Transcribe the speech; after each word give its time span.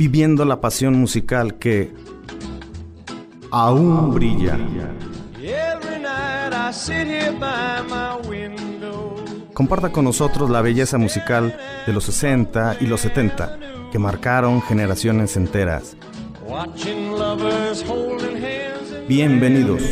viviendo 0.00 0.46
la 0.46 0.62
pasión 0.62 0.98
musical 0.98 1.58
que 1.58 1.92
aún 3.50 4.14
brilla. 4.14 4.58
Comparta 9.52 9.92
con 9.92 10.06
nosotros 10.06 10.48
la 10.48 10.62
belleza 10.62 10.96
musical 10.96 11.54
de 11.86 11.92
los 11.92 12.04
60 12.04 12.78
y 12.80 12.86
los 12.86 13.02
70 13.02 13.58
que 13.92 13.98
marcaron 13.98 14.62
generaciones 14.62 15.36
enteras. 15.36 15.98
Bienvenidos. 19.06 19.82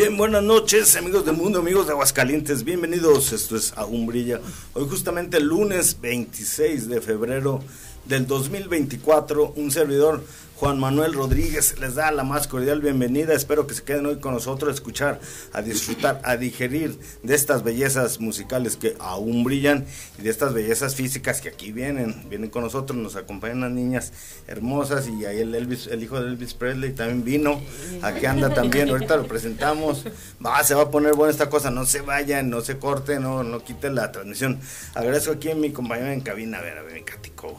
Bien, 0.00 0.16
buenas 0.16 0.42
noches, 0.42 0.96
amigos 0.96 1.26
del 1.26 1.36
mundo, 1.36 1.58
amigos 1.58 1.84
de 1.84 1.92
Aguascalientes. 1.92 2.64
Bienvenidos. 2.64 3.34
Esto 3.34 3.54
es 3.54 3.74
Brilla. 4.06 4.40
Hoy, 4.72 4.86
justamente 4.88 5.36
el 5.36 5.44
lunes 5.44 6.00
26 6.00 6.88
de 6.88 7.02
febrero 7.02 7.62
del 8.06 8.26
2024, 8.26 9.52
un 9.56 9.70
servidor 9.70 10.24
Juan 10.60 10.78
Manuel 10.78 11.14
Rodríguez 11.14 11.78
les 11.78 11.94
da 11.94 12.10
la 12.10 12.22
más 12.22 12.46
cordial 12.46 12.82
bienvenida. 12.82 13.32
Espero 13.32 13.66
que 13.66 13.72
se 13.72 13.82
queden 13.82 14.04
hoy 14.04 14.18
con 14.18 14.34
nosotros 14.34 14.68
a 14.68 14.74
escuchar, 14.74 15.18
a 15.54 15.62
disfrutar, 15.62 16.20
a 16.22 16.36
digerir 16.36 17.00
de 17.22 17.34
estas 17.34 17.62
bellezas 17.62 18.20
musicales 18.20 18.76
que 18.76 18.94
aún 19.00 19.42
brillan 19.42 19.86
y 20.18 20.22
de 20.22 20.28
estas 20.28 20.52
bellezas 20.52 20.94
físicas 20.94 21.40
que 21.40 21.48
aquí 21.48 21.72
vienen, 21.72 22.28
vienen 22.28 22.50
con 22.50 22.62
nosotros, 22.62 22.98
nos 22.98 23.16
acompañan 23.16 23.62
las 23.62 23.70
niñas 23.70 24.12
hermosas 24.48 25.08
y 25.08 25.24
ahí 25.24 25.40
el 25.40 25.54
Elvis, 25.54 25.86
el 25.86 26.02
hijo 26.02 26.20
de 26.20 26.28
Elvis 26.28 26.52
Presley 26.52 26.92
también 26.92 27.24
vino, 27.24 27.62
aquí 28.02 28.26
anda 28.26 28.52
también, 28.52 28.90
ahorita 28.90 29.16
lo 29.16 29.26
presentamos, 29.26 30.04
va, 30.44 30.62
se 30.62 30.74
va 30.74 30.82
a 30.82 30.90
poner 30.90 31.14
buena 31.14 31.32
esta 31.32 31.48
cosa, 31.48 31.70
no 31.70 31.86
se 31.86 32.02
vayan, 32.02 32.50
no 32.50 32.60
se 32.60 32.76
corten, 32.76 33.22
no, 33.22 33.42
no 33.42 33.64
quiten 33.64 33.94
la 33.94 34.12
transmisión. 34.12 34.60
Agradezco 34.94 35.32
aquí 35.32 35.52
a 35.52 35.54
mi 35.54 35.72
compañero 35.72 36.10
en 36.10 36.20
cabina, 36.20 36.58
a 36.58 36.60
ver, 36.60 36.76
a 36.76 36.82
ver, 36.82 37.02
Catico, 37.02 37.56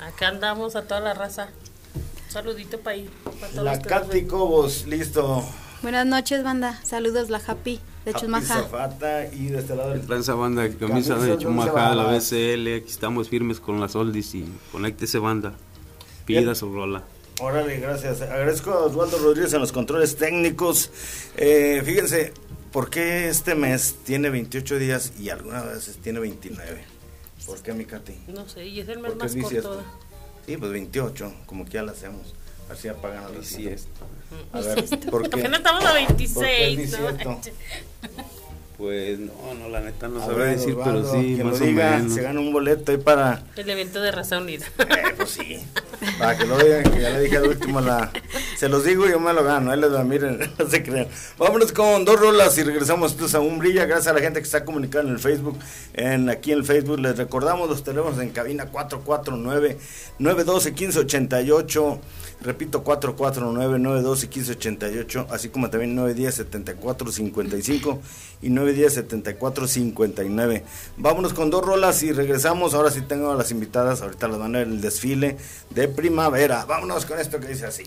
Acá 0.00 0.28
andamos 0.28 0.76
a 0.76 0.82
toda 0.86 1.00
la 1.00 1.12
raza 1.12 1.50
saludito 2.28 2.78
para 2.80 2.96
ir. 2.96 3.10
la 3.54 3.80
Katy 3.80 4.26
Cobos, 4.26 4.86
listo. 4.86 5.44
Buenas 5.82 6.06
noches, 6.06 6.42
banda. 6.42 6.80
Saludos, 6.84 7.30
la 7.30 7.40
Happy 7.46 7.80
de 8.04 8.14
Chumaja. 8.14 8.66
y 9.32 9.46
de 9.48 9.58
este 9.58 9.76
lado 9.76 9.92
el 9.92 10.00
Transa 10.06 10.34
banda, 10.34 10.68
camisa 10.70 11.16
de 11.16 11.36
Chumaja, 11.38 11.94
la 11.94 12.04
BCL. 12.04 12.76
Aquí 12.76 12.90
estamos 12.90 13.28
firmes 13.28 13.60
con 13.60 13.80
las 13.80 13.94
oldies 13.94 14.34
y 14.34 14.44
conéctese 14.72 15.18
banda. 15.18 15.54
Pida 16.24 16.54
su 16.54 16.72
rola. 16.72 17.04
Órale, 17.40 17.78
gracias. 17.78 18.22
Agradezco 18.22 18.70
a 18.70 18.84
Osvaldo 18.84 19.18
Rodríguez 19.18 19.52
en 19.52 19.60
los 19.60 19.70
controles 19.70 20.16
técnicos. 20.16 20.90
Eh, 21.36 21.82
fíjense, 21.84 22.32
¿por 22.72 22.88
qué 22.88 23.28
este 23.28 23.54
mes 23.54 23.96
tiene 24.04 24.30
28 24.30 24.78
días 24.78 25.12
y 25.20 25.28
algunas 25.28 25.66
veces 25.66 25.98
tiene 25.98 26.20
29? 26.20 26.84
¿Por 27.44 27.62
qué, 27.62 27.74
mi 27.74 27.84
Katy? 27.84 28.14
No 28.28 28.48
sé, 28.48 28.66
y 28.66 28.80
es 28.80 28.88
el 28.88 29.00
mes 29.00 29.14
más 29.16 29.36
corto. 29.36 29.84
Sí, 30.46 30.56
pues 30.56 30.70
28, 30.70 31.34
como 31.46 31.64
que 31.64 31.72
ya 31.72 31.82
lo 31.82 31.90
hacemos. 31.90 32.34
Así 32.70 32.88
apagan 32.88 33.24
a 33.24 33.28
las 33.28 33.46
sí, 33.46 33.68
A 34.52 34.60
ver, 34.60 34.84
¿por 35.10 35.28
qué? 35.30 35.48
no 35.48 35.56
estamos 35.56 35.84
a 35.84 35.92
26? 35.92 36.98
¿no? 37.24 37.40
Pues 38.78 39.18
no, 39.18 39.32
no, 39.58 39.70
la 39.70 39.80
neta 39.80 40.06
no 40.06 40.20
sabré 40.20 40.48
decir, 40.48 40.76
pero 40.84 41.02
sí, 41.10 41.40
más 41.42 41.58
o 41.62 41.64
menos. 41.64 42.12
Se 42.12 42.20
gana 42.20 42.38
un 42.40 42.52
boleto 42.52 42.92
ahí 42.92 42.98
para... 42.98 43.42
El 43.56 43.70
evento 43.70 44.02
de 44.02 44.12
Raza 44.12 44.36
Unida. 44.38 44.66
Eh, 44.78 45.14
pues 45.16 45.30
sí. 45.30 45.58
Para 46.18 46.36
que 46.36 46.44
lo 46.44 46.58
digan, 46.58 46.82
que 46.84 47.00
ya 47.00 47.08
le 47.08 47.20
dije 47.20 47.38
al 47.38 47.48
último, 47.48 47.80
la... 47.80 48.12
se 48.58 48.68
los 48.68 48.84
digo 48.84 49.06
y 49.06 49.12
yo 49.12 49.20
me 49.20 49.32
lo 49.32 49.42
gano. 49.44 49.70
Ahí 49.70 49.80
les 49.80 49.90
va, 49.94 50.04
miren, 50.04 50.38
no 50.58 50.68
se 50.68 50.82
crean. 50.82 51.08
Vámonos 51.38 51.72
con 51.72 52.04
dos 52.04 52.20
rolas 52.20 52.58
y 52.58 52.64
regresamos 52.64 53.14
pues, 53.14 53.34
a 53.34 53.40
un 53.40 53.58
brilla. 53.58 53.86
Gracias 53.86 54.08
a 54.08 54.12
la 54.12 54.20
gente 54.20 54.40
que 54.40 54.44
está 54.44 54.66
comunicando 54.66 55.08
en 55.08 55.14
el 55.14 55.20
Facebook. 55.20 55.58
En, 55.94 56.28
aquí 56.28 56.52
en 56.52 56.58
el 56.58 56.64
Facebook 56.64 57.00
les 57.00 57.16
recordamos 57.16 57.70
los 57.70 57.82
teléfonos 57.82 58.20
en 58.20 58.28
cabina 58.28 58.70
449-912-1588. 60.18 61.98
Repito, 62.40 62.82
449-912-1588, 62.84 65.26
así 65.30 65.48
como 65.48 65.70
también 65.70 65.96
910-7455 65.96 67.98
y 68.42 68.50
910-7459. 68.50 70.62
Vámonos 70.98 71.32
con 71.32 71.48
dos 71.50 71.64
rolas 71.64 72.02
y 72.02 72.12
regresamos. 72.12 72.74
Ahora 72.74 72.90
sí 72.90 73.00
tengo 73.00 73.32
a 73.32 73.34
las 73.34 73.50
invitadas, 73.50 74.02
ahorita 74.02 74.28
las 74.28 74.38
van 74.38 74.54
a 74.54 74.58
ver 74.58 74.68
el 74.68 74.80
desfile 74.80 75.36
de 75.70 75.88
primavera. 75.88 76.64
Vámonos 76.66 77.06
con 77.06 77.18
esto 77.18 77.40
que 77.40 77.48
dice 77.48 77.66
así. 77.66 77.84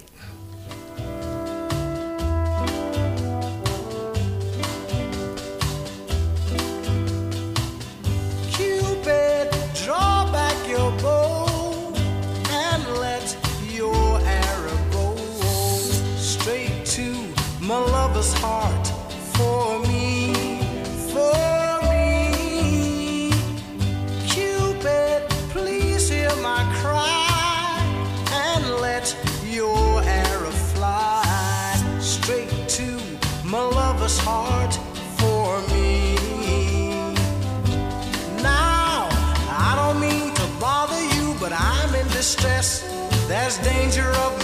There's 43.49 43.65
danger 43.65 44.11
of 44.11 44.38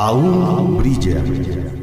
Cupid, 0.00 0.22
don't 0.22 0.40
Aún 0.40 0.78
brilla. 0.78 1.79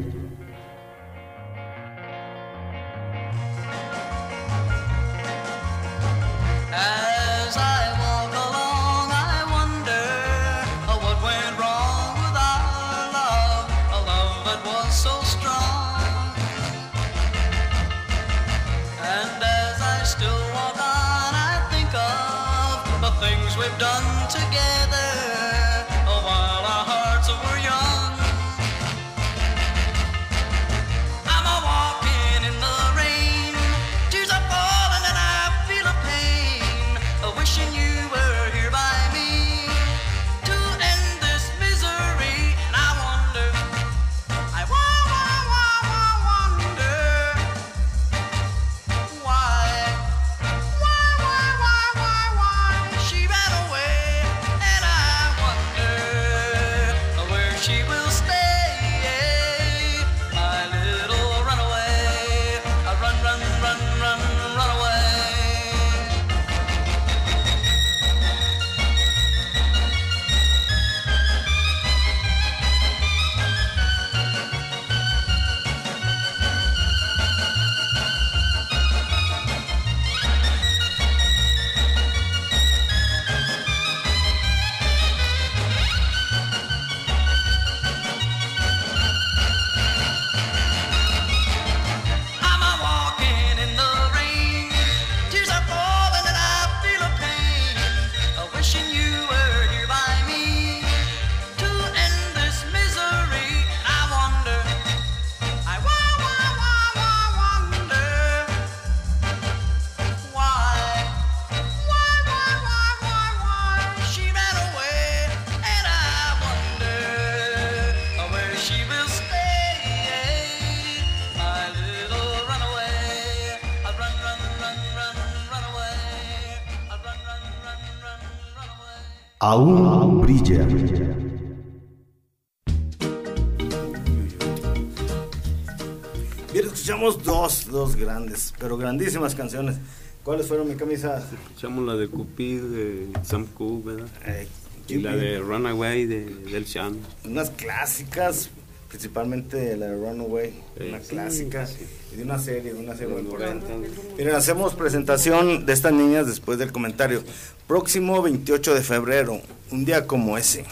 Bien, 136.53 136.65
escuchamos 136.65 137.23
dos, 137.23 137.67
dos 137.69 137.95
grandes, 137.95 138.53
pero 138.59 138.77
grandísimas 138.77 139.35
canciones. 139.35 139.75
¿Cuáles 140.23 140.47
fueron 140.47 140.67
mi 140.69 140.75
camisa? 140.75 141.23
Escuchamos 141.49 141.85
la 141.85 141.95
de 141.95 142.07
Cupid, 142.07 142.61
de 142.61 143.07
Sam 143.23 143.45
Cooke, 143.53 143.85
¿verdad? 143.85 144.07
Eh, 144.25 144.47
Y 144.87 144.95
la 144.97 145.15
de 145.15 145.39
Runaway, 145.39 146.05
de, 146.05 146.25
del 146.25 146.65
Shan. 146.65 146.97
unas 147.25 147.49
clásicas, 147.51 148.49
principalmente 148.89 149.75
la 149.77 149.87
de 149.87 149.95
Runaway, 149.97 150.53
una 150.87 150.99
sí, 151.01 151.07
clásica, 151.09 151.65
sí. 151.67 151.85
de 152.15 152.23
una 152.23 152.39
serie, 152.39 152.73
de 152.73 152.79
una 152.79 152.95
serie 152.95 153.13
muy 153.13 153.21
importante. 153.23 153.67
90. 153.69 154.01
Miren, 154.17 154.35
hacemos 154.35 154.73
presentación 154.75 155.65
de 155.65 155.73
estas 155.73 155.93
niñas 155.93 156.25
después 156.27 156.57
del 156.57 156.71
comentario. 156.71 157.23
Próximo 157.67 158.21
28 158.21 158.73
de 158.73 158.81
febrero, 158.81 159.41
un 159.71 159.85
día 159.85 160.07
como 160.07 160.37
ese, 160.37 160.65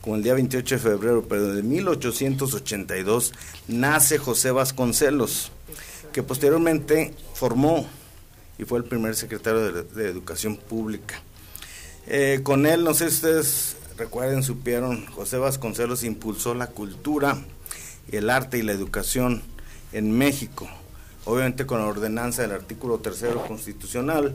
como 0.00 0.16
el 0.16 0.22
día 0.22 0.34
28 0.34 0.74
de 0.76 0.80
febrero, 0.80 1.24
pero 1.28 1.54
de 1.54 1.62
1882, 1.62 3.32
nace 3.68 4.18
José 4.18 4.50
Vasconcelos, 4.50 5.52
que 6.12 6.22
posteriormente 6.22 7.14
formó 7.34 7.86
y 8.58 8.64
fue 8.64 8.78
el 8.78 8.84
primer 8.84 9.16
secretario 9.16 9.72
de, 9.72 10.08
Educación 10.08 10.56
Pública. 10.56 11.20
Eh, 12.06 12.40
con 12.42 12.66
él, 12.66 12.84
no 12.84 12.94
sé 12.94 13.08
si 13.10 13.16
ustedes 13.16 13.76
recuerden, 13.96 14.42
supieron, 14.42 15.06
José 15.06 15.38
Vasconcelos 15.38 16.04
impulsó 16.04 16.54
la 16.54 16.66
cultura, 16.68 17.38
el 18.10 18.30
arte 18.30 18.58
y 18.58 18.62
la 18.62 18.72
educación 18.72 19.42
en 19.92 20.12
México, 20.12 20.68
obviamente 21.24 21.66
con 21.66 21.80
la 21.80 21.86
ordenanza 21.86 22.42
del 22.42 22.52
artículo 22.52 22.98
tercero 22.98 23.46
constitucional. 23.46 24.34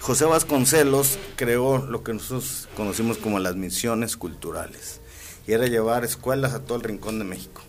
José 0.00 0.24
Vasconcelos 0.24 1.18
creó 1.36 1.78
lo 1.78 2.02
que 2.02 2.14
nosotros 2.14 2.68
conocimos 2.74 3.18
como 3.18 3.38
las 3.38 3.56
misiones 3.56 4.16
culturales, 4.16 5.00
y 5.46 5.52
era 5.52 5.66
llevar 5.66 6.04
escuelas 6.04 6.54
a 6.54 6.60
todo 6.60 6.78
el 6.78 6.84
rincón 6.84 7.18
de 7.18 7.24
México. 7.26 7.62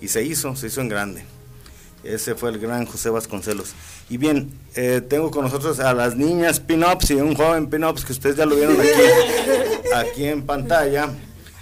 Y 0.00 0.08
se 0.08 0.24
hizo, 0.24 0.56
se 0.56 0.68
hizo 0.68 0.80
en 0.80 0.88
grande. 0.88 1.24
Ese 2.02 2.34
fue 2.34 2.50
el 2.50 2.58
gran 2.58 2.86
José 2.86 3.10
Vasconcelos. 3.10 3.74
Y 4.08 4.16
bien, 4.16 4.50
eh, 4.74 5.02
tengo 5.06 5.30
con 5.30 5.44
nosotros 5.44 5.80
a 5.80 5.94
las 5.94 6.16
niñas 6.16 6.60
pin-ups 6.60 7.10
y 7.10 7.14
un 7.14 7.34
joven 7.34 7.68
pin-ups 7.68 8.04
que 8.04 8.12
ustedes 8.12 8.36
ya 8.36 8.46
lo 8.46 8.56
vieron 8.56 8.78
aquí, 8.78 8.88
aquí 9.94 10.24
en 10.24 10.44
pantalla. 10.44 11.10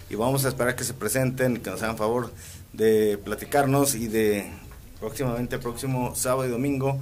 Y 0.08 0.14
vamos 0.14 0.44
a 0.44 0.48
esperar 0.48 0.76
que 0.76 0.84
se 0.84 0.94
presenten, 0.94 1.58
que 1.58 1.70
nos 1.70 1.82
hagan 1.82 1.96
favor 1.96 2.32
de 2.72 3.18
platicarnos 3.24 3.94
y 3.94 4.08
de 4.08 4.50
próximamente, 4.98 5.58
próximo 5.58 6.14
sábado 6.14 6.46
y 6.46 6.50
domingo, 6.50 7.00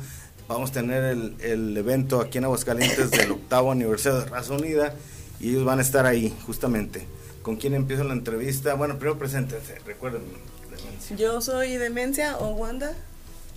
vamos 0.50 0.71
a 0.71 0.73
tener 0.73 1.04
el, 1.04 1.37
el 1.40 1.76
evento 1.76 2.21
aquí 2.21 2.38
en 2.38 2.45
Aguascalientes 2.45 3.11
del 3.12 3.30
octavo 3.33 3.71
aniversario 3.71 4.19
de 4.21 4.26
Raza 4.26 4.52
Unida 4.52 4.95
y 5.38 5.50
ellos 5.50 5.64
van 5.64 5.78
a 5.78 5.83
estar 5.83 6.07
ahí 6.07 6.37
justamente. 6.45 7.07
¿Con 7.42 7.57
quién 7.57 7.73
empieza 7.75 8.04
la 8.04 8.12
entrevista? 8.12 8.75
Bueno, 8.75 8.99
primero 8.99 9.19
preséntense, 9.19 9.78
recuerden. 9.87 10.23
Demencia. 10.71 11.16
Yo 11.16 11.40
soy 11.40 11.76
Demencia 11.76 12.37
o 12.38 12.49
Wanda. 12.49 12.95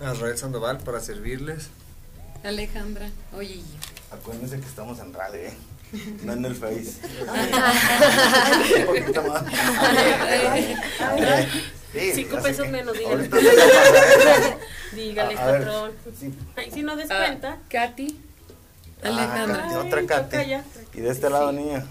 Israel 0.00 0.38
Sandoval 0.38 0.78
para 0.78 1.00
servirles. 1.00 1.68
Alejandra, 2.44 3.10
oye, 3.36 3.60
Acuérdense 4.10 4.60
que 4.60 4.66
estamos 4.66 5.00
en 5.00 5.12
radio, 5.12 5.40
¿eh? 5.40 5.52
No 6.24 6.32
en 6.34 6.44
el 6.44 6.54
Face. 6.54 6.94
Sí, 11.94 12.12
Cinco 12.14 12.38
pesos 12.42 12.66
que 12.66 12.72
menos, 12.72 12.98
dígale. 12.98 13.28
Dígale, 14.92 15.34
patrón. 15.36 15.92
sí. 16.18 16.34
Ay, 16.56 16.70
si 16.70 16.82
no 16.82 16.96
des 16.96 17.10
Ah, 17.10 17.16
cuenta. 17.18 17.58
Katy, 17.68 18.20
Ah, 19.02 19.08
Alejandra. 19.08 19.62
Katy, 19.62 19.74
otra 19.76 19.98
Ay, 20.00 20.06
Katy. 20.06 20.36
Y 20.94 21.00
de 21.00 21.10
este 21.10 21.30
lado, 21.30 21.52
niña. 21.52 21.84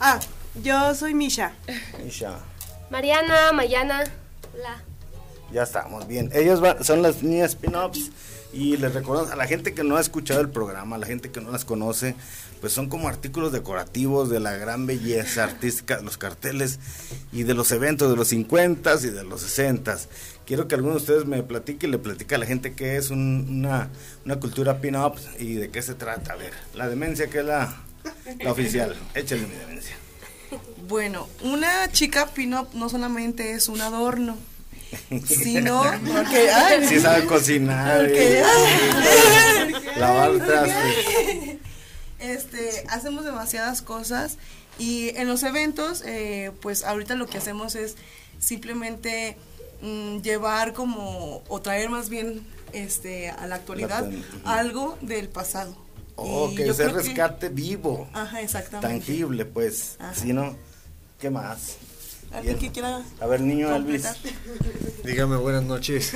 Ah, 0.00 0.18
yo 0.62 0.94
soy 0.94 1.14
Misha. 1.14 1.52
Isha. 2.06 2.38
Mariana, 2.90 3.52
Mayana, 3.52 4.04
la. 4.60 4.82
Ya 5.52 5.62
estamos, 5.64 6.06
bien. 6.08 6.30
Ellas 6.34 6.60
van- 6.60 6.82
son 6.84 7.02
las 7.02 7.22
niñas 7.22 7.54
pin-ups 7.56 8.10
y 8.52 8.76
les 8.76 8.92
recuerdo 8.94 9.30
a 9.32 9.36
la 9.36 9.46
gente 9.46 9.72
que 9.74 9.82
no 9.84 9.96
ha 9.96 10.00
escuchado 10.00 10.40
el 10.40 10.50
programa, 10.50 10.96
a 10.96 10.98
la 10.98 11.06
gente 11.06 11.30
que 11.30 11.40
no 11.40 11.50
las 11.50 11.64
conoce, 11.64 12.14
pues 12.60 12.72
son 12.72 12.88
como 12.88 13.08
artículos 13.08 13.50
decorativos 13.52 14.28
de 14.30 14.40
la 14.40 14.52
gran 14.52 14.86
belleza 14.86 15.44
artística 15.44 15.96
de 15.96 16.02
los 16.02 16.18
carteles 16.18 16.78
y 17.32 17.42
de 17.44 17.54
los 17.54 17.72
eventos 17.72 18.10
de 18.10 18.16
los 18.16 18.28
50 18.28 18.94
y 19.02 19.06
de 19.10 19.24
los 19.24 19.40
60 19.42 19.96
Quiero 20.44 20.66
que 20.68 20.74
alguno 20.74 20.94
de 20.94 20.98
ustedes 21.00 21.24
me 21.24 21.42
platique 21.44 21.86
y 21.86 21.90
le 21.90 21.98
platique 21.98 22.34
a 22.34 22.38
la 22.38 22.46
gente 22.46 22.74
qué 22.74 22.96
es 22.96 23.10
un- 23.10 23.46
una, 23.48 23.88
una 24.24 24.38
cultura 24.40 24.80
pin-up 24.80 25.14
y 25.38 25.54
de 25.54 25.70
qué 25.70 25.80
se 25.82 25.94
trata. 25.94 26.32
A 26.32 26.36
ver, 26.36 26.52
la 26.74 26.88
demencia 26.88 27.28
que 27.28 27.38
es 27.38 27.44
la, 27.44 27.80
la 28.40 28.50
oficial. 28.50 28.96
Échale 29.14 29.42
mi 29.46 29.54
demencia. 29.54 29.94
Bueno, 30.88 31.28
una 31.42 31.90
chica 31.92 32.26
pin-up 32.34 32.68
no 32.74 32.88
solamente 32.88 33.52
es 33.52 33.68
un 33.68 33.80
adorno, 33.80 34.36
sino 35.26 35.82
porque... 36.12 36.50
ay, 36.50 36.86
Sí 36.86 37.00
sabe 37.00 37.26
cocinar, 37.26 38.00
porque- 38.00 38.38
eh, 38.40 38.42
ay, 38.44 39.74
lavar 39.96 40.32
trastes. 40.38 41.56
Este, 42.18 42.84
hacemos 42.88 43.24
demasiadas 43.24 43.82
cosas 43.82 44.38
y 44.78 45.10
en 45.16 45.26
los 45.28 45.42
eventos, 45.42 46.02
eh, 46.06 46.52
pues 46.60 46.84
ahorita 46.84 47.14
lo 47.16 47.26
que 47.26 47.38
hacemos 47.38 47.74
es 47.74 47.96
simplemente 48.38 49.36
mm, 49.82 50.18
llevar 50.18 50.72
como, 50.72 51.42
o 51.48 51.60
traer 51.60 51.88
más 51.90 52.08
bien 52.08 52.46
este, 52.72 53.28
a 53.30 53.46
la 53.46 53.56
actualidad 53.56 54.08
La 54.44 54.58
algo 54.58 54.96
del 55.00 55.28
pasado. 55.28 55.76
Oh, 56.14 56.48
Y 56.52 56.54
que 56.56 56.64
que- 56.64 56.88
rescate 56.88 57.48
vivo, 57.48 58.08
Ajá, 58.12 58.40
exactamente. 58.40 58.86
tangible, 58.88 59.44
pues. 59.44 59.96
Ajá. 59.98 60.14
Si 60.14 60.32
no, 60.32 60.56
¿qué 61.18 61.28
más? 61.30 61.76
¿Alguien 62.34 62.58
Bien. 62.58 62.58
que 62.58 62.72
quiera 62.72 63.02
A 63.20 63.26
ver, 63.26 63.40
niño 63.40 63.74
Elvis. 63.74 64.04
Dígame 65.04 65.36
buenas 65.36 65.64
noches. 65.64 66.14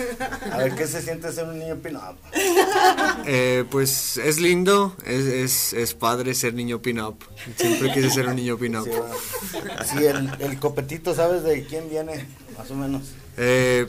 A 0.51 0.59
ver, 0.59 0.75
¿qué 0.75 0.87
se 0.87 1.03
siente 1.03 1.31
ser 1.33 1.47
un 1.49 1.59
niño 1.59 1.77
pin-up? 1.77 2.17
Eh, 3.29 3.65
pues 3.71 4.19
es 4.19 4.39
lindo, 4.39 4.95
es, 5.05 5.25
es, 5.25 5.73
es 5.73 5.95
padre 5.95 6.33
ser 6.35 6.55
niño 6.55 6.81
pin-up. 6.81 7.17
Siempre 7.57 7.93
quise 7.93 8.11
ser 8.11 8.29
un 8.29 8.37
niño 8.37 8.57
pin-up. 8.57 8.85
Sí, 8.85 8.91
bueno. 8.91 9.85
Sí, 9.85 10.05
el, 10.05 10.31
el 10.39 10.59
copetito, 10.61 11.15
¿sabes 11.15 11.43
de 11.43 11.65
quién 11.65 11.89
viene? 11.91 12.27
Más 12.57 12.71
o 12.71 12.75
menos. 12.77 13.03
Eh, 13.37 13.87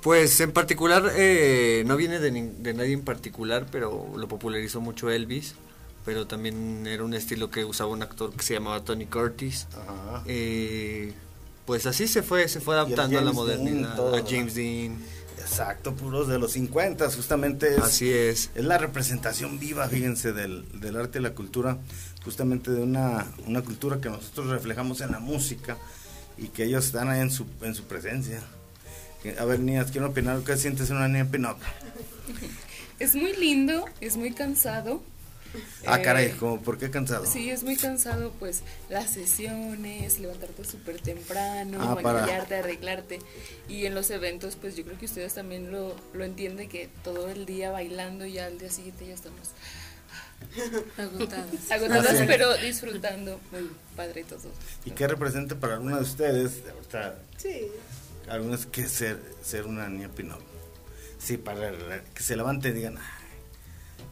pues 0.00 0.40
en 0.40 0.52
particular, 0.52 1.12
eh, 1.14 1.82
no 1.86 1.96
viene 1.96 2.20
de, 2.20 2.30
de 2.30 2.74
nadie 2.74 2.92
en 2.94 3.02
particular, 3.02 3.66
pero 3.70 4.10
lo 4.16 4.28
popularizó 4.28 4.80
mucho 4.80 5.10
Elvis. 5.10 5.54
Pero 6.06 6.26
también 6.26 6.86
era 6.86 7.02
un 7.04 7.14
estilo 7.14 7.50
que 7.50 7.64
usaba 7.64 7.90
un 7.90 8.02
actor 8.02 8.32
que 8.34 8.42
se 8.42 8.54
llamaba 8.54 8.82
Tony 8.84 9.06
Curtis. 9.06 9.66
Ajá. 9.72 10.22
Eh, 10.26 11.12
pues 11.66 11.86
así 11.86 12.06
se 12.08 12.22
fue, 12.22 12.48
se 12.48 12.60
fue 12.60 12.74
adaptando 12.74 13.18
a 13.18 13.22
la 13.22 13.26
Dean, 13.30 13.34
modernidad. 13.34 13.96
todo, 13.96 14.16
a. 14.16 14.22
James 14.26 14.54
Dean. 14.54 14.98
Exacto, 15.38 15.94
puros 15.94 16.26
de 16.26 16.38
los 16.38 16.52
50, 16.52 17.10
justamente 17.10 17.74
es, 17.74 17.78
Así 17.78 18.10
es. 18.10 18.50
es 18.54 18.64
la 18.64 18.78
representación 18.78 19.58
viva, 19.58 19.86
fíjense, 19.88 20.32
del, 20.32 20.64
del 20.80 20.96
arte 20.96 21.18
y 21.18 21.22
la 21.22 21.34
cultura, 21.34 21.76
justamente 22.24 22.70
de 22.70 22.82
una, 22.82 23.26
una 23.46 23.60
cultura 23.60 24.00
que 24.00 24.08
nosotros 24.08 24.46
reflejamos 24.48 25.02
en 25.02 25.12
la 25.12 25.18
música 25.18 25.76
y 26.38 26.48
que 26.48 26.64
ellos 26.64 26.86
están 26.86 27.10
ahí 27.10 27.20
en 27.20 27.30
su, 27.30 27.46
en 27.60 27.74
su 27.74 27.84
presencia. 27.84 28.40
A 29.38 29.44
ver, 29.44 29.60
niñas, 29.60 29.90
quiero 29.90 30.08
opinar, 30.08 30.40
¿qué 30.44 30.56
sientes 30.56 30.88
en 30.90 30.96
una 30.96 31.08
niña 31.08 31.26
pin-up? 31.30 31.56
Es 32.98 33.14
muy 33.14 33.34
lindo, 33.36 33.84
es 34.00 34.16
muy 34.16 34.32
cansado. 34.32 35.02
Ah, 35.86 35.98
Eh, 35.98 36.02
caray, 36.02 36.30
como, 36.32 36.60
¿por 36.62 36.78
qué 36.78 36.90
cansado? 36.90 37.26
Sí, 37.26 37.50
es 37.50 37.62
muy 37.62 37.76
cansado, 37.76 38.32
pues, 38.38 38.62
las 38.88 39.10
sesiones, 39.10 40.18
levantarte 40.18 40.64
súper 40.64 41.00
temprano, 41.00 41.78
Ah, 41.80 41.94
para- 42.02 42.20
maquillarte, 42.20 42.56
arreglarte. 42.56 43.18
Y 43.68 43.86
en 43.86 43.94
los 43.94 44.10
eventos, 44.10 44.56
pues, 44.56 44.76
yo 44.76 44.84
creo 44.84 44.98
que 44.98 45.04
ustedes 45.06 45.34
también 45.34 45.70
lo, 45.70 45.94
lo 46.12 46.24
entienden, 46.24 46.68
que 46.68 46.88
todo 47.04 47.28
el 47.28 47.46
día 47.46 47.70
bailando 47.70 48.24
y 48.26 48.32
ya 48.34 48.46
al 48.46 48.58
día 48.58 48.70
siguiente 48.70 49.06
ya 49.06 49.14
estamos 49.14 49.50
Agotadas. 50.98 51.46
agotadas, 51.70 52.06
Ah, 52.10 52.16
sí. 52.18 52.24
pero 52.26 52.56
disfrutando. 52.56 53.40
Muy 53.50 53.70
padre 53.96 54.24
todo. 54.24 54.50
¿Y 54.84 54.90
qué 54.90 55.06
representa 55.08 55.54
para 55.56 55.74
alguna 55.74 55.96
de 55.96 56.02
ustedes, 56.02 56.62
ahorita, 56.72 57.18
Sí. 57.38 57.62
algunos, 58.28 58.66
que 58.66 58.86
ser, 58.88 59.18
ser 59.42 59.64
una 59.66 59.88
niña 59.88 60.08
pin-up? 60.10 60.42
Sí, 61.18 61.36
para 61.38 61.70
que 62.14 62.22
se 62.22 62.36
levanten 62.36 62.72
y 62.72 62.74
digan, 62.74 62.98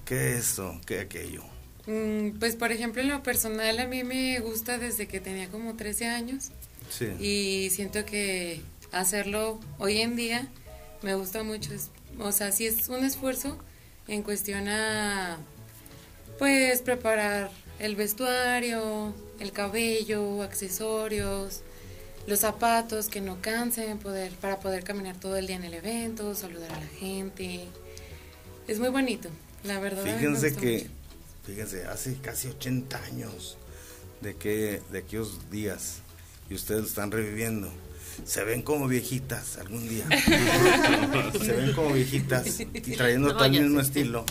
"Ay, 0.02 0.06
¿qué 0.06 0.32
es 0.34 0.48
esto? 0.50 0.80
¿Qué 0.86 1.00
aquello? 1.00 1.42
Mm, 1.86 2.38
Pues 2.38 2.56
por 2.56 2.70
ejemplo 2.72 3.02
en 3.02 3.08
lo 3.08 3.22
personal 3.22 3.78
a 3.80 3.86
mí 3.86 4.04
me 4.04 4.38
gusta 4.40 4.78
desde 4.78 5.06
que 5.08 5.20
tenía 5.20 5.48
como 5.48 5.74
13 5.74 6.06
años 6.06 6.50
Sí. 6.90 7.06
y 7.18 7.70
siento 7.70 8.04
que 8.04 8.60
hacerlo 8.92 9.58
hoy 9.78 10.00
en 10.00 10.14
día 10.16 10.46
me 11.02 11.14
gusta 11.14 11.42
mucho. 11.42 11.70
O 12.20 12.30
sea, 12.32 12.52
sí 12.52 12.66
es 12.66 12.88
un 12.88 13.04
esfuerzo 13.04 13.58
en 14.06 14.22
cuestión 14.22 14.68
a 14.68 15.38
pues 16.38 16.82
preparar 16.82 17.50
el 17.78 17.96
vestuario, 17.96 19.14
el 19.40 19.52
cabello, 19.52 20.42
accesorios, 20.42 21.62
los 22.26 22.38
zapatos 22.40 23.08
que 23.08 23.20
no 23.20 23.40
cansen 23.40 23.98
poder 23.98 24.30
para 24.32 24.60
poder 24.60 24.84
caminar 24.84 25.16
todo 25.18 25.36
el 25.36 25.46
día 25.48 25.56
en 25.56 25.64
el 25.64 25.74
evento, 25.74 26.34
saludar 26.34 26.70
a 26.72 26.78
la 26.80 26.86
gente. 26.86 27.66
Es 28.68 28.78
muy 28.78 28.90
bonito, 28.90 29.28
la 29.64 29.80
verdad. 29.80 30.04
Fíjense 30.04 30.54
que, 30.54 30.78
mucho. 30.78 30.90
fíjense, 31.46 31.84
hace 31.86 32.16
casi 32.20 32.48
80 32.48 33.04
años 33.04 33.56
de 34.20 34.36
que 34.36 34.80
de 34.90 34.98
aquellos 34.98 35.50
días 35.50 35.98
y 36.48 36.54
ustedes 36.54 36.82
lo 36.82 36.86
están 36.86 37.10
reviviendo. 37.10 37.72
Se 38.26 38.44
ven 38.44 38.62
como 38.62 38.88
viejitas 38.88 39.56
algún 39.56 39.88
día. 39.88 40.04
Se 41.32 41.52
ven 41.52 41.72
como 41.72 41.92
viejitas 41.94 42.60
y 42.60 42.66
trayendo 42.96 43.28
No 43.28 43.36
todo 43.36 43.46
el 43.46 43.62
mismo 43.62 43.80
estilo. 43.80 44.24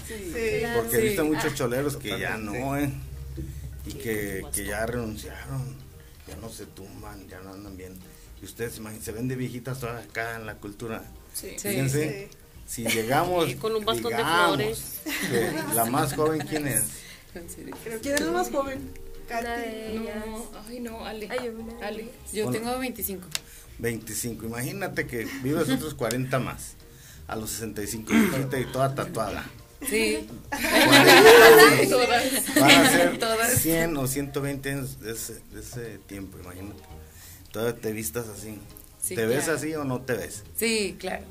Porque 0.75 0.97
he 0.97 1.01
visto 1.01 1.25
muchos 1.25 1.55
choleros 1.55 1.97
que 1.97 2.19
ya 2.19 2.37
no, 2.37 2.77
¿eh? 2.77 2.91
Y 3.87 3.93
que, 3.93 4.43
que 4.53 4.65
ya 4.65 4.85
renunciaron, 4.85 5.75
ya 6.27 6.35
no 6.35 6.49
se 6.49 6.67
tumban, 6.67 7.27
ya 7.27 7.39
no 7.41 7.53
andan 7.53 7.75
bien. 7.75 7.93
Y 8.41 8.45
ustedes 8.45 8.77
imagínense, 8.77 9.05
se 9.05 9.11
ven 9.13 9.27
de 9.27 9.35
viejitas 9.35 9.79
todavía 9.79 10.03
acá 10.03 10.35
en 10.35 10.45
la 10.45 10.55
cultura. 10.55 11.03
Sí. 11.33 11.55
Fíjense, 11.59 12.29
si 12.71 12.85
llegamos. 12.85 13.47
Sí, 13.47 13.55
con 13.61 13.75
un 13.75 13.83
bastón 13.83 14.11
de 14.11 14.17
digamos, 14.17 14.55
flores. 14.55 15.01
que 15.29 15.75
la 15.75 15.85
más 15.85 16.13
joven, 16.15 16.39
¿quién 16.47 16.67
es? 16.67 16.83
Pero 17.83 17.99
¿quién 18.01 18.15
es 18.15 18.21
el 18.21 18.31
más 18.31 18.49
joven? 18.49 18.79
Una 19.29 19.39
Katy. 19.41 19.61
de. 19.61 19.99
No, 20.25 20.51
ay 20.67 20.79
no, 20.79 21.05
Ale. 21.05 21.27
Ay, 21.29 21.49
una. 21.49 21.85
Ale. 21.87 22.09
Yo 22.33 22.47
Hola. 22.47 22.59
tengo 22.59 22.79
25. 22.79 23.27
25. 23.79 24.45
Imagínate 24.45 25.07
que 25.07 25.27
vives 25.43 25.69
otros 25.69 25.93
40 25.95 26.39
más. 26.39 26.75
A 27.27 27.35
los 27.37 27.49
65, 27.51 28.11
imagínate, 28.11 28.59
y 28.59 28.65
toda 28.65 28.93
tatuada. 28.93 29.45
Sí. 29.87 30.27
Todas. 31.89 32.55
Van 32.59 32.71
a 32.71 32.89
ser 32.89 33.17
Todas. 33.19 33.53
100 33.53 33.97
o 33.97 34.07
120 34.07 34.69
años 34.69 34.99
de 34.99 35.13
ese, 35.13 35.39
de 35.51 35.61
ese 35.61 35.97
tiempo, 35.99 36.37
imagínate. 36.39 36.81
Todavía 37.51 37.79
te 37.79 37.91
vistas 37.93 38.27
así. 38.27 38.59
Sí, 39.01 39.15
¿Te 39.15 39.25
ves 39.25 39.45
claro. 39.45 39.57
así 39.57 39.73
o 39.75 39.83
no 39.85 40.01
te 40.01 40.13
ves? 40.13 40.43
Sí, 40.57 40.95
claro. 40.99 41.23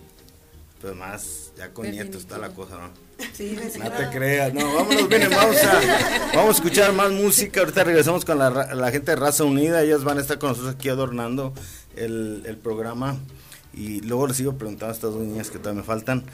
Pues 0.81 0.97
más, 0.97 1.53
ya 1.59 1.75
con 1.75 1.91
nietos 1.91 2.23
está 2.23 2.39
la 2.39 2.49
cosa, 2.51 2.79
¿no? 2.79 2.91
Sí, 3.35 3.55
No 3.79 3.91
te 3.91 4.09
creas, 4.09 4.55
no, 4.55 4.75
vámonos, 4.75 5.09
vienen, 5.09 5.29
vamos 5.29 5.57
a, 5.63 5.81
vamos 6.35 6.49
a 6.49 6.57
escuchar 6.57 6.95
más 6.95 7.11
música, 7.11 7.61
ahorita 7.61 7.85
regresamos 7.85 8.25
con 8.25 8.39
la, 8.39 8.75
la 8.75 8.91
gente 8.91 9.11
de 9.11 9.17
Raza 9.17 9.45
Unida, 9.45 9.83
ellas 9.83 10.05
van 10.05 10.17
a 10.17 10.23
estar 10.23 10.39
con 10.39 10.51
nosotros 10.51 10.75
aquí 10.75 10.89
adornando 10.89 11.53
el, 11.97 12.45
el 12.47 12.57
programa. 12.57 13.19
Y 13.75 14.01
luego 14.01 14.27
les 14.27 14.39
sigo 14.39 14.55
preguntando 14.55 14.93
a 14.93 14.95
estas 14.95 15.13
dos 15.13 15.21
niñas 15.21 15.51
que 15.51 15.59
todavía 15.59 15.83
me 15.83 15.87
faltan. 15.87 16.25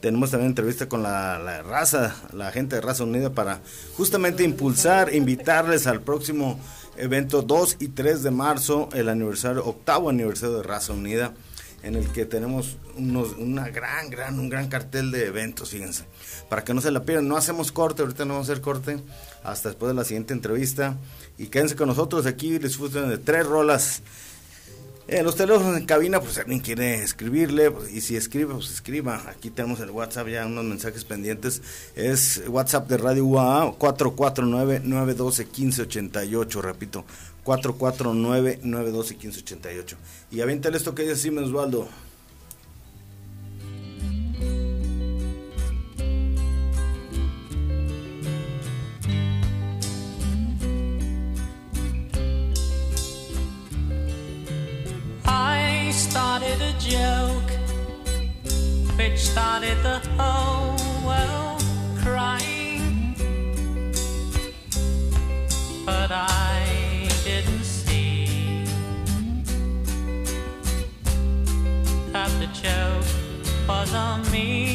Tenemos 0.00 0.30
también 0.30 0.50
entrevista 0.50 0.88
con 0.88 1.02
la, 1.02 1.38
la 1.38 1.62
raza, 1.62 2.14
la 2.32 2.52
gente 2.52 2.76
de 2.76 2.82
Raza 2.82 3.04
Unida 3.04 3.30
para 3.30 3.60
justamente 3.96 4.44
impulsar, 4.44 5.12
invitarles 5.14 5.86
al 5.86 6.02
próximo 6.02 6.60
evento 6.98 7.42
2 7.42 7.78
y 7.80 7.88
3 7.88 8.22
de 8.22 8.30
marzo, 8.30 8.90
el 8.92 9.08
aniversario, 9.08 9.64
octavo 9.64 10.10
aniversario 10.10 10.58
de 10.58 10.62
Raza 10.62 10.92
Unida 10.92 11.32
en 11.82 11.94
el 11.94 12.10
que 12.12 12.26
tenemos 12.26 12.76
unos, 12.96 13.32
una 13.38 13.68
gran, 13.68 14.10
gran, 14.10 14.38
un 14.38 14.48
gran 14.48 14.68
cartel 14.68 15.10
de 15.10 15.26
eventos, 15.26 15.70
fíjense. 15.70 16.04
Para 16.48 16.64
que 16.64 16.74
no 16.74 16.80
se 16.80 16.90
la 16.90 17.04
pierdan, 17.04 17.28
no 17.28 17.36
hacemos 17.36 17.72
corte, 17.72 18.02
ahorita 18.02 18.24
no 18.24 18.34
vamos 18.34 18.48
a 18.48 18.52
hacer 18.52 18.62
corte, 18.62 18.98
hasta 19.44 19.68
después 19.68 19.88
de 19.88 19.94
la 19.94 20.04
siguiente 20.04 20.34
entrevista. 20.34 20.96
Y 21.36 21.46
quédense 21.46 21.76
con 21.76 21.88
nosotros 21.88 22.26
aquí, 22.26 22.58
disfruten 22.58 23.08
de 23.08 23.18
tres 23.18 23.46
rolas. 23.46 24.02
En 25.10 25.24
los 25.24 25.36
teléfonos 25.36 25.74
en 25.78 25.86
cabina, 25.86 26.20
pues 26.20 26.36
alguien 26.36 26.60
quiere 26.60 27.02
escribirle, 27.02 27.70
pues, 27.70 27.90
y 27.90 28.02
si 28.02 28.14
escribe, 28.14 28.52
pues 28.52 28.70
escriba. 28.70 29.22
Aquí 29.26 29.48
tenemos 29.48 29.80
el 29.80 29.90
WhatsApp, 29.90 30.28
ya 30.28 30.44
unos 30.44 30.66
mensajes 30.66 31.06
pendientes. 31.06 31.62
Es 31.96 32.42
WhatsApp 32.46 32.86
de 32.90 32.98
Radio 32.98 33.24
UAA, 33.24 33.78
449-912-1588, 33.78 36.60
repito, 36.60 37.06
449-912-1588. 37.48 39.96
Y 40.30 40.42
aviéntale 40.42 40.76
esto 40.76 40.94
que 40.94 41.02
dice 41.02 41.16
Simón 41.16 41.44
Osvaldo. 41.44 41.88
I 55.24 55.90
started 55.92 56.60
a 56.60 56.72
joke 56.78 57.50
which 58.98 59.18
started 59.18 59.82
the. 59.82 59.98
me. 74.16 74.67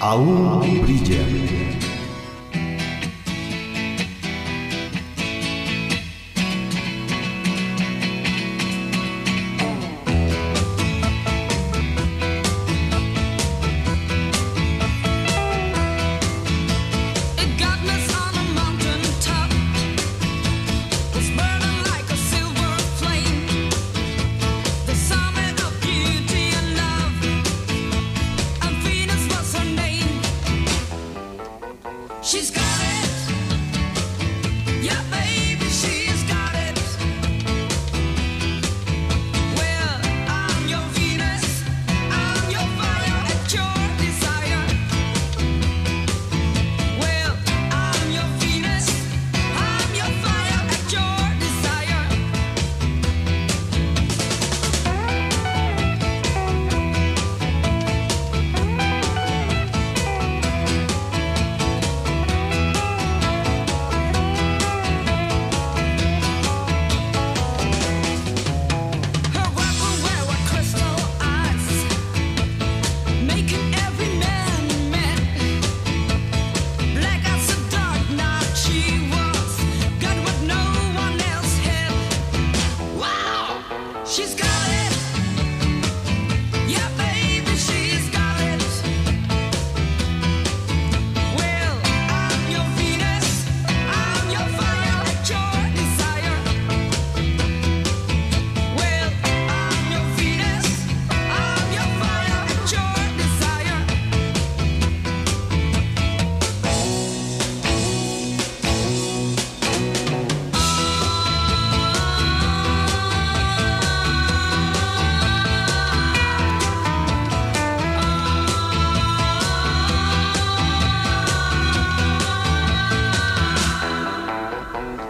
Aún 0.00 0.60
brilla. 0.82 1.83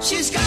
She's 0.04 0.30
got 0.30 0.43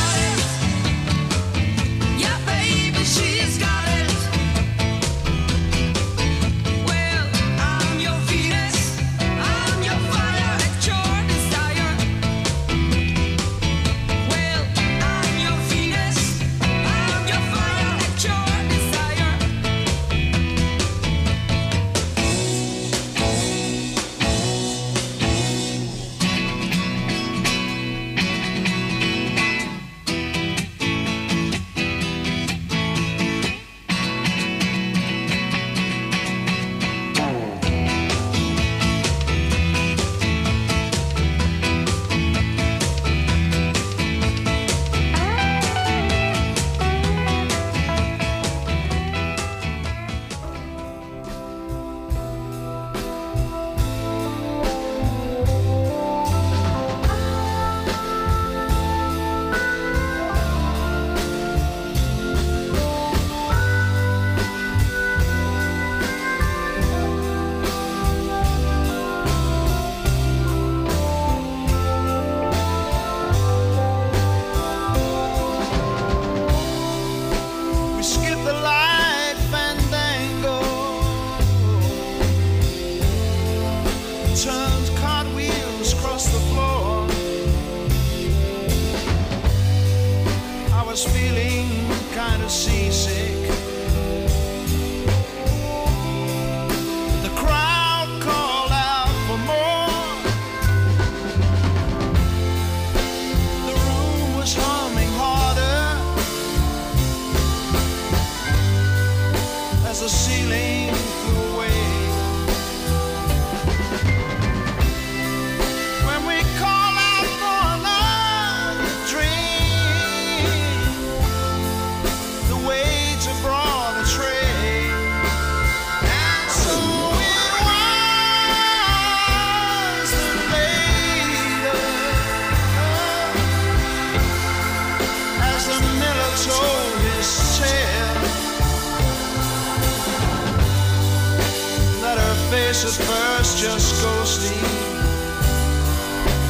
At 142.70 142.76
first, 142.76 143.58
just 143.60 144.04
go 144.04 144.26
sleep. 144.26 144.62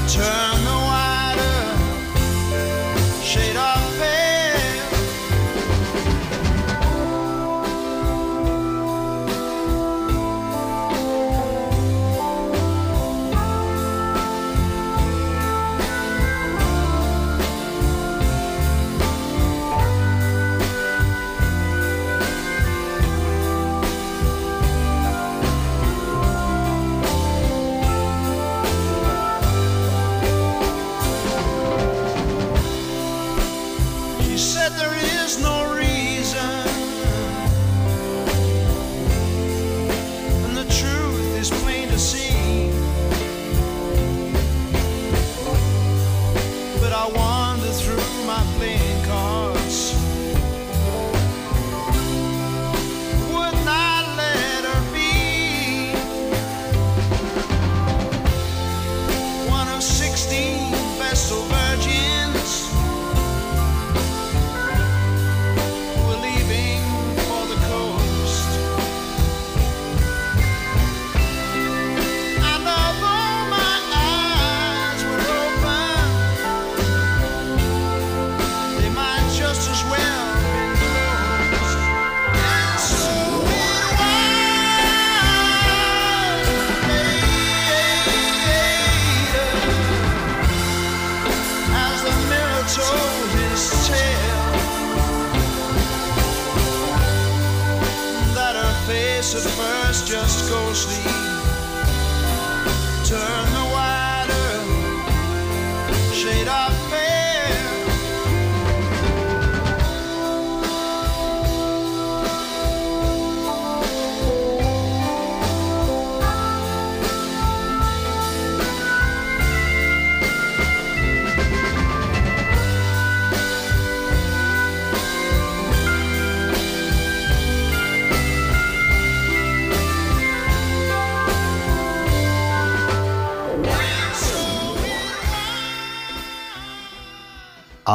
Turn 0.09 0.76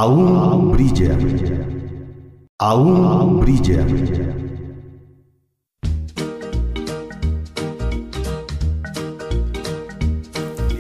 Aún 0.02 0.72
brilla. 0.72 1.16
Aún 2.58 3.40
brilla. 3.40 3.86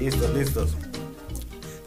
Listos, 0.00 0.34
listos. 0.34 0.70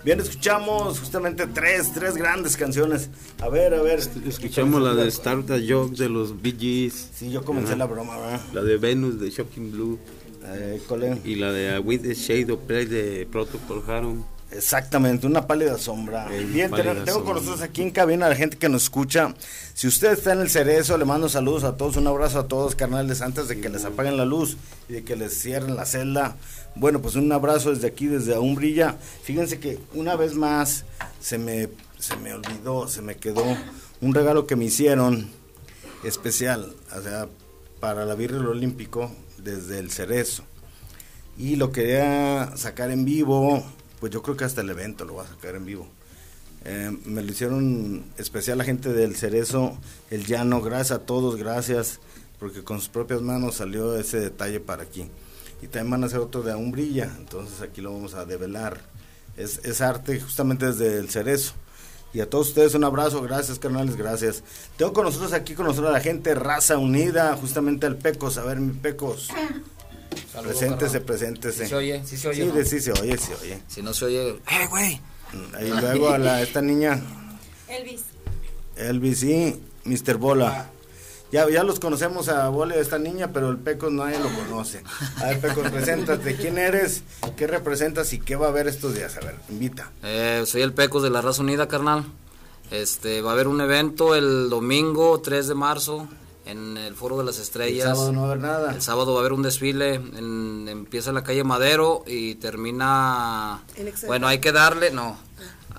Bien, 0.06 0.22
escuchamos 0.22 1.02
justamente 1.02 1.46
tres, 1.48 1.92
tres 1.94 2.16
grandes 2.16 2.56
canciones. 2.56 3.10
A 3.42 3.50
ver, 3.50 3.74
a 3.74 3.82
ver. 3.82 4.00
Escuchamos 4.26 4.82
la 4.82 4.96
de 4.96 5.12
Start 5.12 5.52
a 5.52 5.58
Joke 5.60 5.98
de 5.98 6.08
los 6.08 6.42
Bee 6.42 6.56
Gees. 6.58 7.10
Sí, 7.16 7.32
yo 7.32 7.44
comencé 7.44 7.76
la 7.76 7.86
broma, 7.86 8.18
¿verdad? 8.18 8.40
La 8.54 8.64
de 8.64 8.78
Venus 8.78 9.20
de 9.20 9.30
Shocking 9.30 9.74
Blue. 9.74 10.00
Eh, 10.46 10.82
¿cuál 10.88 11.20
Y 11.26 11.36
la 11.36 11.52
de 11.52 11.80
With 11.80 12.04
the 12.04 12.14
Shade 12.14 12.54
of 12.54 12.62
Play 12.62 12.86
de 12.86 13.28
Protocol 13.30 13.84
Harum. 13.86 14.24
Exactamente, 14.52 15.28
una 15.28 15.48
pálida 15.48 15.78
sombra. 15.78 16.28
Bien, 16.28 16.70
pálida 16.70 16.94
tengo, 16.94 17.04
tengo 17.04 17.24
con 17.26 17.36
nosotros 17.36 17.62
aquí 17.62 17.82
en 17.82 17.92
cabina 17.92 18.28
a 18.28 18.30
la 18.30 18.36
gente 18.36 18.58
que 18.58 18.70
nos 18.70 18.84
escucha. 18.84 19.34
Si 19.74 19.88
usted 19.88 20.14
está 20.14 20.34
en 20.34 20.42
el 20.42 20.50
cerezo, 20.50 20.98
le 20.98 21.06
mando 21.06 21.28
saludos 21.30 21.64
a 21.64 21.76
todos, 21.76 21.98
un 21.98 22.08
abrazo 22.08 22.40
a 22.40 22.48
todos, 22.48 22.76
carnales, 22.76 23.22
antes 23.22 23.48
de 23.48 23.60
que 23.60 23.70
les 23.70 23.86
apaguen 23.86 24.18
la 24.18 24.26
luz 24.26 24.58
y 24.88 24.94
de 24.94 25.04
que 25.04 25.16
les 25.16 25.42
cierren 25.42 25.76
la 25.76 25.86
celda. 25.86 26.38
Bueno, 26.76 27.02
pues 27.02 27.16
un 27.16 27.32
abrazo 27.32 27.74
desde 27.74 27.88
aquí, 27.88 28.08
desde 28.08 28.36
Aún 28.36 28.56
Brilla. 28.56 28.96
Fíjense 29.24 29.60
que 29.60 29.80
una 29.94 30.16
vez 30.16 30.36
más 30.36 30.86
se 31.20 31.38
me, 31.38 31.70
se 31.98 32.16
me 32.18 32.34
olvidó, 32.34 32.88
se 32.88 33.02
me 33.02 33.16
quedó 33.16 33.44
un 34.02 34.14
regalo 34.14 34.46
que 34.46 34.56
me 34.56 34.66
hicieron 34.66 35.30
especial, 36.04 36.76
o 36.96 37.02
sea, 37.02 37.28
para 37.80 38.06
la 38.06 38.16
Virgen 38.16 38.46
Olímpico 38.46 39.12
desde 39.38 39.80
el 39.80 39.92
cerezo. 39.92 40.44
Y 41.38 41.56
lo 41.56 41.72
quería 41.72 42.56
sacar 42.56 42.92
en 42.92 43.04
vivo, 43.06 43.64
pues 44.00 44.12
yo 44.12 44.22
creo 44.22 44.36
que 44.36 44.44
hasta 44.44 44.62
el 44.62 44.70
evento 44.70 45.06
lo 45.06 45.14
voy 45.14 45.26
a 45.26 45.28
sacar 45.28 45.56
en 45.56 45.66
vivo. 45.66 45.88
Eh, 46.64 46.98
me 47.06 47.22
lo 47.22 47.32
hicieron 47.32 48.06
especial 48.18 48.58
la 48.58 48.64
gente 48.64 48.92
del 48.92 49.16
Cerezo, 49.16 49.78
el 50.10 50.26
Llano, 50.26 50.62
gracias 50.62 51.00
a 51.00 51.06
todos, 51.06 51.36
gracias, 51.36 52.00
porque 52.40 52.64
con 52.64 52.80
sus 52.80 52.90
propias 52.90 53.22
manos 53.22 53.56
salió 53.56 53.96
ese 53.96 54.20
detalle 54.20 54.60
para 54.60 54.84
aquí. 54.84 55.08
Y 55.62 55.68
también 55.68 55.92
van 55.92 56.04
a 56.04 56.08
hacer 56.08 56.20
otro 56.20 56.42
de 56.42 56.52
Aún 56.52 56.72
Brilla, 56.72 57.12
entonces 57.18 57.62
aquí 57.62 57.82
lo 57.82 57.94
vamos 57.94 58.16
a 58.16 58.26
develar. 58.26 58.80
Es, 59.38 59.60
es 59.64 59.82
arte 59.82 60.20
justamente 60.20 60.66
desde 60.66 60.98
el 60.98 61.10
Cerezo. 61.10 61.54
Y 62.14 62.22
a 62.22 62.30
todos 62.30 62.48
ustedes 62.48 62.74
un 62.74 62.84
abrazo, 62.86 63.22
gracias 63.22 63.60
carnales, 63.60 63.96
gracias. 63.96 64.42
Tengo 64.78 64.94
con 64.94 65.04
nosotros 65.04 65.34
aquí, 65.34 65.54
con 65.54 65.66
nosotros 65.66 65.92
la 65.92 66.00
gente 66.00 66.34
Raza 66.34 66.78
Unida, 66.78 67.36
justamente 67.36 67.86
al 67.86 67.98
Pecos, 67.98 68.38
a 68.38 68.44
ver 68.44 68.60
mi 68.60 68.74
Pecos. 68.74 69.30
Saludos, 70.32 70.58
preséntese, 70.58 70.92
carnal. 71.00 71.06
preséntese. 71.06 71.64
Sí 71.64 71.70
se 71.70 71.76
oye, 71.76 72.04
sí 72.06 72.18
se 72.18 72.28
oye, 72.30 72.64
Sí, 72.64 72.70
sí 72.70 72.80
se 72.82 72.92
oye, 72.92 73.18
sí 73.18 73.24
se 73.28 73.36
oye. 73.36 73.60
Si 73.68 73.82
no 73.82 73.94
se 73.94 74.06
oye, 74.06 74.30
¡eh, 74.30 74.68
güey! 74.70 75.00
Y 75.62 75.68
luego 75.82 76.10
a 76.10 76.18
la, 76.18 76.42
esta 76.42 76.62
niña, 76.62 77.02
Elvis. 77.68 78.04
Elvis 78.78 79.24
y 79.24 79.60
Mr. 79.86 80.18
Bola. 80.18 80.70
Ya, 81.32 81.50
ya 81.50 81.64
los 81.64 81.80
conocemos 81.80 82.30
a 82.30 82.48
Bola 82.50 82.76
y 82.76 82.80
a 82.80 82.82
esta 82.82 83.00
niña, 83.00 83.34
pero 83.34 83.50
el 83.50 83.58
Pecos 83.58 83.92
nadie 83.92 84.20
lo 84.20 84.30
conoce. 84.34 84.84
A 85.18 85.26
ver, 85.26 85.42
Pecos, 85.42 85.70
preséntate. 85.72 86.36
¿Quién 86.36 86.58
eres? 86.58 87.04
¿Qué 87.36 87.48
representas 87.48 88.14
y 88.14 88.20
qué 88.20 88.36
va 88.36 88.46
a 88.46 88.50
haber 88.50 88.68
estos 88.68 88.96
días? 88.96 89.18
A 89.18 89.22
ver, 89.22 89.36
invita. 89.50 89.92
Eh, 90.04 90.44
soy 90.46 90.62
el 90.62 90.72
Pecos 90.74 91.04
de 91.04 91.10
la 91.10 91.22
Raza 91.22 91.42
Unida, 91.42 91.68
carnal. 91.68 92.06
Este, 92.72 93.22
va 93.22 93.32
a 93.32 93.34
haber 93.34 93.48
un 93.48 93.60
evento 93.60 94.16
el 94.16 94.50
domingo 94.50 95.20
3 95.20 95.48
de 95.48 95.56
marzo 95.56 96.08
en 96.46 96.78
el 96.78 96.96
Foro 96.96 97.18
de 97.18 97.24
las 97.24 97.40
Estrellas. 97.40 97.90
El 97.90 97.96
sábado 97.96 98.12
no 98.14 98.22
va 98.22 98.28
a 98.28 98.32
haber 98.32 98.42
nada. 98.44 98.74
El 98.74 98.82
sábado 98.82 99.14
va 99.14 99.18
a 99.18 99.22
haber 99.22 99.34
un 99.34 99.42
desfile, 99.42 99.96
en- 99.96 100.68
empieza 100.70 101.10
en 101.10 101.16
la 101.16 101.24
calle 101.24 101.44
Madero 101.44 102.04
y 102.06 102.36
termina... 102.36 103.64
Bueno, 104.08 104.28
hay 104.28 104.40
que 104.40 104.52
darle, 104.52 104.92
no, 104.92 105.18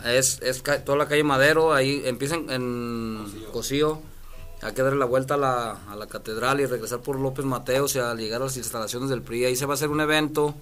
es, 0.05 0.41
es 0.43 0.63
ca- 0.63 0.85
toda 0.85 0.99
la 0.99 1.09
calle 1.09 1.23
Madero, 1.25 1.73
ahí 1.73 2.03
empieza 2.05 2.35
en, 2.37 2.51
en 2.51 3.27
Cocío, 3.53 4.01
hay 4.63 4.73
que 4.75 4.83
darle 4.83 4.99
la 4.99 5.05
vuelta 5.05 5.35
a 5.35 5.37
la, 5.37 5.71
a 5.89 5.97
la 5.97 6.07
catedral 6.07 6.61
y 6.61 6.67
regresar 6.67 7.01
por 7.01 7.19
López 7.21 7.45
Mateos 7.45 7.95
y 7.95 7.99
al 7.99 8.19
llegar 8.19 8.41
a 8.43 8.47
las 8.47 8.57
instalaciones 8.57 9.09
del 9.11 9.23
PRI. 9.23 9.45
Ahí 9.45 9.57
se 9.57 9.67
va 9.67 9.75
a 9.75 9.77
hacer 9.77 9.89
un 9.91 10.01
evento 10.01 10.55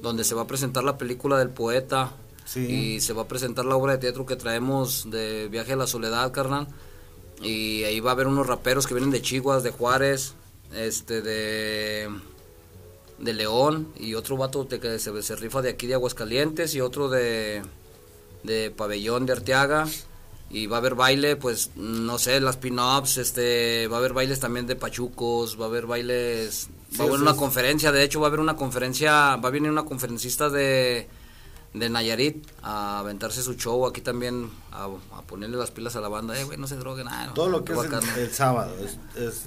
donde 0.00 0.24
se 0.24 0.34
va 0.34 0.42
a 0.42 0.46
presentar 0.46 0.84
la 0.84 0.96
película 0.98 1.38
del 1.38 1.50
poeta 1.50 2.12
y 2.72 3.00
se 3.00 3.12
va 3.12 3.22
a 3.22 3.28
presentar 3.28 3.64
la 3.64 3.76
obra 3.76 3.92
de 3.92 3.98
teatro 3.98 4.26
que 4.26 4.36
traemos 4.36 5.10
de 5.10 5.48
Viaje 5.48 5.74
a 5.74 5.76
la 5.76 5.86
Soledad, 5.86 6.32
carnal. 6.32 6.66
Y 7.42 7.84
ahí 7.84 8.00
va 8.00 8.10
a 8.10 8.14
haber 8.14 8.26
unos 8.26 8.46
raperos 8.46 8.86
que 8.86 8.94
vienen 8.94 9.10
de 9.10 9.22
Chihuahua, 9.22 9.62
de 9.62 9.70
Juárez, 9.70 10.34
este, 10.74 11.22
de, 11.22 12.08
de 13.18 13.32
León 13.32 13.88
y 13.98 14.14
otro 14.14 14.36
vato 14.36 14.64
de 14.64 14.80
que 14.80 14.98
se, 14.98 15.22
se 15.22 15.36
rifa 15.36 15.62
de 15.62 15.70
aquí 15.70 15.86
de 15.86 15.94
Aguascalientes 15.94 16.74
y 16.74 16.80
otro 16.80 17.08
de, 17.08 17.62
de 18.42 18.70
Pabellón 18.70 19.26
de 19.26 19.32
Arteaga. 19.32 19.86
Y 20.50 20.66
va 20.66 20.76
a 20.76 20.80
haber 20.80 20.94
baile, 20.94 21.36
pues, 21.36 21.70
no 21.76 22.18
sé, 22.18 22.38
las 22.38 22.58
pin-ups, 22.58 23.16
este, 23.16 23.88
va 23.88 23.96
a 23.96 23.98
haber 24.00 24.12
bailes 24.12 24.38
también 24.38 24.66
de 24.66 24.76
pachucos, 24.76 25.58
va 25.58 25.64
a 25.64 25.68
haber 25.68 25.86
bailes, 25.86 26.68
Sí, 26.90 26.98
va 26.98 27.04
a 27.04 27.08
haber 27.08 27.22
una 27.22 27.34
conferencia, 27.34 27.90
de 27.90 28.04
hecho 28.04 28.20
va 28.20 28.26
a 28.26 28.28
haber 28.28 28.40
una 28.40 28.54
conferencia, 28.54 29.36
va 29.36 29.48
a 29.48 29.50
venir 29.50 29.70
una 29.70 29.86
conferencista 29.86 30.50
de, 30.50 31.08
de 31.74 31.88
Nayarit 31.88 32.46
a 32.62 32.98
aventarse 32.98 33.42
su 33.42 33.54
show 33.54 33.86
aquí 33.86 34.00
también, 34.00 34.50
a, 34.72 34.84
a 35.16 35.22
ponerle 35.22 35.56
las 35.56 35.70
pilas 35.70 35.96
a 35.96 36.00
la 36.00 36.08
banda, 36.08 36.38
eh, 36.38 36.44
güey, 36.44 36.58
no 36.58 36.66
se 36.66 36.76
droguen, 36.76 37.06
nada. 37.06 37.32
Todo 37.34 37.48
lo 37.48 37.64
que 37.64 37.72
es 37.72 37.78
el, 37.78 38.18
el 38.20 38.32
sábado. 38.32 38.74
Es, 38.78 38.98
es- 39.16 39.44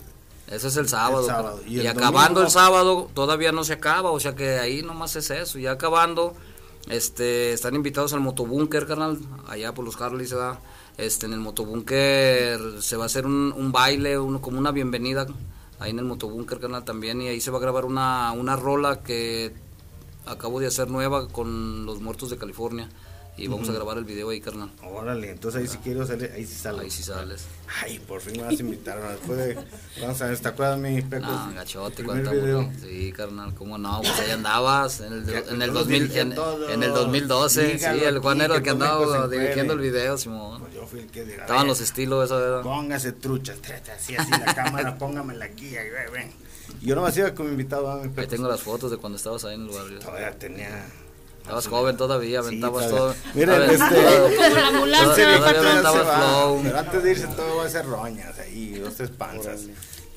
Eso 0.48 0.68
es 0.68 0.78
el 0.78 0.88
sábado. 0.90 1.22
El 1.22 1.26
sábado. 1.28 1.60
pero- 1.64 1.72
Y 1.84 1.88
acabando 1.88 2.42
domingo- 2.42 2.42
el 2.44 2.50
sábado 2.52 3.10
todavía 3.14 3.52
no 3.52 3.64
se 3.64 3.74
acaba, 3.74 4.12
o 4.12 4.20
sea 4.20 4.36
que 4.36 4.58
ahí 4.60 4.82
nomás 4.84 5.16
es 5.16 5.30
eso. 5.32 5.58
Ya 5.60 5.72
acabando, 5.72 6.34
este, 6.88 7.52
están 7.54 7.76
invitados 7.76 8.14
al 8.14 8.20
motobúnker, 8.22 8.86
carnal, 8.88 9.20
allá 9.48 9.74
por 9.74 9.86
los 9.86 10.00
Harleys, 10.00 10.32
¿verdad? 10.34 10.60
Este, 10.98 11.26
en 11.26 11.34
el 11.34 11.40
motobúnker 11.40 12.82
se 12.82 12.96
va 12.96 13.04
a 13.04 13.06
hacer 13.08 13.26
un, 13.26 13.54
un 13.56 13.72
baile, 13.72 14.18
uno, 14.20 14.42
como 14.42 14.60
una 14.60 14.72
bienvenida 14.72 15.26
ahí 15.80 15.92
en 15.92 16.00
el 16.00 16.06
motobúnker, 16.06 16.60
carnal, 16.60 16.84
también. 16.86 17.22
Y 17.22 17.28
ahí 17.28 17.42
se 17.42 17.52
va 17.52 17.58
a 17.58 17.62
grabar 17.62 17.86
una, 17.86 18.32
una 18.32 18.56
rola 18.56 19.02
que 19.04 19.54
acabo 20.26 20.60
de 20.60 20.68
hacer 20.68 20.90
nueva 20.90 21.28
con 21.28 21.86
los 21.86 22.00
muertos 22.02 22.30
de 22.30 22.38
California. 22.38 22.90
Y 23.38 23.48
vamos 23.48 23.64
Ujú. 23.64 23.72
a 23.74 23.76
grabar 23.76 23.98
el 23.98 24.06
video 24.06 24.30
ahí, 24.30 24.40
carnal. 24.40 24.72
Órale, 24.82 25.30
entonces 25.32 25.60
ahí 25.60 25.68
si 25.68 25.78
quiero 25.80 26.08
salir, 26.08 26.32
ahí 26.34 26.46
sí 26.46 26.56
sales. 26.56 26.82
Ahí 26.84 26.90
sí 26.90 27.04
sales. 27.04 27.44
Ay, 27.84 28.00
por 28.00 28.22
fin 28.22 28.38
me 28.38 28.44
vas 28.44 28.58
a 28.58 28.62
invitar. 28.64 28.98
Después 29.10 29.38
de. 29.38 29.56
¿Cuántos 30.00 30.22
años 30.22 30.40
te 30.40 30.48
acuerdas, 30.48 30.80
mi 30.80 31.02
Pecos? 31.02 31.28
No, 31.28 31.54
gachote, 31.54 32.02
video. 32.02 32.72
Sí, 32.82 33.12
carnal, 33.12 33.54
cómo 33.54 33.78
no, 33.78 34.00
pues 34.00 34.18
ahí 34.22 34.32
andabas 34.32 35.02
en 35.02 35.12
el, 35.12 35.30
en 35.30 35.62
el, 35.62 35.70
todos 35.70 35.74
2000, 35.90 36.00
dirigían 36.00 36.32
en, 36.32 36.70
en 36.76 36.84
el 36.84 36.94
2012, 36.94 37.74
Dígalo 37.74 38.00
sí, 38.00 38.06
el 38.06 38.20
Juan 38.20 38.40
era 38.40 38.56
el 38.56 38.64
que 38.64 38.70
andaba 38.70 39.28
dirigiendo 39.28 39.74
el 39.74 39.80
video, 39.80 40.18
Simón. 40.18 40.64
Yo 40.74 40.88
fui 40.88 41.02
el 41.02 41.08
que 41.08 41.26
diga, 41.26 41.42
Estaban 41.42 41.64
"Ven, 41.64 41.68
los 41.68 41.82
estilos, 41.82 42.24
eso, 42.24 42.38
¿verdad? 42.38 42.62
Póngase 42.62 43.12
truchas, 43.12 43.62
trate 43.62 43.92
así, 43.92 44.16
así 44.16 44.32
la 44.32 44.46
cámara, 44.56 44.98
póngamela 44.98 45.44
aquí, 45.44 45.76
ahí, 45.76 45.90
ven, 46.14 46.32
Yo 46.82 46.96
nomás 46.96 47.16
iba 47.18 47.34
como 47.34 47.50
invitado 47.50 47.90
a 47.90 47.98
mi 48.04 48.12
Ahí 48.20 48.28
tengo 48.28 48.48
las 48.48 48.62
fotos 48.62 48.92
de 48.92 48.98
cuando 48.98 49.18
estabas 49.18 49.44
ahí 49.46 49.56
en 49.56 49.62
el 49.64 49.70
barrio. 49.70 50.00
Todavía 50.00 50.32
tenía. 50.38 50.86
Estabas 51.42 51.68
joven 51.68 51.96
todavía, 51.96 52.40
aventabas 52.40 52.88
todavía. 52.90 53.16
todo. 53.24 53.34
Miren, 53.36 53.62
este. 53.70 53.78
todavía- 53.78 54.38
Como 54.50 54.60
la 54.60 54.68
ambulancia, 54.68 55.38
todavía 55.38 55.60
aventabas 55.72 56.18
flow. 56.18 56.62
Pero 56.64 56.80
antes 56.80 57.04
de 57.04 57.12
irse 57.12 57.28
todo 57.28 57.56
va 57.58 57.66
a 57.66 57.70
ser 57.70 57.86
roñas 57.86 58.40
ahí, 58.40 58.80
dos, 58.80 58.96
tres 58.96 59.12
panzas. 59.12 59.62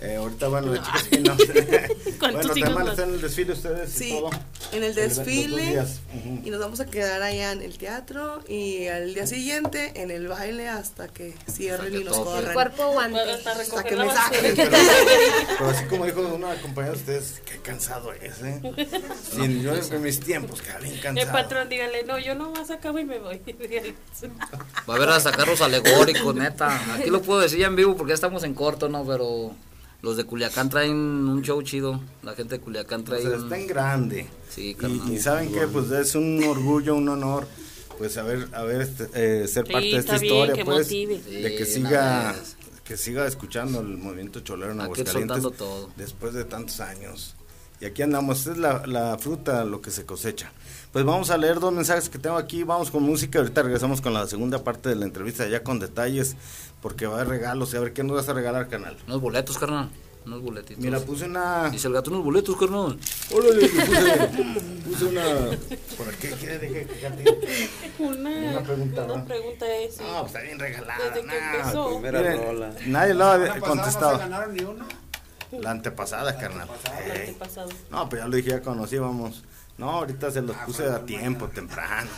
Eh, 0.01 0.15
ahorita, 0.15 0.47
bueno, 0.47 0.73
las 0.75 0.87
chicas 0.87 1.03
que 1.05 1.21
no. 1.21 1.35
bueno, 2.21 2.41
también 2.41 2.73
más? 2.73 2.89
están 2.91 3.09
en 3.09 3.15
el 3.17 3.21
desfile 3.21 3.53
ustedes 3.53 3.97
y 3.97 3.99
Sí, 3.99 4.11
todo. 4.11 4.31
en 4.73 4.85
el 4.85 4.95
desfile 4.95 5.85
y 6.45 6.51
nos 6.51 6.61
vamos 6.61 6.79
a 6.79 6.87
quedar 6.87 7.21
allá 7.21 7.51
en 7.51 7.63
el 7.63 7.79
teatro 7.79 8.41
y 8.49 8.87
al 8.87 9.13
día 9.13 9.27
siguiente 9.27 10.01
en 10.01 10.13
el 10.13 10.29
baile 10.29 10.69
hasta 10.69 11.09
que 11.09 11.35
cierren 11.51 11.93
y 11.97 12.05
nos 12.05 12.17
El 12.17 12.23
corran. 12.25 12.53
cuerpo 12.55 12.83
aguante. 12.85 13.19
Hasta 13.21 13.83
que 13.83 13.97
me 13.97 14.07
saquen. 14.09 14.55
Pero, 14.57 14.71
pero 15.59 15.71
así 15.71 15.85
como 15.87 16.05
dijo 16.07 16.21
una 16.21 16.55
compañera 16.63 16.93
de 16.95 17.01
ustedes, 17.01 17.43
qué 17.45 17.59
cansado 17.59 18.13
es, 18.13 18.41
¿eh? 18.43 18.61
Sí, 19.33 19.63
yo 19.63 19.75
en 19.75 20.03
mis 20.03 20.21
tiempos, 20.21 20.63
que 20.63 20.71
bien 20.81 20.95
El 20.95 21.01
cansado. 21.01 21.33
patrón, 21.33 21.69
dígale, 21.69 22.05
no, 22.05 22.21
yo 22.21 22.37
no 22.37 22.51
más 22.53 22.71
acabo 22.71 23.01
y 23.01 23.05
me 23.05 23.19
voy. 23.19 23.39
Dígale. 23.47 23.95
Va 24.89 24.95
a 24.95 24.97
haber 24.97 25.09
hasta 25.09 25.33
carros 25.33 25.61
alegóricos, 25.61 26.35
neta. 26.37 26.95
Aquí 26.95 27.11
lo 27.11 27.21
puedo 27.21 27.41
decir 27.41 27.59
ya 27.59 27.67
en 27.67 27.75
vivo 27.75 27.97
porque 27.97 28.11
ya 28.11 28.15
estamos 28.15 28.45
en 28.45 28.55
corto, 28.55 28.89
¿no? 28.89 29.05
Pero 29.05 29.53
los 30.03 30.17
de 30.17 30.25
Culiacán 30.25 30.69
traen 30.71 30.95
un 30.97 31.43
show 31.43 31.61
chido. 31.63 32.01
La 32.23 32.35
gente 32.35 32.57
de 32.57 32.61
Culiacán 32.61 33.01
O 33.01 33.05
trae 33.05 33.23
sea, 33.23 33.31
un- 33.33 33.43
está 33.45 33.59
en 33.59 33.67
grande. 33.67 34.27
Sí, 34.49 34.71
Y, 34.71 34.75
carnal. 34.75 35.13
y 35.13 35.19
saben 35.19 35.53
que 35.53 35.67
pues 35.67 35.91
es 35.91 36.15
un 36.15 36.43
orgullo, 36.45 36.95
un 36.95 37.09
honor, 37.09 37.47
pues 37.99 38.17
haber, 38.17 38.49
haber 38.55 38.83
este, 38.83 39.05
eh, 39.15 39.49
ser 39.49 39.67
Sí, 39.67 39.73
parte 39.73 39.87
de 39.89 39.97
esta 39.97 40.19
bien, 40.19 40.25
historia, 40.35 40.55
que 40.55 40.65
pues, 40.65 40.79
motive. 40.87 41.19
de 41.21 41.57
que 41.57 41.65
Sí, 41.67 41.73
siga, 41.75 42.35
que 42.85 42.97
siga 42.97 43.27
escuchando 43.27 43.81
el 43.81 43.97
movimiento 43.99 44.41
cholero 44.41 44.73
en 44.73 44.81
Aguascalientes 44.81 45.43
todo. 45.57 45.91
después 45.97 46.33
de 46.35 46.45
tantos 46.45 46.81
años. 46.81 47.35
Y 47.81 47.85
aquí 47.85 48.03
andamos, 48.03 48.39
esta 48.41 48.53
es 48.53 48.59
la, 48.59 48.87
la 48.89 49.19
fruta, 49.19 49.65
lo 49.65 49.81
que 49.81 49.93
se 49.93 50.05
cosecha. 50.05 50.51
Pues 50.93 51.05
vamos 51.05 51.31
a 51.31 51.37
leer 51.39 51.61
dos 51.61 51.73
mensajes 51.73 52.09
que 52.09 52.19
tengo 52.19 52.37
aquí, 52.37 52.65
vamos 52.65 52.91
con 52.91 53.05
música, 53.05 53.39
ahorita 53.39 53.63
regresamos 53.63 54.01
con 54.01 54.15
la 54.15 54.27
segunda 54.27 54.65
parte 54.65 54.89
de 54.89 54.97
la 54.97 55.05
entrevista 55.05 55.47
ya 55.47 55.63
con 55.63 55.79
detalles, 55.79 56.35
porque 56.81 57.07
va 57.07 57.19
a 57.19 57.21
haber 57.21 57.29
regalos, 57.29 57.73
y 57.75 57.77
a 57.77 57.81
ver 57.81 57.93
qué 57.93 58.03
nos 58.03 58.17
vas 58.17 58.29
a 58.29 58.33
regalar, 58.33 58.69
canal. 58.69 58.97
Unos 59.07 59.21
boletos, 59.21 59.59
carnal. 59.59 59.91
Unos 60.27 60.43
boletitos. 60.43 60.85
Mira, 60.85 61.01
puse 61.01 61.25
una... 61.25 61.71
Dice 61.71 61.89
el 61.89 61.95
gato, 61.95 62.11
unos 62.11 62.23
boletos, 62.25 62.57
carnal. 62.57 62.99
Órale, 63.35 63.55
le 63.63 63.69
puse, 63.69 64.61
puse 64.85 65.05
una... 65.07 65.25
¿Por 65.97 66.15
qué 66.17 66.31
quiere 66.33 66.59
dejar 66.59 67.17
que? 67.17 67.71
Una, 67.99 68.31
Una 68.31 68.61
pregunta, 68.63 69.05
una 69.05 69.17
¿no? 69.17 69.25
pregunta 69.25 69.67
es. 69.77 70.01
No, 70.01 70.21
pues 70.21 70.27
está 70.27 70.41
bien 70.43 70.59
regalada. 70.59 71.05
Desde 71.05 71.21
que 71.21 71.27
nah, 71.27 71.55
empezó. 71.55 71.89
Primera 71.89 72.21
miren, 72.21 72.43
rola. 72.43 72.71
Nadie 72.87 73.15
lo 73.15 73.25
pasada 73.25 73.61
contestado. 73.61 74.13
No 74.13 74.19
se 74.19 74.25
ganaron 74.25 74.55
ni 74.55 74.65
uno. 74.65 74.85
La 75.53 75.71
antepasada, 75.71 76.37
carnal. 76.39 76.69
El 77.05 77.11
Ey. 77.11 77.21
antepasado. 77.29 77.71
No, 77.91 78.09
pues 78.09 78.21
ya 78.23 78.29
lo 78.29 78.37
dije, 78.37 78.51
ya 78.51 78.61
conocíamos. 78.61 79.45
No, 79.79 79.91
ahorita 79.91 80.33
se 80.33 80.43
los 80.43 80.57
puse 80.57 80.87
a 80.87 81.07
tiempo, 81.07 81.47
temprano. 81.47 82.11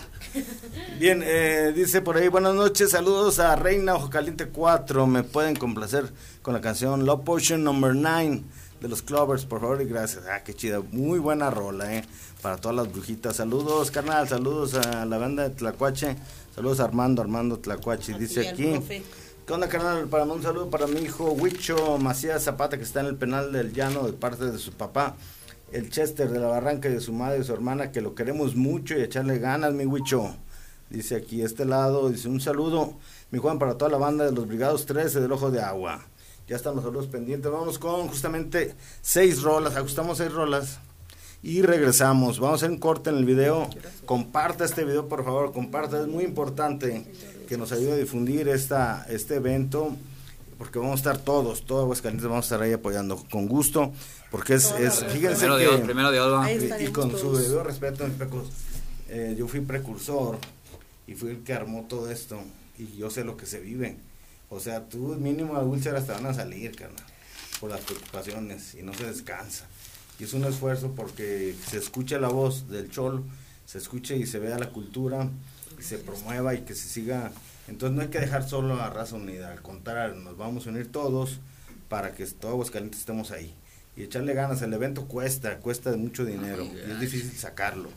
Bien, 0.98 1.22
eh, 1.22 1.74
dice 1.76 2.00
por 2.00 2.16
ahí, 2.16 2.28
buenas 2.28 2.54
noches, 2.54 2.90
saludos 2.90 3.38
a 3.38 3.54
Reina 3.54 3.94
Ojo 3.96 4.08
Caliente 4.08 4.48
4. 4.48 5.06
Me 5.06 5.24
pueden 5.24 5.56
complacer 5.56 6.10
con 6.40 6.54
la 6.54 6.62
canción 6.62 7.04
Love 7.04 7.22
Potion 7.22 7.62
Number 7.62 7.94
9 7.94 8.42
de 8.80 8.88
los 8.88 9.02
Clovers, 9.02 9.44
por 9.44 9.60
favor, 9.60 9.82
y 9.82 9.84
gracias. 9.84 10.24
Ah, 10.26 10.42
qué 10.42 10.54
chida, 10.54 10.80
muy 10.90 11.18
buena 11.18 11.50
rola, 11.50 11.94
eh, 11.94 12.02
para 12.40 12.56
todas 12.56 12.76
las 12.76 12.90
brujitas. 12.90 13.36
Saludos, 13.36 13.90
carnal, 13.90 14.26
saludos 14.26 14.72
a 14.74 15.04
la 15.04 15.18
banda 15.18 15.42
de 15.42 15.50
Tlacuache. 15.50 16.16
Saludos 16.54 16.80
a 16.80 16.84
Armando, 16.84 17.20
Armando 17.20 17.58
Tlacuache. 17.58 18.14
Dice 18.18 18.48
aquí. 18.48 18.70
profe. 18.70 19.02
¿Qué 19.46 19.52
onda, 19.52 19.68
carnal? 19.68 20.06
Para 20.06 20.24
mí 20.24 20.30
un 20.30 20.42
saludo 20.42 20.70
para 20.70 20.86
mi 20.86 21.00
hijo 21.00 21.32
Huicho 21.32 21.98
Macías 21.98 22.44
Zapata, 22.44 22.78
que 22.78 22.84
está 22.84 23.00
en 23.00 23.06
el 23.06 23.16
penal 23.16 23.52
del 23.52 23.72
llano 23.72 24.06
de 24.06 24.12
parte 24.12 24.44
de 24.44 24.58
su 24.58 24.72
papá, 24.72 25.16
el 25.72 25.90
Chester 25.90 26.30
de 26.30 26.38
la 26.38 26.48
Barranca 26.48 26.88
y 26.88 26.92
de 26.92 27.00
su 27.00 27.12
madre 27.12 27.40
y 27.40 27.44
su 27.44 27.52
hermana, 27.52 27.92
que 27.92 28.00
lo 28.00 28.14
queremos 28.14 28.56
mucho 28.56 28.98
y 28.98 29.02
echarle 29.02 29.38
ganas, 29.38 29.72
mi 29.72 29.86
Huicho. 29.86 30.34
Dice 30.88 31.16
aquí, 31.16 31.42
este 31.42 31.64
lado, 31.64 32.10
dice 32.10 32.28
un 32.28 32.40
saludo, 32.40 32.94
mi 33.30 33.38
Juan, 33.38 33.58
para 33.58 33.78
toda 33.78 33.90
la 33.90 33.98
banda 33.98 34.24
de 34.24 34.32
los 34.32 34.48
Brigados 34.48 34.86
13 34.86 35.20
del 35.20 35.30
Ojo 35.30 35.50
de 35.50 35.60
Agua. 35.60 36.04
Ya 36.48 36.56
están 36.56 36.74
los 36.74 36.82
saludos 36.82 37.06
pendientes. 37.06 37.50
Vamos 37.50 37.78
con 37.78 38.08
justamente 38.08 38.74
seis 39.02 39.42
rolas, 39.42 39.76
ajustamos 39.76 40.18
seis 40.18 40.32
rolas 40.32 40.80
y 41.44 41.62
regresamos. 41.62 42.40
Vamos 42.40 42.54
a 42.54 42.64
hacer 42.64 42.70
un 42.70 42.80
corte 42.80 43.10
en 43.10 43.18
el 43.18 43.24
video. 43.24 43.70
Comparta 44.04 44.64
este 44.64 44.84
video, 44.84 45.08
por 45.08 45.24
favor, 45.24 45.52
comparta. 45.52 46.00
Es 46.00 46.08
muy 46.08 46.24
importante 46.24 47.06
que 47.48 47.56
nos 47.56 47.70
ayude 47.70 47.92
a 47.92 47.96
difundir 47.96 48.48
esta, 48.48 49.06
este 49.08 49.36
evento, 49.36 49.96
porque 50.58 50.78
vamos 50.78 50.94
a 50.94 50.96
estar 50.96 51.18
todos, 51.18 51.64
todos 51.64 51.84
Aguascalientes 51.84 52.28
vamos 52.28 52.44
a 52.44 52.46
estar 52.46 52.62
ahí 52.62 52.72
apoyando 52.72 53.24
con 53.30 53.46
gusto, 53.46 53.92
porque 54.30 54.54
es, 54.54 54.70
es 54.72 55.04
fíjense 55.06 55.36
Primero 55.46 55.56
que... 55.56 55.62
Dios, 55.64 55.80
primero 55.80 56.12
Dios, 56.12 56.46
y- 56.80 56.84
y, 56.84 56.92
con 56.92 57.16
su 57.18 57.36
debido 57.36 57.64
respeto, 57.64 58.06
mis 58.06 58.16
pecos, 58.16 58.48
eh, 59.08 59.34
yo 59.38 59.48
fui 59.48 59.60
precursor 59.60 60.38
y 61.06 61.14
fui 61.14 61.30
el 61.30 61.42
que 61.42 61.52
armó 61.52 61.86
todo 61.88 62.10
esto, 62.10 62.40
y 62.78 62.96
yo 62.96 63.10
sé 63.10 63.24
lo 63.24 63.36
que 63.36 63.46
se 63.46 63.58
vive. 63.60 63.96
O 64.48 64.60
sea, 64.60 64.88
tú 64.88 65.16
mínimo 65.18 65.56
a 65.56 65.62
úlceras 65.62 66.06
te 66.06 66.12
van 66.12 66.26
a 66.26 66.34
salir, 66.34 66.74
carnal, 66.76 67.04
por 67.60 67.70
las 67.70 67.80
preocupaciones, 67.80 68.74
y 68.74 68.82
no 68.82 68.94
se 68.94 69.04
descansa. 69.04 69.66
Y 70.18 70.24
es 70.24 70.32
un 70.34 70.44
esfuerzo 70.44 70.92
porque 70.94 71.54
se 71.68 71.78
escuche 71.78 72.18
la 72.20 72.28
voz 72.28 72.68
del 72.68 72.90
cholo, 72.90 73.24
se 73.66 73.78
escuche 73.78 74.16
y 74.16 74.26
se 74.26 74.38
vea 74.38 74.58
la 74.58 74.70
cultura, 74.70 75.28
y 75.78 75.82
se 75.82 75.98
promueva 75.98 76.54
y 76.54 76.60
que 76.62 76.74
se 76.74 76.88
siga. 76.88 77.32
Entonces 77.68 77.96
no 77.96 78.02
hay 78.02 78.08
que 78.08 78.20
dejar 78.20 78.48
solo 78.48 78.80
a 78.80 78.90
raza 78.90 79.16
unida, 79.16 79.50
al 79.52 79.62
contrario, 79.62 80.14
nos 80.16 80.36
vamos 80.36 80.66
a 80.66 80.70
unir 80.70 80.90
todos 80.92 81.38
para 81.88 82.12
que 82.14 82.26
todos 82.26 82.52
Aguascalientes 82.54 83.00
estemos 83.00 83.30
ahí. 83.30 83.54
Y 84.00 84.04
echarle 84.04 84.32
ganas, 84.32 84.62
el 84.62 84.72
evento 84.72 85.04
cuesta, 85.06 85.58
cuesta 85.58 85.94
mucho 85.94 86.24
dinero, 86.24 86.64
y 86.64 86.90
es 86.90 87.00
difícil 87.00 87.36
sacarlo. 87.36 87.90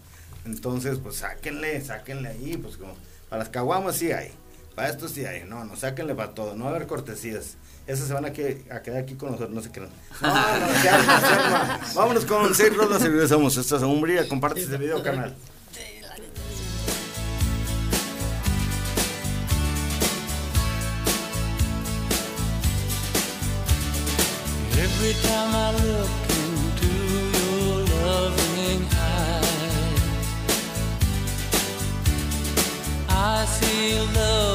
Entonces, 0.45 0.99
pues 1.01 1.15
sáquenle, 1.15 1.79
sáquenle 1.81 2.27
ahí, 2.27 2.57
pues 2.57 2.75
como, 2.75 2.93
para 3.29 3.39
las 3.43 3.49
caguamas 3.49 3.95
sí 3.95 4.11
hay, 4.11 4.31
Para 4.75 4.89
esto 4.89 5.07
sí 5.07 5.23
hay, 5.25 5.45
no, 5.45 5.63
no, 5.63 5.77
sáquenle 5.77 6.13
para 6.13 6.33
todo, 6.33 6.55
no 6.55 6.65
va 6.65 6.71
a 6.71 6.75
haber 6.75 6.87
cortesías. 6.87 7.55
Esas 7.87 8.07
se 8.07 8.13
van 8.13 8.25
a, 8.25 8.33
que- 8.33 8.65
a 8.69 8.81
quedar 8.81 8.99
aquí 9.03 9.15
con 9.15 9.31
nosotros, 9.31 9.53
no 9.55 9.61
se 9.61 9.71
crean. 9.71 9.89
No, 10.21 10.27
no, 10.59 10.81
se 10.81 10.89
arma, 10.89 11.19
se 11.21 11.25
arma. 11.27 11.79
Vámonos 11.95 12.25
con 12.25 12.53
seis 12.55 12.75
rolas 12.75 13.01
y 13.03 13.07
regresamos. 13.07 13.55
Esta 13.55 13.77
es 13.77 13.83
Umbría, 13.83 14.27
comparte 14.27 14.61
este 14.61 14.77
video, 14.77 15.01
canal. 15.03 15.33
Every 25.05 25.21
time 25.21 25.53
I 25.53 25.69
look 25.83 26.11
into 26.43 26.93
your 27.37 27.75
loving 28.05 28.87
eyes, 28.95 29.99
I 33.09 33.43
see 33.43 33.99
love 34.15 34.52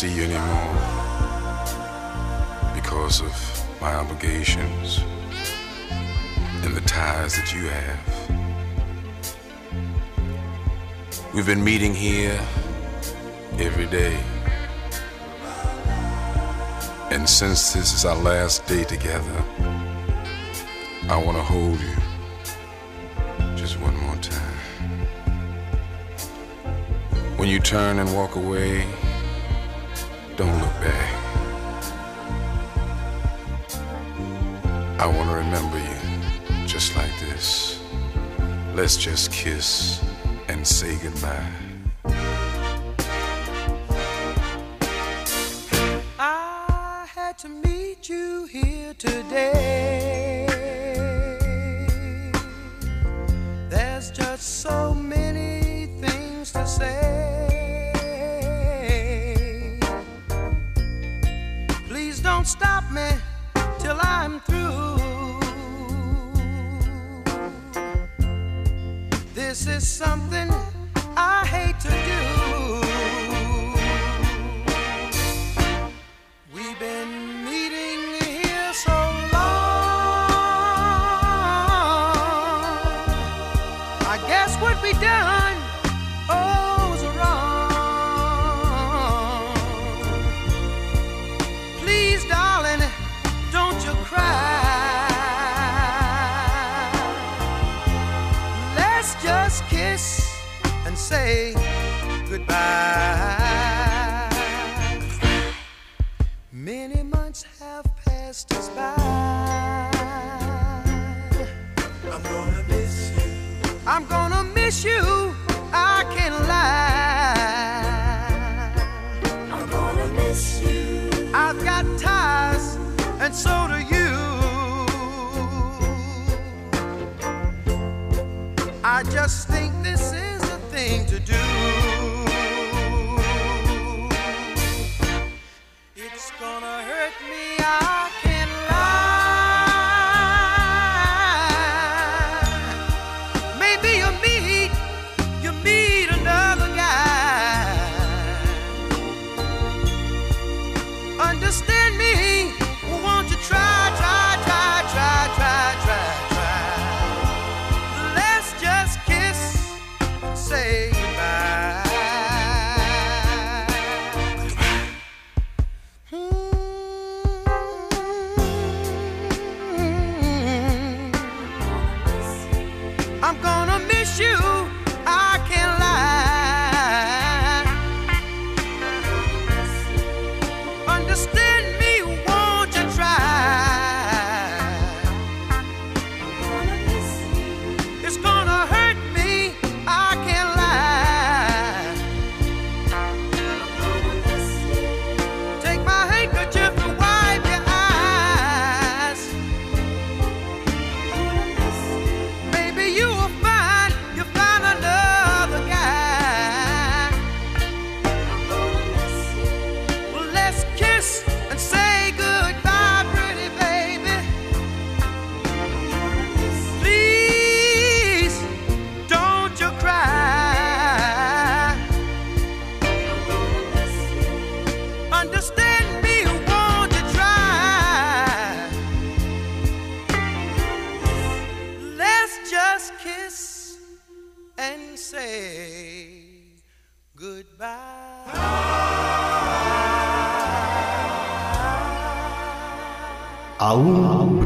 see 0.00 0.14
you 0.14 0.22
anymore 0.22 0.74
because 2.74 3.20
of 3.20 3.34
my 3.82 3.92
obligations 3.96 5.04
and 6.64 6.74
the 6.74 6.80
ties 6.86 7.36
that 7.36 7.52
you 7.54 7.68
have. 7.68 8.00
We've 11.34 11.44
been 11.44 11.62
meeting 11.62 11.94
here 11.94 12.40
every 13.58 13.84
day. 13.88 14.18
And 17.10 17.28
since 17.28 17.74
this 17.74 17.92
is 17.92 18.06
our 18.06 18.16
last 18.16 18.66
day 18.66 18.84
together, 18.84 19.44
I 21.10 21.22
want 21.22 21.36
to 21.36 21.42
hold 21.42 21.78
you 21.78 21.94
just 23.54 23.78
one 23.78 23.98
more 23.98 24.16
time. 24.16 24.56
When 27.36 27.50
you 27.50 27.60
turn 27.60 27.98
and 27.98 28.14
walk 28.14 28.36
away, 28.36 28.86
like 37.00 37.20
this. 37.20 37.80
Let's 38.74 38.96
just 38.96 39.32
kiss 39.32 40.04
and 40.48 40.66
say 40.66 40.98
goodbye. 41.02 41.69
Say 101.20 101.52
goodbye. 102.30 103.39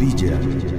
Aún 0.04 0.73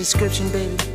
description, 0.00 0.48
baby. 0.50 0.89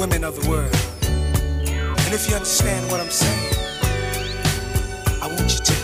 women 0.00 0.24
of 0.24 0.34
the 0.42 0.48
world. 0.48 0.74
And 1.02 2.14
if 2.14 2.26
you 2.26 2.34
understand 2.34 2.90
what 2.90 3.00
I'm 3.00 3.10
saying, 3.10 3.54
I 5.20 5.26
want 5.26 5.52
you 5.52 5.58
to. 5.58 5.79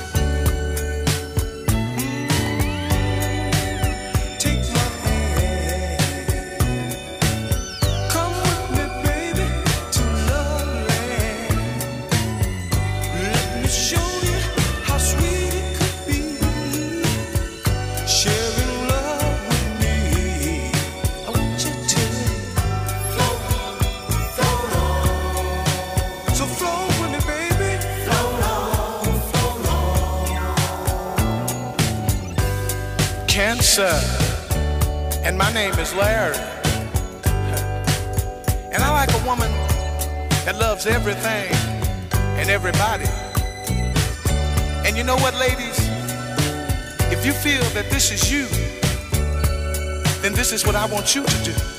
And 33.79 35.37
my 35.37 35.53
name 35.53 35.75
is 35.75 35.95
Larry. 35.95 36.35
And 38.73 38.83
I 38.83 38.91
like 38.91 39.11
a 39.13 39.27
woman 39.27 39.51
that 40.47 40.57
loves 40.59 40.87
everything 40.87 41.53
and 42.39 42.49
everybody. 42.49 43.05
And 44.87 44.97
you 44.97 45.05
know 45.05 45.17
what, 45.17 45.35
ladies? 45.35 45.79
If 47.13 47.27
you 47.27 47.33
feel 47.33 47.63
that 47.75 47.91
this 47.91 48.11
is 48.11 48.33
you, 48.33 48.47
then 50.23 50.33
this 50.33 50.53
is 50.53 50.65
what 50.65 50.75
I 50.75 50.87
want 50.87 51.15
you 51.15 51.25
to 51.25 51.45
do. 51.45 51.76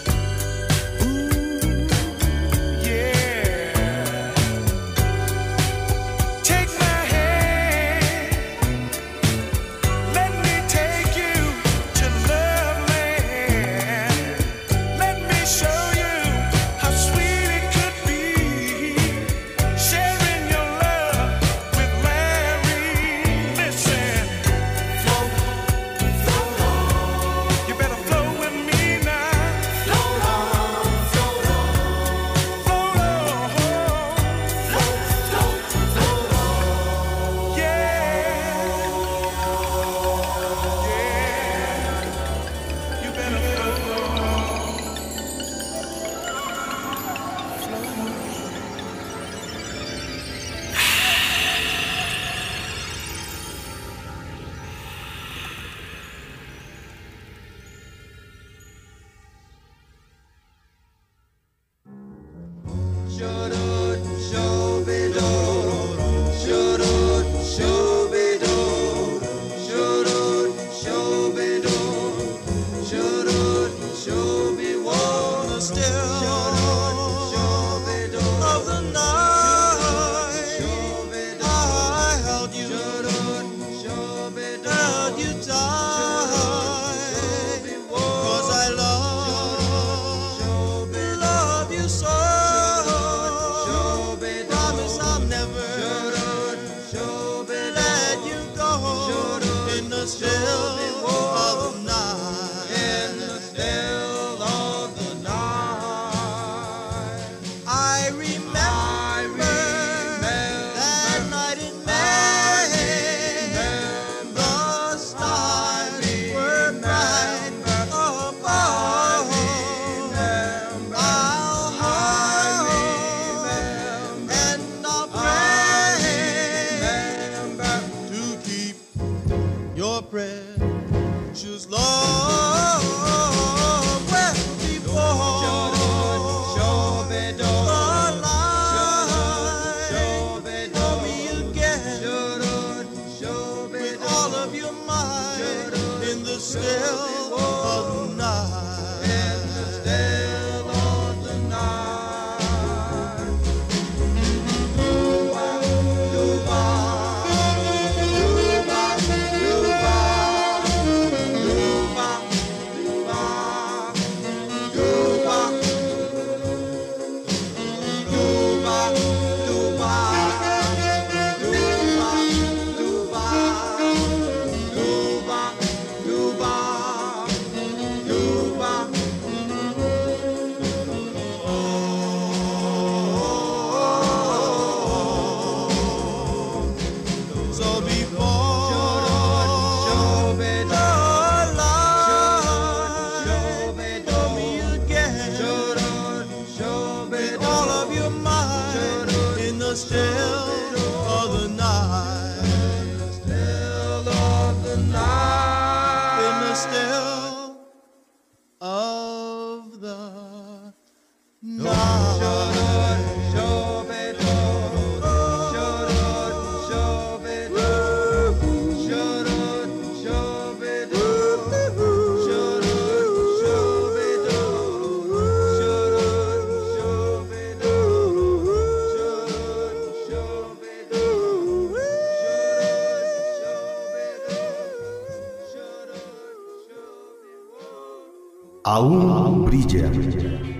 आऊँ 238.68 239.46
ब्रिजर 239.46 240.57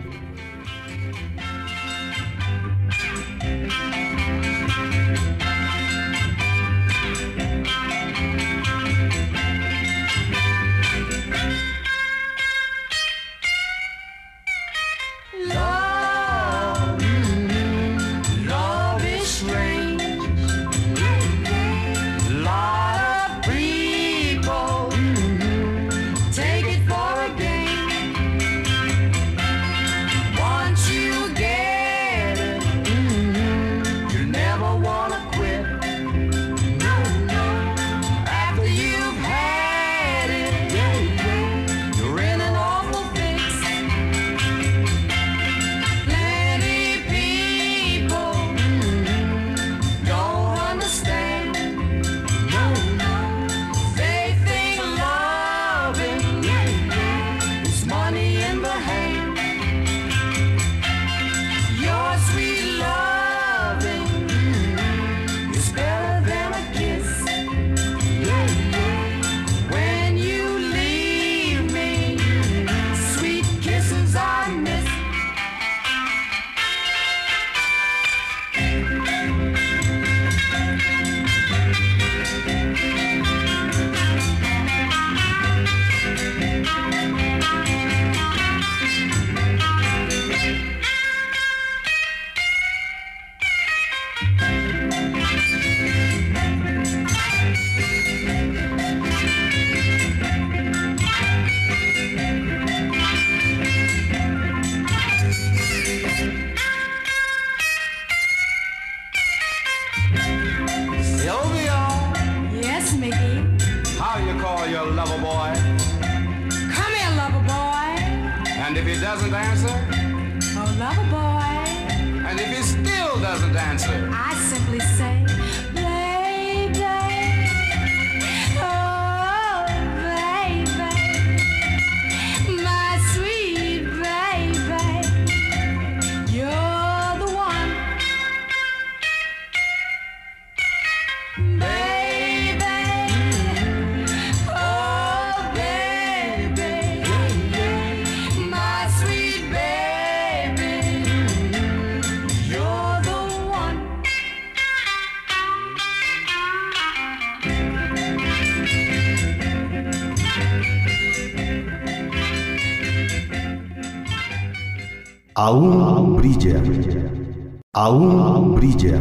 Aún 167.88 168.56
brilla. 168.56 169.00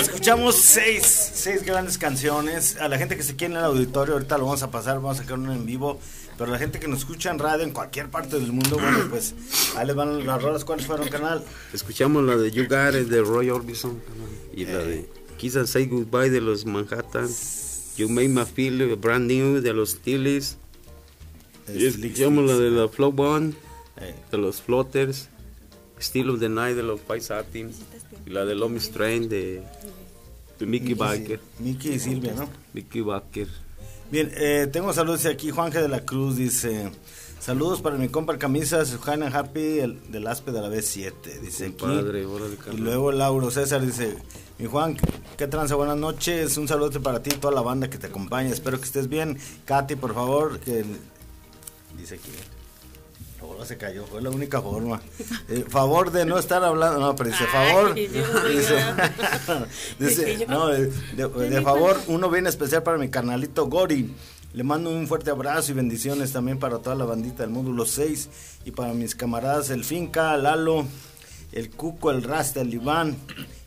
Escuchamos 0.00 0.56
seis, 0.56 1.04
seis 1.34 1.62
grandes 1.64 1.98
canciones. 1.98 2.76
A 2.80 2.88
la 2.88 2.98
gente 2.98 3.16
que 3.16 3.22
se 3.22 3.36
quiere 3.36 3.54
en 3.54 3.58
el 3.60 3.64
auditorio, 3.66 4.14
ahorita 4.14 4.38
lo 4.38 4.44
vamos 4.46 4.62
a 4.62 4.70
pasar, 4.70 4.96
vamos 4.96 5.18
a 5.18 5.22
sacar 5.22 5.38
uno 5.38 5.52
en 5.52 5.64
vivo. 5.66 5.98
Pero 6.36 6.50
la 6.50 6.58
gente 6.58 6.80
que 6.80 6.88
nos 6.88 7.00
escucha 7.00 7.30
en 7.30 7.38
radio 7.38 7.62
en 7.64 7.70
cualquier 7.72 8.10
parte 8.10 8.38
del 8.38 8.52
mundo, 8.52 8.76
bueno, 8.80 8.98
pues 9.10 9.34
ahí 9.76 9.86
les 9.86 9.94
van 9.94 10.26
las 10.26 10.42
rolas. 10.42 10.64
¿Cuáles 10.64 10.86
fueron, 10.86 11.08
canal? 11.08 11.42
Escuchamos 11.72 12.24
la 12.24 12.36
de 12.36 12.50
You 12.50 12.64
Got 12.64 12.94
It 12.94 13.08
de 13.08 13.20
Roy 13.22 13.50
Orbison 13.50 14.00
y 14.54 14.64
la 14.64 14.80
Eh. 14.82 14.86
de 14.86 15.10
Kiss 15.36 15.56
and 15.56 15.66
Say 15.66 15.86
Goodbye 15.86 16.30
de 16.30 16.40
los 16.40 16.66
Manhattan. 16.66 17.28
You 17.96 18.08
Make 18.08 18.28
Me 18.28 18.44
Feel 18.44 18.96
Brand 18.96 19.30
New 19.30 19.60
de 19.60 19.72
los 19.72 19.90
Steelers. 19.90 20.56
Escuchamos 21.68 22.44
la 22.44 22.56
de 22.58 22.70
la 22.70 22.88
Flow 22.88 23.12
Bond 23.12 23.54
de 24.30 24.38
los 24.38 24.60
Floaters. 24.62 25.28
Still 26.00 26.30
of 26.30 26.40
the 26.40 26.48
Night 26.48 26.76
de 26.76 26.82
los 26.82 27.00
Satin. 27.20 27.70
Y 28.26 28.30
la 28.30 28.44
de 28.44 28.54
Lomi 28.54 28.80
Strain 28.80 29.28
de, 29.28 29.62
de 30.58 30.66
Mickey 30.66 30.88
Mickey, 30.90 30.94
Baker. 30.94 31.40
Mickey 31.58 31.92
y 31.94 31.98
Silvia, 31.98 32.34
¿no? 32.34 32.48
Mickey 32.72 33.00
Baker. 33.00 33.48
Bien, 34.10 34.30
eh, 34.34 34.68
tengo 34.70 34.92
saludos 34.92 35.22
de 35.22 35.30
aquí. 35.30 35.50
Juanje 35.50 35.80
de 35.80 35.88
la 35.88 36.04
Cruz 36.04 36.36
dice: 36.36 36.90
Saludos 37.40 37.80
para 37.80 37.96
mi 37.96 38.08
compa 38.08 38.32
el 38.32 38.38
camisas, 38.38 38.98
Hannah 39.06 39.28
Happy 39.28 39.78
el, 39.78 40.10
del 40.10 40.26
Aspe 40.26 40.52
de 40.52 40.60
la 40.60 40.68
B7. 40.68 41.40
Dice 41.40 41.66
aquí. 41.66 41.84
Órale, 41.84 42.26
Y 42.72 42.76
luego 42.76 43.12
Lauro 43.12 43.50
César 43.50 43.84
dice: 43.84 44.16
Mi 44.58 44.66
Juan, 44.66 44.96
qué 45.36 45.46
tranza, 45.46 45.74
buenas 45.74 45.96
noches. 45.96 46.56
Un 46.56 46.66
saludo 46.66 47.00
para 47.02 47.22
ti 47.22 47.30
y 47.34 47.38
toda 47.38 47.54
la 47.54 47.62
banda 47.62 47.88
que 47.88 47.98
te 47.98 48.08
acompaña. 48.08 48.50
Espero 48.50 48.78
que 48.78 48.84
estés 48.84 49.08
bien. 49.08 49.38
Katy, 49.64 49.96
por 49.96 50.14
favor, 50.14 50.58
que 50.60 50.84
dice 51.98 52.16
aquí. 52.16 52.30
Ahora 53.40 53.66
se 53.66 53.76
cayó, 53.76 54.06
fue 54.06 54.22
la 54.22 54.30
única 54.30 54.62
forma. 54.62 55.02
Eh, 55.48 55.64
favor 55.68 56.10
de 56.10 56.24
no 56.24 56.38
estar 56.38 56.64
hablando, 56.64 56.98
no, 56.98 57.14
pero 57.14 57.28
dice 57.30 57.44
favor. 57.46 57.92
Ay, 57.94 58.06
dice, 58.08 58.76
dice, 59.98 60.46
no, 60.48 60.68
de, 60.68 60.86
de- 61.16 61.50
de 61.50 61.62
favor, 61.62 62.00
uno 62.08 62.30
bien 62.30 62.46
especial 62.46 62.82
para 62.82 62.96
mi 62.96 63.08
carnalito 63.10 63.66
Gori. 63.66 64.14
Le 64.54 64.62
mando 64.62 64.88
un 64.90 65.06
fuerte 65.08 65.30
abrazo 65.30 65.72
y 65.72 65.74
bendiciones 65.74 66.32
también 66.32 66.58
para 66.58 66.78
toda 66.78 66.94
la 66.94 67.04
bandita 67.04 67.42
del 67.42 67.50
módulo 67.50 67.84
6 67.84 68.28
y 68.64 68.70
para 68.70 68.94
mis 68.94 69.14
camaradas 69.16 69.68
el 69.70 69.84
Finca, 69.84 70.36
Lalo, 70.36 70.86
el 71.52 71.70
Cuco, 71.70 72.12
el 72.12 72.22
Rasta, 72.22 72.60
el 72.60 72.72
Iván. 72.72 73.16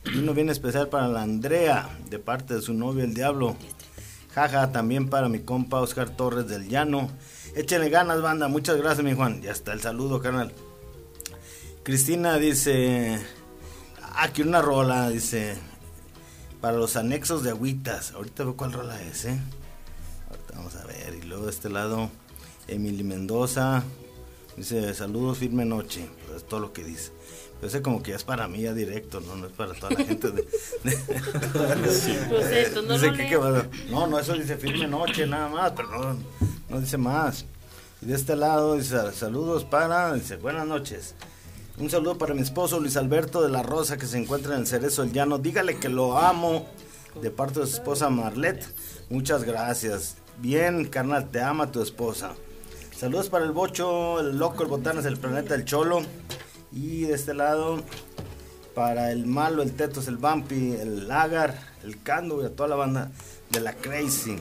Y 0.06 0.18
uno 0.20 0.34
bien 0.34 0.50
especial 0.50 0.88
para 0.88 1.10
la 1.10 1.22
Andrea, 1.24 1.90
de 2.10 2.18
parte 2.20 2.54
de 2.56 2.62
su 2.62 2.74
novio 2.74 3.04
el 3.04 3.14
Diablo. 3.14 3.58
Jaja, 4.34 4.72
también 4.72 5.10
para 5.10 5.28
mi 5.28 5.40
compa 5.40 5.82
Oscar 5.82 6.10
Torres 6.10 6.48
del 6.48 6.70
Llano. 6.70 7.10
Échenle 7.58 7.90
ganas, 7.90 8.22
banda. 8.22 8.48
Muchas 8.48 8.78
gracias, 8.78 9.04
mi 9.04 9.14
Juan. 9.16 9.42
Ya 9.42 9.52
está 9.52 9.74
el 9.74 9.82
saludo, 9.82 10.22
carnal. 10.22 10.52
Cristina 11.84 12.38
dice. 12.38 13.20
Quiero 14.34 14.50
una 14.50 14.62
rola, 14.62 15.10
dice. 15.10 15.56
Para 16.62 16.78
los 16.78 16.96
anexos 16.96 17.44
de 17.44 17.50
agüitas. 17.52 18.12
Ahorita 18.14 18.44
veo 18.44 18.56
cuál 18.58 18.74
rola 18.74 19.02
es, 19.02 19.26
¿eh? 19.26 19.40
Ahorita 20.30 20.54
vamos 20.56 20.76
a 20.76 20.86
ver. 20.86 21.16
Y 21.22 21.26
luego 21.26 21.46
de 21.46 21.52
este 21.52 21.70
lado, 21.70 22.10
Emily 22.68 23.04
Mendoza. 23.04 23.84
Dice, 24.56 24.94
saludos, 24.94 25.38
firme 25.40 25.66
noche. 25.66 26.08
Pues 26.26 26.38
es 26.38 26.48
todo 26.48 26.60
lo 26.60 26.74
que 26.74 26.84
dice. 26.84 27.12
Pero 27.56 27.68
ese 27.70 27.82
como 27.82 28.04
que 28.04 28.12
ya 28.12 28.18
es 28.18 28.24
para 28.24 28.48
mí 28.48 28.62
ya 28.62 28.74
directo, 28.74 29.20
¿no? 29.20 29.36
No 29.36 29.48
es 29.48 29.54
para 29.54 29.74
toda 29.74 29.92
la 29.92 30.04
gente 30.06 30.30
de... 30.30 30.44
Pues 30.84 32.08
esto, 32.52 32.82
no 32.84 32.94
Dice 32.94 33.08
lo 33.08 33.12
que- 33.14 33.18
lees. 33.18 33.30
que 33.30 33.38
va- 33.38 33.66
no, 33.90 34.06
no, 34.08 34.20
eso 34.20 34.34
dice 34.34 34.58
firme 34.58 34.88
noche 34.88 35.26
nada 35.26 35.50
más, 35.50 35.72
pero 35.76 35.90
no, 36.14 36.20
no 36.70 36.80
dice 36.80 36.98
más. 36.98 37.46
Y 38.02 38.08
de 38.08 38.16
este 38.16 38.36
lado 38.36 38.76
dice 38.76 39.12
saludos 39.14 39.64
para, 39.64 40.14
dice 40.14 40.38
buenas 40.38 40.68
noches. 40.68 41.16
Un 41.80 41.90
saludo 41.90 42.18
para 42.18 42.34
mi 42.34 42.42
esposo 42.42 42.80
Luis 42.80 42.98
Alberto 42.98 43.44
de 43.44 43.50
la 43.50 43.62
Rosa 43.62 43.98
que 43.98 44.08
se 44.08 44.18
encuentra 44.18 44.56
en 44.56 44.62
el 44.62 44.68
Cerezo 44.68 45.04
del 45.04 45.14
Llano. 45.14 45.38
Dígale 45.38 45.78
que 45.78 45.90
lo 45.90 46.18
amo 46.18 46.68
de 47.22 47.30
parte 47.30 47.60
de 47.60 47.68
su 47.68 47.76
esposa 47.76 48.10
Marlet. 48.10 48.66
Muchas 49.10 49.44
gracias. 49.44 50.18
Bien, 50.40 50.86
carnal, 50.86 51.30
te 51.30 51.42
ama 51.42 51.72
tu 51.72 51.82
esposa. 51.82 52.34
Saludos 52.96 53.30
para 53.30 53.46
el 53.46 53.52
Bocho, 53.52 54.20
el 54.20 54.40
Loco, 54.40 54.64
el 54.64 54.70
Botanas, 54.70 55.06
el 55.06 55.18
Planeta, 55.18 55.54
el 55.54 55.66
Cholo. 55.66 56.02
Y 56.72 57.02
de 57.02 57.14
este 57.14 57.36
lado, 57.36 57.84
para 58.74 59.12
el 59.12 59.28
Malo, 59.28 59.62
el 59.62 59.74
Tetos, 59.74 60.08
el 60.08 60.18
Bumpy, 60.18 60.74
el 60.74 61.08
Lagar, 61.08 61.60
el 61.84 62.02
Cando 62.02 62.42
y 62.42 62.46
a 62.46 62.56
toda 62.56 62.70
la 62.70 62.76
banda 62.76 63.12
de 63.52 63.60
la 63.60 63.74
Crazy. 63.74 64.38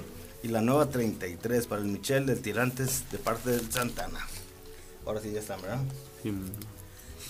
Y 0.47 0.49
la 0.49 0.61
nueva 0.61 0.89
33 0.89 1.67
para 1.67 1.83
el 1.83 1.89
Michel 1.89 2.25
del 2.25 2.41
Tirantes 2.41 3.03
de 3.11 3.19
parte 3.19 3.51
del 3.51 3.73
Santana. 3.73 4.25
Ahora 5.05 5.21
sí 5.21 5.33
ya 5.33 5.41
están, 5.41 5.61
¿verdad? 5.61 5.81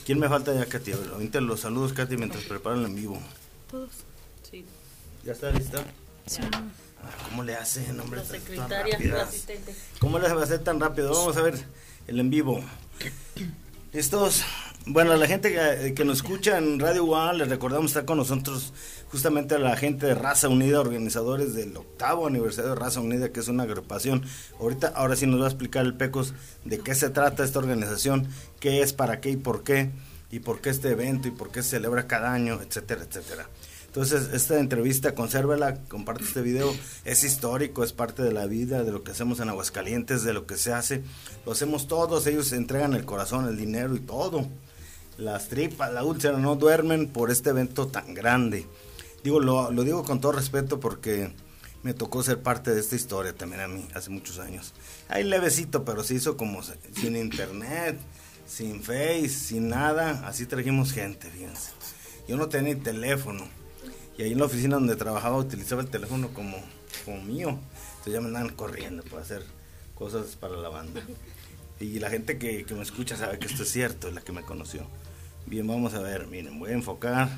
¿Quién 0.04 0.18
me 0.18 0.28
falta 0.28 0.52
ya, 0.52 0.66
Katy? 0.66 0.92
A 0.92 0.96
ver, 0.96 1.08
ahorita 1.14 1.40
los 1.40 1.60
saludos, 1.60 1.94
Katy, 1.94 2.18
mientras 2.18 2.44
preparan 2.44 2.80
el 2.80 2.84
en 2.84 2.94
vivo. 2.94 3.18
Todos. 3.70 3.88
Sí. 4.50 4.66
¿Ya 5.24 5.32
está 5.32 5.50
lista? 5.50 5.82
Sí. 6.26 6.42
Ah, 6.42 7.10
¿Cómo 7.30 7.42
le 7.42 7.56
hace, 7.56 7.90
hombre? 7.98 8.20
La 8.20 8.26
secretaria, 8.26 8.98
la 8.98 9.22
asistente. 9.22 9.74
¿Cómo 9.98 10.18
le 10.18 10.30
va 10.30 10.42
a 10.42 10.44
hacer 10.44 10.62
tan 10.62 10.78
rápido? 10.78 11.10
Vamos 11.14 11.38
a 11.38 11.40
ver 11.40 11.54
el 12.08 12.20
en 12.20 12.28
vivo. 12.28 12.62
¿Listos? 13.92 14.44
Bueno, 14.84 15.16
la 15.16 15.26
gente 15.26 15.52
que, 15.52 15.94
que 15.94 16.04
nos 16.04 16.18
escucha 16.18 16.58
en 16.58 16.78
Radio 16.78 17.04
UA, 17.04 17.32
les 17.34 17.48
recordamos 17.48 17.90
está 17.90 18.04
con 18.04 18.18
nosotros 18.18 18.72
justamente 19.10 19.58
la 19.58 19.76
gente 19.76 20.06
de 20.06 20.14
Raza 20.14 20.48
Unida, 20.48 20.80
organizadores 20.80 21.54
del 21.54 21.76
octavo 21.76 22.26
aniversario 22.26 22.70
de 22.70 22.76
Raza 22.76 23.00
Unida, 23.00 23.30
que 23.30 23.40
es 23.40 23.48
una 23.48 23.62
agrupación. 23.62 24.24
Ahorita, 24.60 24.88
ahora 24.88 25.16
sí 25.16 25.26
nos 25.26 25.40
va 25.40 25.44
a 25.44 25.48
explicar 25.48 25.86
el 25.86 25.94
Pecos 25.94 26.34
de 26.64 26.78
qué 26.80 26.94
se 26.94 27.10
trata 27.10 27.44
esta 27.44 27.58
organización, 27.58 28.28
qué 28.60 28.82
es, 28.82 28.92
para 28.92 29.20
qué 29.20 29.30
y 29.30 29.36
por 29.36 29.62
qué, 29.62 29.90
y 30.30 30.40
por 30.40 30.60
qué 30.60 30.70
este 30.70 30.90
evento 30.90 31.28
y 31.28 31.30
por 31.30 31.50
qué 31.50 31.62
se 31.62 31.70
celebra 31.70 32.06
cada 32.06 32.32
año, 32.32 32.60
etcétera, 32.60 33.04
etcétera. 33.08 33.48
Entonces, 33.96 34.28
esta 34.34 34.60
entrevista, 34.60 35.14
consérvala, 35.14 35.76
comparte 35.88 36.22
este 36.22 36.42
video, 36.42 36.70
es 37.06 37.24
histórico, 37.24 37.82
es 37.82 37.94
parte 37.94 38.22
de 38.22 38.30
la 38.30 38.44
vida, 38.44 38.84
de 38.84 38.92
lo 38.92 39.02
que 39.02 39.12
hacemos 39.12 39.40
en 39.40 39.48
Aguascalientes, 39.48 40.22
de 40.22 40.34
lo 40.34 40.46
que 40.46 40.58
se 40.58 40.74
hace. 40.74 41.02
Lo 41.46 41.52
hacemos 41.52 41.88
todos, 41.88 42.26
ellos 42.26 42.52
entregan 42.52 42.92
el 42.92 43.06
corazón, 43.06 43.48
el 43.48 43.56
dinero 43.56 43.96
y 43.96 44.00
todo. 44.00 44.46
Las 45.16 45.48
tripas, 45.48 45.94
la 45.94 46.04
úlcera, 46.04 46.36
no 46.36 46.56
duermen 46.56 47.08
por 47.08 47.30
este 47.30 47.48
evento 47.48 47.86
tan 47.86 48.12
grande. 48.12 48.66
Digo, 49.24 49.40
lo, 49.40 49.70
lo 49.70 49.82
digo 49.82 50.04
con 50.04 50.20
todo 50.20 50.32
respeto 50.32 50.78
porque 50.78 51.32
me 51.82 51.94
tocó 51.94 52.22
ser 52.22 52.42
parte 52.42 52.74
de 52.74 52.80
esta 52.80 52.96
historia 52.96 53.32
también 53.32 53.62
a 53.62 53.66
mí, 53.66 53.88
hace 53.94 54.10
muchos 54.10 54.38
años. 54.40 54.74
Ahí 55.08 55.24
levecito, 55.24 55.86
pero 55.86 56.04
se 56.04 56.16
hizo 56.16 56.36
como 56.36 56.60
sin 56.62 57.16
internet, 57.16 57.98
sin 58.46 58.82
face, 58.82 59.30
sin 59.30 59.70
nada. 59.70 60.28
Así 60.28 60.44
trajimos 60.44 60.92
gente, 60.92 61.30
fíjense. 61.30 61.70
Yo 62.28 62.36
no 62.36 62.50
tenía 62.50 62.74
ni 62.74 62.80
teléfono. 62.82 63.48
Y 64.18 64.22
ahí 64.22 64.32
en 64.32 64.38
la 64.38 64.46
oficina 64.46 64.76
donde 64.76 64.96
trabajaba 64.96 65.36
utilizaba 65.36 65.82
el 65.82 65.88
teléfono 65.88 66.28
como, 66.32 66.56
como 67.04 67.22
mío. 67.22 67.58
Entonces 67.90 68.12
ya 68.12 68.20
me 68.20 68.28
andaban 68.28 68.50
corriendo 68.50 69.02
para 69.04 69.22
hacer 69.22 69.42
cosas 69.94 70.36
para 70.36 70.56
la 70.56 70.68
banda. 70.68 71.02
Y 71.80 71.98
la 71.98 72.08
gente 72.08 72.38
que, 72.38 72.64
que 72.64 72.74
me 72.74 72.82
escucha 72.82 73.16
sabe 73.16 73.38
que 73.38 73.46
esto 73.46 73.64
es 73.64 73.70
cierto, 73.70 74.08
es 74.08 74.14
la 74.14 74.22
que 74.22 74.32
me 74.32 74.42
conoció. 74.42 74.86
Bien, 75.44 75.66
vamos 75.66 75.94
a 75.94 76.00
ver, 76.00 76.26
miren, 76.26 76.58
voy 76.58 76.70
a 76.70 76.74
enfocar 76.74 77.28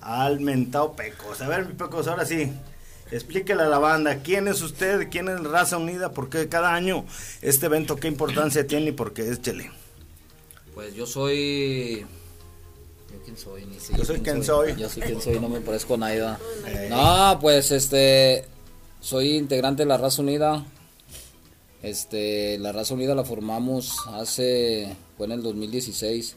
al 0.00 0.40
mentado 0.40 0.94
Pecos. 0.94 1.40
A 1.40 1.48
ver, 1.48 1.66
mi 1.66 1.74
Pecos, 1.74 2.06
ahora 2.06 2.24
sí. 2.24 2.52
Explíquele 3.10 3.62
a 3.62 3.68
la 3.68 3.78
banda 3.78 4.22
quién 4.22 4.46
es 4.46 4.62
usted, 4.62 5.08
quién 5.10 5.28
es 5.28 5.42
Raza 5.42 5.78
Unida, 5.78 6.12
por 6.12 6.30
qué 6.30 6.48
cada 6.48 6.74
año 6.74 7.04
este 7.42 7.66
evento, 7.66 7.96
qué 7.96 8.06
importancia 8.06 8.66
tiene 8.66 8.90
y 8.90 8.92
por 8.92 9.12
qué 9.12 9.28
es 9.28 9.42
Chele. 9.42 9.70
Pues 10.74 10.94
yo 10.94 11.06
soy. 11.06 12.06
¿Yo 13.12 13.18
quién 13.24 13.36
soy? 13.36 13.66
Ni 13.66 13.78
sé 13.78 13.94
Yo 13.96 14.04
soy 14.04 14.20
quién 14.20 14.44
soy. 14.44 14.76
Yo 14.76 14.88
soy 14.88 15.02
quién 15.02 15.20
soy, 15.20 15.40
no 15.40 15.48
me 15.48 15.60
parezco 15.60 15.94
a 15.94 15.98
nadie. 15.98 16.24
Eh. 16.66 16.88
No, 16.90 17.38
pues 17.40 17.70
este. 17.70 18.44
Soy 19.00 19.36
integrante 19.36 19.82
de 19.82 19.88
la 19.88 19.96
Raza 19.96 20.22
Unida. 20.22 20.64
Este, 21.82 22.58
la 22.58 22.72
Raza 22.72 22.94
Unida 22.94 23.14
la 23.14 23.24
formamos 23.24 23.96
hace. 24.08 24.94
Fue 25.16 25.26
en 25.26 25.32
el 25.32 25.42
2016. 25.42 26.36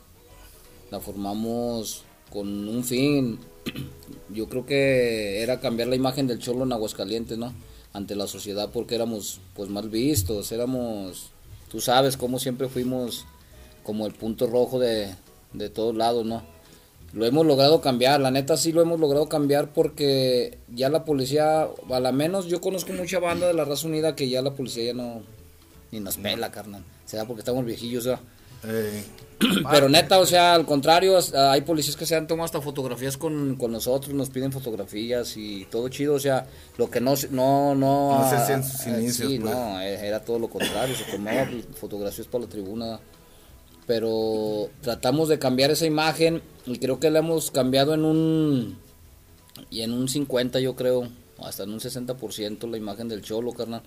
La 0.89 0.99
formamos 0.99 2.03
con 2.31 2.67
un 2.67 2.83
fin. 2.83 3.39
Yo 4.29 4.49
creo 4.49 4.65
que 4.65 5.43
era 5.43 5.59
cambiar 5.59 5.89
la 5.89 5.95
imagen 5.95 6.27
del 6.27 6.39
cholo 6.39 6.63
en 6.63 6.73
Aguascalientes, 6.73 7.37
¿no? 7.37 7.53
Ante 7.93 8.15
la 8.15 8.25
sociedad 8.25 8.71
porque 8.73 8.95
éramos 8.95 9.39
pues 9.53 9.69
mal 9.69 9.89
vistos, 9.89 10.51
éramos, 10.51 11.29
tú 11.69 11.79
sabes 11.79 12.17
cómo 12.17 12.39
siempre 12.39 12.67
fuimos 12.67 13.25
como 13.83 14.07
el 14.07 14.13
punto 14.13 14.47
rojo 14.47 14.79
de, 14.79 15.13
de 15.53 15.69
todos 15.69 15.95
lados, 15.95 16.25
¿no? 16.25 16.41
Lo 17.13 17.25
hemos 17.25 17.45
logrado 17.45 17.79
cambiar, 17.79 18.19
la 18.21 18.31
neta 18.31 18.57
sí 18.57 18.71
lo 18.71 18.81
hemos 18.81 18.99
logrado 18.99 19.29
cambiar 19.29 19.71
porque 19.71 20.57
ya 20.73 20.89
la 20.89 21.05
policía, 21.05 21.67
a 21.91 21.99
la 21.99 22.11
menos 22.11 22.47
yo 22.47 22.59
conozco 22.59 22.91
mucha 22.93 23.19
banda 23.19 23.47
de 23.47 23.53
la 23.53 23.65
raza 23.65 23.87
unida 23.87 24.15
que 24.15 24.29
ya 24.29 24.41
la 24.41 24.51
policía 24.51 24.85
ya 24.85 24.93
no, 24.93 25.21
ni 25.91 25.99
nos 25.99 26.17
pela, 26.17 26.51
carnal. 26.51 26.83
Será 27.05 27.25
porque 27.25 27.41
estamos 27.41 27.65
viejillos, 27.65 28.05
¿verdad? 28.05 28.21
Eh, 28.65 29.03
Pero 29.71 29.89
neta, 29.89 30.17
o 30.19 30.25
sea, 30.25 30.53
al 30.55 30.65
contrario, 30.65 31.17
as- 31.17 31.33
hay 31.35 31.61
policías 31.61 31.95
que 31.97 32.05
se 32.05 32.15
han 32.15 32.25
tomado 32.27 32.45
hasta 32.45 32.61
fotografías 32.61 33.17
con, 33.17 33.57
con 33.57 33.71
nosotros, 33.73 34.13
nos 34.15 34.29
piden 34.29 34.51
fotografías 34.51 35.35
y 35.37 35.65
todo 35.65 35.89
chido, 35.89 36.15
o 36.15 36.19
sea, 36.19 36.47
lo 36.77 36.89
que 36.89 36.99
no, 37.01 37.13
no, 37.29 37.75
no... 37.75 38.19
No 38.21 38.29
se 38.29 38.35
ah, 38.37 38.63
sus 38.63 38.87
eh, 38.87 38.89
inicios, 39.01 39.29
Sí, 39.29 39.39
pues. 39.39 39.53
no, 39.53 39.81
eh, 39.81 40.07
era 40.07 40.19
todo 40.23 40.39
lo 40.39 40.47
contrario, 40.49 40.95
se 40.95 41.03
tomaban 41.11 41.61
fotografías 41.75 42.25
para 42.25 42.45
la 42.45 42.49
tribuna, 42.49 42.99
pero 43.85 44.69
tratamos 44.81 45.29
de 45.29 45.39
cambiar 45.39 45.71
esa 45.71 45.85
imagen 45.85 46.41
y 46.65 46.79
creo 46.79 46.99
que 46.99 47.11
la 47.11 47.19
hemos 47.19 47.51
cambiado 47.51 47.93
en 47.93 48.05
un, 48.05 48.77
y 49.69 49.81
en 49.81 49.93
un 49.93 50.07
50 50.07 50.59
yo 50.59 50.75
creo, 50.75 51.09
hasta 51.39 51.63
en 51.63 51.71
un 51.71 51.79
60% 51.79 52.69
la 52.69 52.77
imagen 52.77 53.09
del 53.09 53.21
cholo, 53.21 53.53
carnal. 53.53 53.81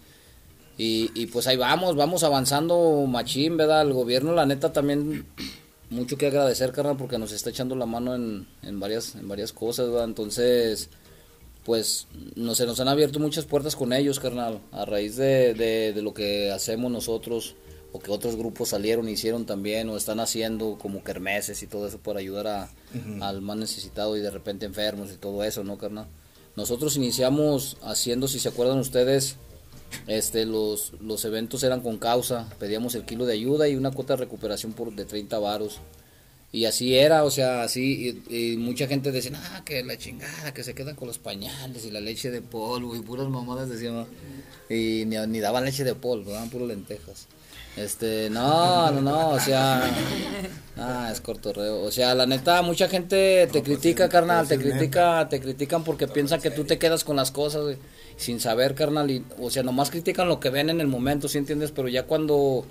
Y, 0.78 1.10
y 1.14 1.26
pues 1.26 1.46
ahí 1.46 1.56
vamos, 1.56 1.96
vamos 1.96 2.22
avanzando 2.22 3.06
machín, 3.06 3.56
¿verdad? 3.56 3.82
El 3.82 3.94
gobierno, 3.94 4.34
la 4.34 4.44
neta, 4.44 4.72
también 4.72 5.24
mucho 5.88 6.18
que 6.18 6.26
agradecer, 6.26 6.72
carnal, 6.72 6.96
porque 6.98 7.18
nos 7.18 7.32
está 7.32 7.50
echando 7.50 7.74
la 7.76 7.86
mano 7.86 8.14
en, 8.14 8.46
en, 8.62 8.78
varias, 8.78 9.14
en 9.14 9.26
varias 9.26 9.52
cosas, 9.52 9.88
¿verdad? 9.88 10.04
Entonces, 10.04 10.90
pues 11.64 12.08
no, 12.34 12.54
se 12.54 12.66
nos 12.66 12.78
han 12.80 12.88
abierto 12.88 13.18
muchas 13.18 13.46
puertas 13.46 13.74
con 13.74 13.92
ellos, 13.94 14.20
carnal, 14.20 14.60
a 14.72 14.84
raíz 14.84 15.16
de, 15.16 15.54
de, 15.54 15.92
de 15.94 16.02
lo 16.02 16.12
que 16.12 16.50
hacemos 16.50 16.92
nosotros, 16.92 17.54
o 17.92 17.98
que 17.98 18.10
otros 18.10 18.36
grupos 18.36 18.70
salieron 18.70 19.08
y 19.08 19.12
hicieron 19.12 19.46
también, 19.46 19.88
o 19.88 19.96
están 19.96 20.20
haciendo 20.20 20.78
como 20.78 21.02
kermeses 21.02 21.62
y 21.62 21.66
todo 21.66 21.88
eso 21.88 21.98
para 21.98 22.20
ayudar 22.20 22.46
a, 22.46 22.70
al 23.20 23.40
más 23.42 23.56
necesitado 23.56 24.16
y 24.16 24.20
de 24.20 24.30
repente 24.30 24.66
enfermos 24.66 25.10
y 25.12 25.16
todo 25.16 25.44
eso, 25.44 25.64
¿no, 25.64 25.78
carnal? 25.78 26.06
Nosotros 26.56 26.96
iniciamos 26.96 27.76
haciendo, 27.82 28.28
si 28.28 28.38
se 28.38 28.48
acuerdan 28.48 28.78
ustedes, 28.78 29.36
este, 30.06 30.46
los, 30.46 30.92
los 31.00 31.24
eventos 31.24 31.62
eran 31.62 31.80
con 31.80 31.98
causa, 31.98 32.48
pedíamos 32.58 32.94
el 32.94 33.04
kilo 33.04 33.26
de 33.26 33.34
ayuda 33.34 33.68
y 33.68 33.76
una 33.76 33.90
cuota 33.90 34.14
de 34.14 34.24
recuperación 34.24 34.72
por 34.72 34.94
de 34.94 35.04
30 35.04 35.38
varos. 35.38 35.80
Y 36.52 36.64
así 36.64 36.96
era, 36.96 37.24
o 37.24 37.30
sea, 37.30 37.62
así, 37.62 38.22
y, 38.30 38.52
y 38.52 38.56
mucha 38.56 38.86
gente 38.86 39.12
decía, 39.12 39.32
ah, 39.34 39.62
que 39.64 39.82
la 39.84 39.98
chingada, 39.98 40.54
que 40.54 40.64
se 40.64 40.74
quedan 40.74 40.96
con 40.96 41.08
los 41.08 41.18
pañales 41.18 41.84
y 41.84 41.90
la 41.90 42.00
leche 42.00 42.30
de 42.30 42.40
polvo 42.40 42.96
y 42.96 43.00
puras 43.00 43.28
mamadas 43.28 43.68
decían, 43.68 44.06
y 44.70 45.04
ni, 45.06 45.16
ni 45.26 45.40
daban 45.40 45.64
leche 45.64 45.84
de 45.84 45.94
polvo, 45.94 46.30
daban 46.30 46.48
puras 46.48 46.68
lentejas. 46.68 47.26
Este, 47.76 48.30
no, 48.30 48.90
no, 48.90 49.02
no, 49.02 49.30
o 49.32 49.40
sea, 49.40 49.82
ah, 50.78 51.10
es 51.12 51.20
cortorreo. 51.20 51.82
O 51.82 51.90
sea, 51.92 52.14
la 52.14 52.24
neta, 52.26 52.62
mucha 52.62 52.88
gente 52.88 53.46
te 53.52 53.62
critica, 53.62 54.08
carnal, 54.08 54.48
te 54.48 54.54
pues, 54.56 54.66
es 54.68 54.72
critica, 54.72 55.28
te 55.28 55.40
critican 55.40 55.84
porque 55.84 56.08
piensan 56.08 56.40
que 56.40 56.50
tú 56.50 56.64
te 56.64 56.78
quedas 56.78 57.04
con 57.04 57.16
las 57.16 57.30
cosas, 57.30 57.62
güey, 57.64 57.76
sin 58.16 58.40
saber, 58.40 58.74
carnal, 58.74 59.10
y, 59.10 59.24
o 59.38 59.50
sea, 59.50 59.62
nomás 59.62 59.90
critican 59.90 60.26
lo 60.26 60.40
que 60.40 60.48
ven 60.48 60.70
en 60.70 60.80
el 60.80 60.86
momento, 60.86 61.28
¿sí 61.28 61.36
entiendes? 61.36 61.70
Pero 61.70 61.88
ya 61.88 62.04
cuando, 62.06 62.64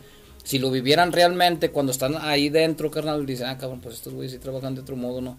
si 0.43 0.58
lo 0.58 0.72
vivieran 0.72 1.12
realmente, 1.12 1.70
cuando 1.70 1.91
están 1.91 2.16
ahí 2.20 2.49
dentro, 2.49 2.89
carnal, 2.89 3.28
dicen, 3.28 3.45
ah, 3.47 3.58
cabrón, 3.60 3.82
pues 3.82 3.95
estos 3.95 4.14
güeyes 4.14 4.32
sí 4.34 4.39
trabajan 4.39 4.74
de 4.74 4.82
otro 4.82 4.95
modo, 4.95 5.22
¿no? 5.22 5.38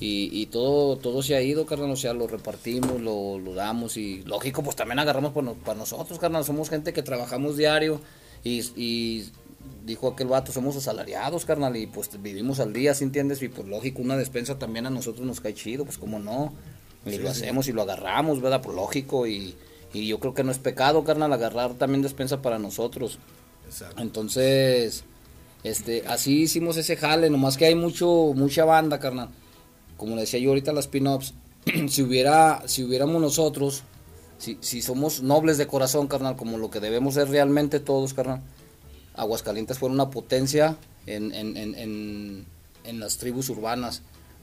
Y, 0.00 0.30
y 0.32 0.46
todo, 0.46 0.96
todo 0.96 1.24
se 1.24 1.34
ha 1.34 1.42
ido, 1.42 1.66
carnal, 1.66 1.90
o 1.90 1.96
sea, 1.96 2.12
lo 2.12 2.28
repartimos, 2.28 3.00
lo, 3.00 3.40
lo 3.40 3.52
damos 3.54 3.96
y 3.96 4.22
lógico, 4.22 4.62
pues 4.62 4.76
también 4.76 5.00
agarramos 5.00 5.32
para, 5.32 5.46
no- 5.46 5.54
para 5.54 5.76
nosotros, 5.76 6.20
carnal, 6.20 6.44
somos 6.44 6.70
gente 6.70 6.92
que 6.92 7.02
trabajamos 7.02 7.56
diario 7.56 8.00
y, 8.48 8.72
y 8.76 9.28
dijo 9.84 10.08
aquel 10.08 10.28
vato, 10.28 10.52
somos 10.52 10.76
asalariados, 10.76 11.44
carnal, 11.44 11.76
y 11.76 11.86
pues 11.86 12.10
vivimos 12.22 12.60
al 12.60 12.72
día, 12.72 12.94
¿sí 12.94 13.04
entiendes? 13.04 13.42
Y 13.42 13.48
pues 13.48 13.66
lógico, 13.68 14.02
una 14.02 14.16
despensa 14.16 14.58
también 14.58 14.86
a 14.86 14.90
nosotros 14.90 15.26
nos 15.26 15.40
cae 15.40 15.54
chido, 15.54 15.84
pues 15.84 15.98
cómo 15.98 16.18
no, 16.18 16.52
y 17.06 17.10
Sí, 17.10 17.18
lo 17.18 17.32
sí. 17.32 17.42
hacemos 17.42 17.68
y 17.68 17.72
lo 17.72 17.82
agarramos, 17.82 18.40
¿verdad? 18.40 18.60
Pues 18.62 18.76
lógico, 18.76 19.26
y, 19.26 19.54
y 19.92 20.06
yo 20.06 20.18
creo 20.20 20.34
que 20.34 20.44
no 20.44 20.50
es 20.52 20.58
pecado, 20.58 21.04
carnal, 21.04 21.32
agarrar 21.32 21.74
también 21.74 22.02
despensa 22.02 22.42
para 22.42 22.58
nosotros. 22.58 23.18
Exacto. 23.66 24.00
Entonces, 24.02 25.04
este, 25.64 26.04
así 26.06 26.42
hicimos 26.42 26.76
ese 26.76 26.96
jale, 26.96 27.30
nomás 27.30 27.56
que 27.56 27.66
hay 27.66 27.74
mucho, 27.74 28.32
mucha 28.34 28.64
banda, 28.64 28.98
carnal. 28.98 29.28
Como 29.96 30.14
le 30.14 30.22
decía 30.22 30.38
yo 30.40 30.50
ahorita 30.50 30.72
las 30.72 30.86
pin-ups, 30.86 31.34
si 31.88 32.02
hubiera, 32.02 32.62
si 32.66 32.84
hubiéramos 32.84 33.20
nosotros, 33.20 33.82
si, 34.38 34.58
si 34.60 34.82
somos 34.82 35.20
nobles 35.22 35.58
de 35.58 35.66
corazón, 35.66 36.06
carnal, 36.08 36.36
como 36.36 36.58
lo 36.58 36.70
que 36.70 36.80
debemos 36.80 37.14
ser 37.14 37.28
realmente 37.28 37.80
todos, 37.80 38.14
carnal, 38.14 38.42
Aguascalientes 39.14 39.78
fuera 39.78 39.92
una 39.94 40.10
potencia 40.10 40.76
en, 41.06 41.34
en, 41.34 41.56
en, 41.56 41.74
en, 41.74 42.46
en 42.84 43.00
las 43.00 43.18
tribus 43.18 43.48
urbanas. 43.50 44.02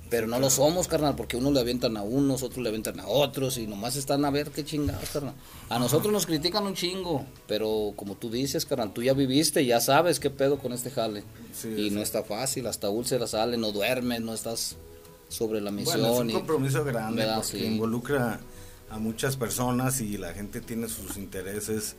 Pero 0.10 0.28
no 0.28 0.38
lo 0.38 0.52
somos, 0.52 0.88
carnal, 0.88 1.16
porque 1.16 1.36
unos 1.36 1.54
le 1.54 1.62
avientan 1.62 1.98
a 1.98 2.04
unos, 2.04 2.44
otros 2.44 2.62
le 2.62 2.70
avientan 2.70 3.00
a 3.00 3.08
otros 3.08 3.58
y 3.58 3.66
nomás 3.66 3.96
están 3.96 4.24
a 4.24 4.30
ver 4.30 4.52
qué 4.52 4.64
chingados, 4.64 5.10
carnal. 5.10 5.34
A 5.70 5.80
nosotros 5.80 6.14
nos 6.14 6.28
critican 6.28 6.64
un 6.66 6.76
chingo, 6.76 7.26
pero 7.48 7.94
como 7.96 8.14
tú 8.16 8.30
dices, 8.30 8.66
carnal, 8.68 8.94
tú 8.94 9.02
ya 9.02 9.14
viviste, 9.14 9.66
ya 9.66 9.82
sabes 9.82 10.20
qué 10.20 10.30
pedo 10.30 10.60
con 10.60 10.74
este 10.74 10.92
jale. 10.92 11.24
Sí, 11.54 11.70
y 11.70 11.90
sí. 11.90 11.96
no 11.96 12.02
está 12.04 12.24
fácil, 12.24 12.68
hasta 12.68 12.88
úlceras 12.90 13.32
sale, 13.32 13.58
no 13.58 13.72
duermes, 13.72 14.22
no 14.22 14.34
estás 14.36 14.76
sobre 15.28 15.60
la 15.60 15.72
misión. 15.72 16.02
Bueno, 16.02 16.14
es 16.14 16.20
un 16.20 16.30
y- 16.30 16.34
compromiso 16.34 16.84
grande 16.84 17.22
¿verdad? 17.24 17.38
porque 17.38 17.58
Sí. 17.58 17.66
involucra 17.66 18.40
a 18.90 18.98
muchas 19.00 19.36
personas 19.38 20.02
y 20.02 20.18
la 20.18 20.34
gente 20.34 20.62
tiene 20.62 20.88
sus 20.90 21.18
intereses. 21.18 21.96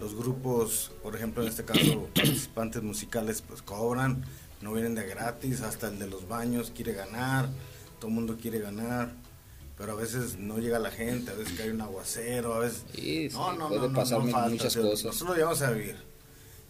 Los 0.00 0.14
grupos, 0.14 0.92
por 1.02 1.14
ejemplo, 1.14 1.42
en 1.42 1.48
este 1.48 1.64
caso, 1.64 2.08
participantes 2.14 2.82
musicales, 2.82 3.42
pues 3.42 3.62
cobran, 3.62 4.24
no 4.60 4.72
vienen 4.72 4.94
de 4.94 5.06
gratis, 5.06 5.60
hasta 5.60 5.88
el 5.88 5.98
de 5.98 6.08
los 6.08 6.26
baños 6.28 6.72
quiere 6.74 6.92
ganar, 6.92 7.48
todo 8.00 8.08
el 8.08 8.14
mundo 8.14 8.36
quiere 8.40 8.58
ganar, 8.58 9.12
pero 9.78 9.92
a 9.92 9.94
veces 9.94 10.36
no 10.36 10.58
llega 10.58 10.78
la 10.78 10.90
gente, 10.90 11.30
a 11.30 11.34
veces 11.34 11.54
cae 11.56 11.70
un 11.70 11.80
aguacero, 11.80 12.54
a 12.54 12.58
veces... 12.60 12.84
Sí, 12.94 13.30
sí, 13.30 13.36
no, 13.36 13.52
no, 13.54 13.68
puede 13.68 13.80
no, 13.82 13.88
no, 13.88 13.94
pasar 13.94 14.18
no 14.18 14.24
mu- 14.26 14.32
falta, 14.32 14.48
muchas 14.50 14.66
o 14.76 14.80
sea, 14.80 14.82
cosas. 14.82 15.04
Nosotros 15.06 15.30
lo 15.30 15.36
llevamos 15.36 15.62
a 15.62 15.70
vivir. 15.70 15.96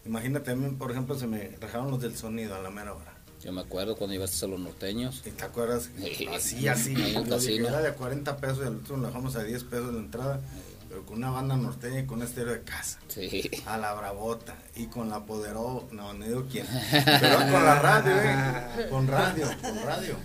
Imagínate, 0.07 0.51
a 0.51 0.57
mí, 0.57 0.71
por 0.77 0.91
ejemplo, 0.91 1.19
se 1.19 1.27
me 1.27 1.57
rajaron 1.61 1.91
los 1.91 2.01
del 2.01 2.15
sonido 2.17 2.55
a 2.55 2.61
la 2.61 2.71
mera 2.71 2.93
hora. 2.95 3.14
Yo 3.45 3.53
me 3.53 3.61
acuerdo 3.61 3.95
cuando 3.95 4.15
llegaste 4.15 4.43
a 4.47 4.49
los 4.49 4.59
norteños. 4.59 5.21
¿Te 5.23 5.45
acuerdas? 5.45 5.91
Sí. 5.99 6.27
Así, 6.35 6.67
así. 6.67 6.95
El 6.95 7.29
casino. 7.29 7.69
Era 7.69 7.83
de 7.83 7.93
40 7.93 8.39
pesos 8.39 8.61
y 8.61 8.63
al 8.63 8.77
último 8.77 8.99
lo 8.99 9.09
dejamos 9.09 9.37
a 9.37 9.43
10 9.43 9.65
pesos 9.65 9.93
la 9.93 10.01
entrada. 10.01 10.41
Pero 10.89 11.05
con 11.05 11.19
una 11.19 11.31
banda 11.31 11.55
norteña 11.55 12.01
y 12.01 12.07
con 12.07 12.21
un 12.21 12.25
estéreo 12.25 12.55
de 12.55 12.63
casa. 12.63 13.01
Sí. 13.09 13.51
A 13.67 13.77
la 13.77 13.93
bravota. 13.93 14.57
Y 14.77 14.87
con 14.87 15.11
la 15.11 15.27
poderosa. 15.27 15.85
No, 15.93 16.15
no 16.15 16.25
digo 16.25 16.47
quién. 16.51 16.67
Pero 16.91 17.37
con 17.39 17.65
la 17.65 17.81
radio, 17.81 18.13
eh. 18.17 18.89
Con 18.89 19.07
radio, 19.07 19.47
con 19.61 19.77
radio. 19.85 20.17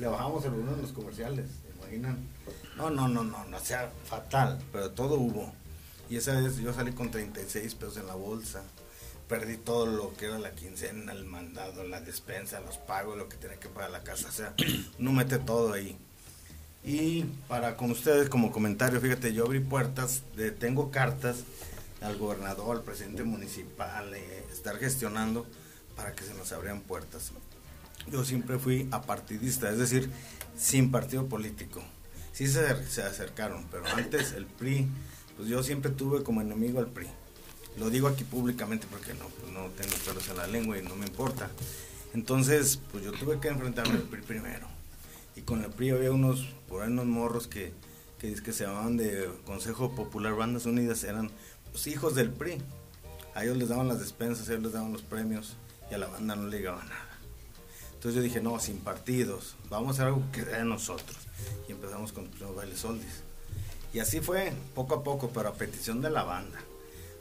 Le 0.00 0.06
bajamos 0.08 0.44
el 0.44 0.50
volumen 0.50 0.74
en 0.74 0.82
los 0.82 0.92
comerciales. 0.92 1.46
¿se 1.46 1.78
imaginan? 1.78 2.28
No, 2.76 2.90
no, 2.90 3.06
no, 3.06 3.22
no, 3.22 3.44
no 3.44 3.60
sea 3.60 3.92
fatal. 4.06 4.58
Pero 4.72 4.90
todo 4.90 5.14
hubo. 5.20 5.52
Y 6.08 6.16
esa 6.16 6.32
vez 6.40 6.56
yo 6.56 6.72
salí 6.72 6.90
con 6.90 7.12
36 7.12 7.76
pesos 7.76 7.98
en 7.98 8.08
la 8.08 8.16
bolsa. 8.16 8.64
Perdí 9.30 9.58
todo 9.58 9.86
lo 9.86 10.12
que 10.16 10.26
era 10.26 10.40
la 10.40 10.50
quincena, 10.50 11.12
el 11.12 11.24
mandado, 11.24 11.84
la 11.84 12.00
despensa, 12.00 12.58
los 12.58 12.78
pagos, 12.78 13.16
lo 13.16 13.28
que 13.28 13.36
tenía 13.36 13.60
que 13.60 13.68
pagar 13.68 13.92
la 13.92 14.02
casa. 14.02 14.28
O 14.28 14.32
sea, 14.32 14.54
uno 14.98 15.12
mete 15.12 15.38
todo 15.38 15.72
ahí. 15.72 15.96
Y 16.82 17.22
para 17.46 17.76
con 17.76 17.92
ustedes 17.92 18.28
como 18.28 18.50
comentario, 18.50 19.00
fíjate, 19.00 19.32
yo 19.32 19.44
abrí 19.44 19.60
puertas, 19.60 20.24
tengo 20.58 20.90
cartas 20.90 21.44
al 22.00 22.18
gobernador, 22.18 22.78
al 22.78 22.82
presidente 22.82 23.22
municipal, 23.22 24.12
eh, 24.14 24.44
estar 24.52 24.76
gestionando 24.78 25.46
para 25.94 26.12
que 26.12 26.24
se 26.24 26.34
nos 26.34 26.50
abrieran 26.50 26.80
puertas. 26.80 27.30
Yo 28.10 28.24
siempre 28.24 28.58
fui 28.58 28.88
apartidista, 28.90 29.70
es 29.70 29.78
decir, 29.78 30.10
sin 30.58 30.90
partido 30.90 31.28
político. 31.28 31.80
Sí 32.32 32.48
se, 32.48 32.84
se 32.88 33.04
acercaron, 33.04 33.68
pero 33.70 33.86
antes 33.86 34.32
el 34.32 34.46
PRI, 34.46 34.88
pues 35.36 35.48
yo 35.48 35.62
siempre 35.62 35.92
tuve 35.92 36.24
como 36.24 36.40
enemigo 36.40 36.80
al 36.80 36.88
PRI. 36.88 37.06
Lo 37.78 37.90
digo 37.90 38.08
aquí 38.08 38.24
públicamente 38.24 38.86
porque 38.90 39.14
no, 39.14 39.26
pues 39.26 39.52
no 39.52 39.68
tengo 39.70 39.94
pelos 40.04 40.28
en 40.28 40.36
la 40.36 40.46
lengua 40.46 40.78
y 40.78 40.82
no 40.82 40.96
me 40.96 41.06
importa. 41.06 41.50
Entonces, 42.12 42.80
pues 42.90 43.04
yo 43.04 43.12
tuve 43.12 43.38
que 43.40 43.48
enfrentarme 43.48 43.94
al 43.94 44.02
PRI 44.02 44.22
primero. 44.22 44.66
Y 45.36 45.42
con 45.42 45.62
el 45.62 45.70
PRI 45.70 45.90
había 45.90 46.10
unos, 46.10 46.48
por 46.68 46.88
morros 46.90 47.46
que, 47.46 47.72
que, 48.18 48.34
que 48.34 48.52
se 48.52 48.64
llamaban 48.64 48.96
de 48.96 49.30
Consejo 49.46 49.94
Popular 49.94 50.34
Bandas 50.34 50.66
Unidas, 50.66 51.04
eran 51.04 51.30
los 51.72 51.86
hijos 51.86 52.14
del 52.14 52.30
PRI. 52.30 52.58
A 53.34 53.44
ellos 53.44 53.56
les 53.56 53.68
daban 53.68 53.88
las 53.88 54.00
despensas, 54.00 54.48
a 54.48 54.52
ellos 54.52 54.64
les 54.64 54.72
daban 54.72 54.92
los 54.92 55.02
premios 55.02 55.56
y 55.90 55.94
a 55.94 55.98
la 55.98 56.08
banda 56.08 56.34
no 56.34 56.48
le 56.48 56.58
llegaba 56.58 56.84
nada. 56.84 57.10
Entonces 57.94 58.16
yo 58.16 58.22
dije, 58.22 58.40
no, 58.40 58.58
sin 58.58 58.78
partidos, 58.78 59.56
vamos 59.68 59.88
a 59.88 59.92
hacer 59.92 60.06
algo 60.06 60.22
que 60.32 60.42
sea 60.42 60.58
de 60.58 60.64
nosotros. 60.64 61.18
Y 61.68 61.72
empezamos 61.72 62.12
con 62.12 62.28
los 62.40 62.56
bailes 62.56 62.84
oldies. 62.84 63.22
Y 63.92 63.98
así 63.98 64.20
fue, 64.20 64.52
poco 64.74 64.94
a 64.94 65.02
poco, 65.04 65.30
pero 65.30 65.48
a 65.48 65.54
petición 65.54 66.00
de 66.00 66.10
la 66.10 66.22
banda, 66.22 66.60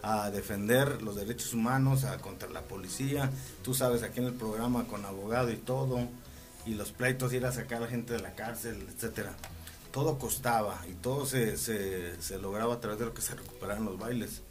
a 0.01 0.31
defender 0.31 1.01
los 1.01 1.15
derechos 1.15 1.53
humanos, 1.53 2.03
a 2.05 2.17
contra 2.19 2.49
la 2.49 2.61
policía, 2.61 3.29
tú 3.63 3.73
sabes, 3.73 4.03
aquí 4.03 4.19
en 4.19 4.27
el 4.27 4.33
programa 4.33 4.85
con 4.87 5.05
abogado 5.05 5.51
y 5.51 5.57
todo, 5.57 5.99
y 6.65 6.73
los 6.75 6.91
pleitos, 6.91 7.33
ir 7.33 7.45
a 7.45 7.51
sacar 7.51 7.79
a 7.79 7.81
la 7.81 7.87
gente 7.87 8.13
de 8.13 8.19
la 8.21 8.35
cárcel, 8.35 8.85
etcétera. 8.95 9.33
Todo 9.91 10.19
costaba 10.19 10.81
y 10.89 10.93
todo 10.93 11.25
se, 11.25 11.57
se, 11.57 12.21
se 12.21 12.37
lograba 12.37 12.75
a 12.75 12.79
través 12.79 12.99
de 12.99 13.05
lo 13.05 13.13
que 13.13 13.21
se 13.21 13.33
recuperaban 13.35 13.85
los 13.85 13.97
bailes. 13.97 14.41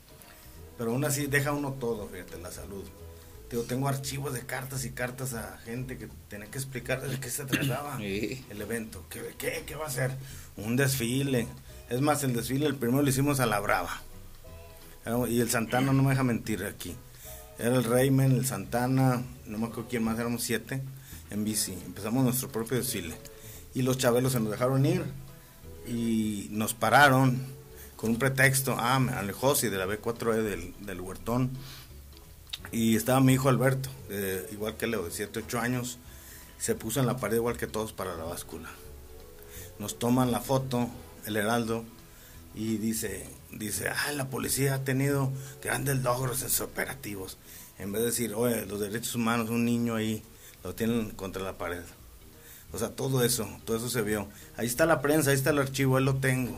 Pero 0.77 0.91
aún 0.93 1.05
así 1.05 1.27
deja 1.27 1.53
uno 1.53 1.73
todo, 1.75 2.09
fíjate, 2.09 2.39
la 2.39 2.51
salud. 2.51 2.85
Digo, 3.51 3.63
tengo 3.63 3.89
archivos 3.89 4.35
de 4.35 4.45
cartas 4.45 4.85
y 4.85 4.91
cartas 4.91 5.33
a 5.35 5.59
gente 5.65 5.97
que 5.97 6.09
tenía 6.29 6.51
que 6.51 6.59
explicar 6.59 7.01
de 7.01 7.19
qué 7.19 7.31
se 7.31 7.45
trataba 7.47 7.97
Sí. 7.97 8.45
el 8.51 8.61
evento. 8.61 9.07
¿Qué, 9.09 9.35
qué, 9.39 9.63
¿Qué 9.67 9.75
va 9.75 9.87
a 9.87 9.91
ser? 9.91 10.11
Un 10.57 10.77
desfile. 10.77 11.47
Es 11.89 12.01
más, 12.03 12.23
el 12.25 12.35
desfile, 12.35 12.67
el 12.67 12.75
primero 12.77 13.03
lo 13.03 13.09
hicimos 13.09 13.41
a 13.41 13.47
la 13.47 13.59
Brava. 13.61 14.03
Ah, 15.05 15.25
Y 15.29 15.41
el 15.41 15.51
Santana 15.51 15.93
no 15.93 16.03
me 16.03 16.11
deja 16.11 16.23
mentir 16.23 16.65
aquí. 16.65 16.95
Era 17.59 17.75
el 17.75 17.85
Reymen, 17.85 18.33
el 18.33 18.47
Santana, 18.47 19.23
no 19.47 19.59
me 19.59 19.67
acuerdo 19.67 19.89
quién 19.89 20.05
más, 20.05 20.19
éramos 20.19 20.43
siete 20.43 20.83
en 21.31 21.45
bici. 21.45 21.73
Empezamos 21.73 22.25
nuestro 22.25 22.49
propio 22.49 22.79
desfile. 22.79 23.17
Y 23.75 23.83
los 23.83 23.99
chabelos 23.99 24.33
se 24.33 24.41
nos 24.41 24.51
dejaron 24.51 24.87
ir 24.87 25.05
y 25.87 26.49
nos 26.51 26.75
pararon 26.75 27.39
con 27.97 28.11
un 28.11 28.17
pretexto. 28.19 28.77
Ah, 28.79 28.97
alejó 29.17 29.55
sí, 29.55 29.69
de 29.69 29.79
la 29.79 29.87
B4E 29.87 30.43
del, 30.43 30.75
del 30.81 31.01
Huertón. 31.01 31.51
Y 32.71 32.97
estaba 32.97 33.21
mi 33.21 33.35
hijo 33.35 33.49
Alberto, 33.49 33.89
igual 34.53 34.77
que 34.77 34.87
Leo, 34.87 35.05
de 35.05 35.11
7, 35.11 35.41
8 35.47 35.61
años. 35.61 35.99
Se 36.59 36.75
puso 36.75 37.01
en 37.01 37.07
la 37.07 37.17
pared 37.17 37.37
igual 37.37 37.57
que 37.57 37.67
todos 37.67 37.93
para 37.93 38.17
la 38.17 38.25
báscula. 38.25 38.69
Nos 39.79 39.99
toman 39.99 40.33
la 40.33 40.41
foto, 40.41 40.91
el 41.25 41.37
Heraldo, 41.37 41.85
y 42.55 42.77
dice, 42.79 43.29
dice, 43.51 43.89
ah, 43.89 44.13
la 44.13 44.29
policía 44.31 44.75
ha 44.75 44.85
tenido 44.85 45.33
grandes 45.63 46.03
logros 46.03 46.43
en 46.43 46.51
sus 46.51 46.61
operativos. 46.61 47.39
En 47.79 47.93
vez 47.93 48.03
de 48.03 48.07
decir, 48.07 48.35
oye, 48.35 48.67
los 48.67 48.81
derechos 48.81 49.15
humanos, 49.15 49.51
un 49.51 49.65
niño 49.65 49.95
ahí, 49.95 50.23
lo 50.65 50.75
tienen 50.75 51.11
contra 51.11 51.43
la 51.43 51.57
pared. 51.57 51.83
O 52.73 52.79
sea, 52.79 52.91
todo 52.91 53.25
eso, 53.25 53.49
todo 53.65 53.77
eso 53.77 53.89
se 53.89 54.03
vio. 54.03 54.29
Ahí 54.57 54.67
está 54.67 54.85
la 54.85 55.01
prensa, 55.01 55.31
ahí 55.31 55.37
está 55.37 55.51
el 55.51 55.59
archivo, 55.59 55.97
ahí 55.97 56.05
lo 56.05 56.17
tengo. 56.17 56.57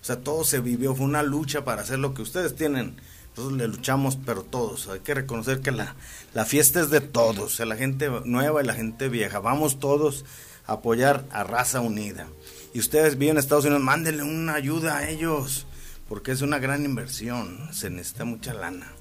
O 0.00 0.04
sea, 0.04 0.20
todo 0.20 0.44
se 0.44 0.60
vivió, 0.60 0.94
fue 0.94 1.06
una 1.06 1.22
lucha 1.22 1.64
para 1.64 1.82
hacer 1.82 1.98
lo 1.98 2.12
que 2.12 2.22
ustedes 2.22 2.56
tienen. 2.56 2.96
Nosotros 3.36 3.58
le 3.58 3.68
luchamos, 3.68 4.18
pero 4.24 4.42
todos. 4.42 4.88
Hay 4.88 5.00
que 5.00 5.14
reconocer 5.14 5.60
que 5.60 5.70
la, 5.70 5.94
la 6.34 6.44
fiesta 6.44 6.80
es 6.80 6.90
de 6.90 7.00
todos, 7.00 7.38
o 7.38 7.48
sea, 7.48 7.66
la 7.66 7.76
gente 7.76 8.10
nueva 8.24 8.62
y 8.62 8.66
la 8.66 8.74
gente 8.74 9.08
vieja. 9.08 9.38
Vamos 9.38 9.80
todos 9.80 10.24
a 10.66 10.74
apoyar 10.74 11.24
a 11.30 11.44
Raza 11.44 11.80
Unida. 11.80 12.28
Y 12.72 12.80
ustedes 12.80 13.18
viven 13.18 13.36
en 13.36 13.38
Estados 13.38 13.64
Unidos, 13.64 13.82
mándenle 13.82 14.24
una 14.24 14.54
ayuda 14.54 14.98
a 14.98 15.08
ellos, 15.08 15.66
porque 16.14 16.30
es 16.30 16.42
una 16.42 16.60
gran 16.60 16.84
inversión, 16.84 17.58
se 17.72 17.90
necesita 17.90 18.24
mucha 18.24 18.54
lana. 18.54 18.92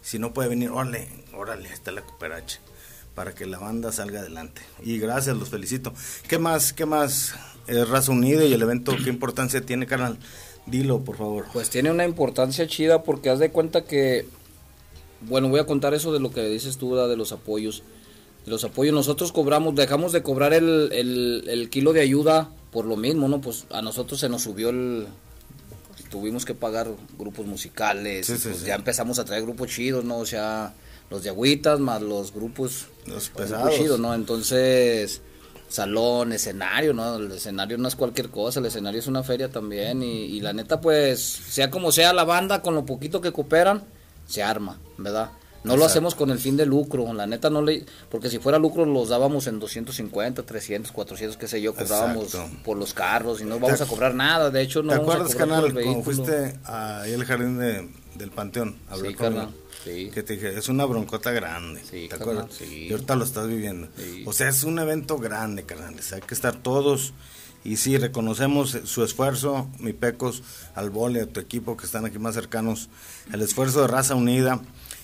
Si 0.00 0.18
no 0.18 0.32
puede 0.32 0.48
venir, 0.48 0.70
órale, 0.70 1.06
órale, 1.34 1.70
está 1.70 1.92
la 1.92 2.00
cooperacha, 2.00 2.58
para 3.14 3.34
que 3.34 3.44
la 3.44 3.58
banda 3.58 3.92
salga 3.92 4.20
adelante. 4.20 4.62
Y 4.82 4.98
gracias, 4.98 5.36
los 5.36 5.50
felicito. 5.50 5.92
¿Qué 6.26 6.38
más, 6.38 6.72
qué 6.72 6.86
más 6.86 7.34
Raza 7.66 8.12
Unida 8.12 8.46
y 8.46 8.54
el 8.54 8.62
evento, 8.62 8.96
qué 9.04 9.10
importancia 9.10 9.60
tiene, 9.60 9.86
carnal? 9.86 10.16
Dilo, 10.64 11.04
por 11.04 11.18
favor. 11.18 11.44
Pues 11.52 11.68
tiene 11.68 11.90
una 11.90 12.06
importancia 12.06 12.66
chida 12.66 13.02
porque 13.02 13.28
haz 13.28 13.40
de 13.40 13.50
cuenta 13.50 13.84
que, 13.84 14.26
bueno, 15.20 15.50
voy 15.50 15.60
a 15.60 15.66
contar 15.66 15.92
eso 15.92 16.14
de 16.14 16.20
lo 16.20 16.30
que 16.30 16.48
dices 16.48 16.78
tú, 16.78 16.96
de 16.96 17.16
los 17.18 17.32
apoyos. 17.32 17.82
De 18.46 18.50
los 18.50 18.64
apoyos, 18.64 18.94
nosotros 18.94 19.32
cobramos, 19.32 19.74
dejamos 19.74 20.12
de 20.12 20.22
cobrar 20.22 20.54
el 20.54 21.68
kilo 21.70 21.92
de 21.92 22.00
ayuda 22.00 22.48
por 22.72 22.86
lo 22.86 22.96
mismo, 22.96 23.28
¿no? 23.28 23.42
Pues 23.42 23.66
a 23.70 23.82
nosotros 23.82 24.18
se 24.18 24.30
nos 24.30 24.44
subió 24.44 24.70
el... 24.70 25.08
Tuvimos 26.10 26.44
que 26.44 26.54
pagar 26.54 26.88
grupos 27.18 27.46
musicales, 27.46 28.26
Sí, 28.26 28.34
y 28.34 28.36
sí, 28.38 28.48
pues 28.48 28.60
sí. 28.60 28.66
ya 28.66 28.74
empezamos 28.74 29.18
a 29.18 29.24
traer 29.24 29.42
grupos 29.42 29.68
chidos, 29.70 30.04
¿no? 30.04 30.18
O 30.18 30.26
sea, 30.26 30.74
los 31.10 31.22
de 31.22 31.30
agüitas 31.30 31.80
más 31.80 32.00
los 32.02 32.32
grupos, 32.32 32.86
Los 33.06 33.28
grupos 33.30 33.30
pesados. 33.50 33.74
chidos, 33.76 34.00
¿no? 34.00 34.14
Entonces, 34.14 35.20
salón, 35.68 36.32
escenario, 36.32 36.94
¿no? 36.94 37.16
El 37.16 37.32
escenario 37.32 37.76
no 37.78 37.88
es 37.88 37.96
cualquier 37.96 38.30
cosa, 38.30 38.60
el 38.60 38.66
escenario 38.66 39.00
es 39.00 39.06
una 39.06 39.22
feria 39.22 39.50
también 39.50 40.02
y, 40.02 40.24
y 40.26 40.40
la 40.40 40.52
neta 40.52 40.80
pues, 40.80 41.20
sea 41.20 41.70
como 41.70 41.92
sea 41.92 42.12
la 42.12 42.24
banda, 42.24 42.62
con 42.62 42.74
lo 42.74 42.86
poquito 42.86 43.20
que 43.20 43.32
cooperan, 43.32 43.82
se 44.26 44.42
arma, 44.42 44.78
¿verdad? 44.96 45.30
No 45.64 45.76
lo 45.76 45.84
hacemos 45.84 46.14
con 46.14 46.30
el 46.30 46.38
fin 46.38 46.56
de 46.56 46.64
lucro, 46.66 47.12
la 47.12 47.26
neta 47.26 47.50
no 47.50 47.62
le... 47.62 47.84
Porque 48.10 48.30
si 48.30 48.38
fuera 48.38 48.58
lucro 48.58 48.84
los 48.86 49.08
dábamos 49.08 49.46
en 49.48 49.58
250, 49.58 50.42
300, 50.44 50.92
400, 50.92 51.36
qué 51.36 51.48
sé 51.48 51.60
yo, 51.60 51.74
cobrábamos 51.74 52.34
Exacto. 52.34 52.56
por 52.64 52.76
los 52.78 52.94
carros 52.94 53.40
y 53.40 53.44
no 53.44 53.58
vamos 53.58 53.78
¿Te 53.78 53.84
a 53.84 53.86
cobrar 53.86 54.14
nada, 54.14 54.50
de 54.50 54.62
hecho 54.62 54.82
no 54.82 54.92
¿Te 54.92 55.00
acuerdas, 55.00 55.34
canal, 55.34 55.72
cuando 55.72 56.02
fuiste 56.02 56.58
ahí 56.64 57.12
al 57.12 57.24
jardín 57.24 57.58
de- 57.58 57.88
del 58.14 58.30
Panteón? 58.30 58.76
a 58.88 58.94
hablar 58.94 59.10
Sí, 59.12 59.16
carnal, 59.16 59.48
sí. 59.84 60.10
Que 60.14 60.22
te 60.22 60.34
dije, 60.34 60.56
es 60.58 60.68
una 60.68 60.84
broncota 60.84 61.32
grande. 61.32 61.80
¿Te 61.80 62.08
carnal, 62.08 62.28
acuerdas? 62.38 62.56
sí. 62.56 62.86
Y 62.88 62.92
ahorita 62.92 63.16
lo 63.16 63.24
estás 63.24 63.46
viviendo. 63.48 63.88
O 64.26 64.32
sea, 64.32 64.48
es 64.48 64.62
un 64.64 64.78
evento 64.78 65.18
grande, 65.18 65.64
carnales. 65.64 66.12
Hay 66.12 66.20
que 66.22 66.34
estar 66.34 66.54
todos. 66.56 67.12
Y 67.64 67.76
sí, 67.76 67.98
reconocemos 67.98 68.78
su 68.84 69.02
esfuerzo, 69.02 69.68
mi 69.80 69.92
Pecos, 69.92 70.42
al 70.76 70.90
vole, 70.90 71.22
a 71.22 71.26
tu 71.26 71.40
equipo 71.40 71.76
que 71.76 71.84
están 71.86 72.06
aquí 72.06 72.18
más 72.18 72.34
cercanos, 72.36 72.88
el 73.32 73.42
esfuerzo 73.42 73.82
de 73.82 73.88
Raza 73.88 74.14
Unida. 74.14 74.60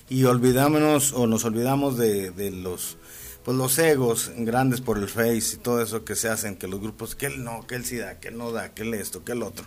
Y 0.09 0.24
olvidámonos, 0.24 1.12
o 1.12 1.26
nos 1.26 1.44
olvidamos 1.44 1.96
de, 1.96 2.30
de 2.30 2.50
los 2.50 2.98
pues 3.44 3.57
los 3.59 3.78
egos 3.78 4.32
grandes 4.38 4.80
por 4.80 4.96
el 4.96 5.07
Face 5.09 5.55
y 5.55 5.57
todo 5.59 5.82
eso 5.82 6.02
que 6.02 6.16
se 6.16 6.30
hacen, 6.30 6.57
que 6.57 6.66
los 6.66 6.80
grupos, 6.80 7.14
que 7.14 7.26
él 7.26 7.44
no, 7.44 7.66
que 7.66 7.74
él 7.74 7.84
sí 7.84 7.98
da, 7.98 8.18
que 8.18 8.28
él 8.28 8.38
no 8.38 8.52
da, 8.52 8.72
que 8.72 8.82
él 8.82 8.94
esto, 8.94 9.22
que 9.22 9.32
el 9.32 9.42
otro. 9.42 9.66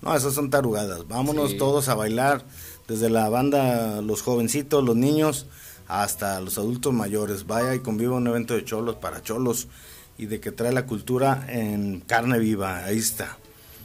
No, 0.00 0.16
esas 0.16 0.32
son 0.32 0.48
tarugadas. 0.48 1.06
Vámonos 1.08 1.50
Sí. 1.50 1.58
todos 1.58 1.88
a 1.88 1.94
bailar, 1.94 2.44
desde 2.88 3.10
la 3.10 3.28
banda, 3.28 4.00
los 4.00 4.22
jovencitos, 4.22 4.82
los 4.82 4.96
niños, 4.96 5.46
hasta 5.88 6.40
los 6.40 6.56
adultos 6.56 6.94
mayores. 6.94 7.46
Vaya 7.46 7.74
y 7.74 7.80
conviva 7.80 8.16
un 8.16 8.26
evento 8.26 8.54
de 8.54 8.64
cholos 8.64 8.96
para 8.96 9.22
cholos 9.22 9.68
y 10.16 10.26
de 10.26 10.40
que 10.40 10.50
trae 10.50 10.72
la 10.72 10.86
cultura 10.86 11.44
en 11.48 12.00
carne 12.00 12.38
viva. 12.38 12.84
Ahí 12.84 12.98
está. 12.98 13.36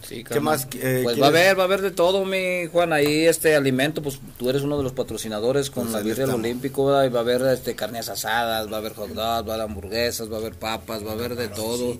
Sí, 0.07 0.23
¿Qué 0.23 0.39
más? 0.39 0.63
eh, 0.75 1.01
pues 1.03 1.15
quieres? 1.15 1.21
va 1.21 1.25
a 1.25 1.29
haber, 1.29 1.59
va 1.59 1.63
a 1.63 1.65
haber 1.65 1.81
de 1.81 1.91
todo, 1.91 2.23
mi 2.23 2.65
Juan, 2.71 2.93
ahí 2.93 3.25
este 3.25 3.55
alimento, 3.55 4.01
pues 4.01 4.19
tú 4.37 4.49
eres 4.49 4.61
uno 4.61 4.77
de 4.77 4.83
los 4.83 4.93
patrocinadores 4.93 5.69
con 5.69 5.83
Pues 5.83 5.95
la 5.95 6.01
birria 6.01 6.25
del. 6.27 6.35
Olímpico, 6.35 6.85
¿verdad? 6.85 7.03
y 7.05 7.09
va 7.09 7.19
a 7.19 7.23
haber 7.23 7.41
este 7.53 7.75
carnes 7.75 8.07
asadas, 8.07 8.71
va 8.71 8.77
a 8.77 8.79
haber 8.79 8.93
hot 8.93 9.09
dogs, 9.09 9.17
va 9.47 9.51
a 9.51 9.55
haber 9.55 9.61
hamburguesas, 9.61 10.31
va 10.31 10.37
a 10.37 10.39
haber 10.39 10.53
papas, 10.53 11.05
va 11.05 11.09
a 11.11 11.13
haber 11.13 11.35
de 11.35 11.49
todo, 11.49 11.97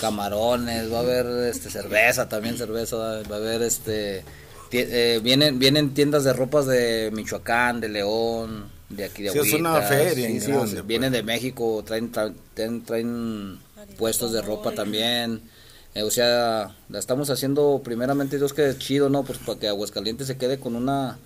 camarones, 0.00 0.92
va 0.92 0.98
a 0.98 1.00
haber 1.00 1.26
este 1.50 1.70
cerveza, 1.70 2.28
también 2.28 2.56
cerveza, 2.56 2.96
va 2.96 3.34
a 3.36 3.38
haber 3.38 3.62
este 3.62 4.22
eh, 4.70 5.20
vienen 5.22 5.58
vienen 5.58 5.94
tiendas 5.94 6.24
de 6.24 6.32
ropas 6.32 6.66
de 6.66 7.10
Michoacán, 7.12 7.80
de 7.80 7.88
León, 7.88 8.66
de 8.88 9.04
aquí 9.04 9.22
de 9.24 9.30
Sí, 9.30 9.38
es 9.38 9.52
una 9.54 9.70
Agüitas, 9.78 9.88
feria 9.88 10.14
sí, 10.28 10.40
sí, 10.40 10.46
grande, 10.52 10.74
pues. 10.74 10.86
vienen 10.86 11.12
de 11.12 11.22
México, 11.22 11.82
traen 11.86 12.12
traen, 12.12 12.34
traen- 12.54 12.84
traen 12.84 13.58
puestos 13.96 14.32
de 14.32 14.42
ropa 14.42 14.72
también. 14.72 15.40
Eh, 15.98 16.04
o 16.04 16.12
sea, 16.12 16.76
la 16.88 16.98
estamos 17.00 17.28
haciendo 17.28 17.80
primeramente 17.82 18.36
Dios 18.36 18.52
que 18.52 18.78
chido, 18.78 19.08
¿no? 19.08 19.24
Pues 19.24 19.38
para 19.38 19.58
que 19.58 19.66
Aguascalientes 19.66 20.28
se 20.28 20.38
quede 20.38 20.60
con 20.60 20.76
una, 20.76 21.18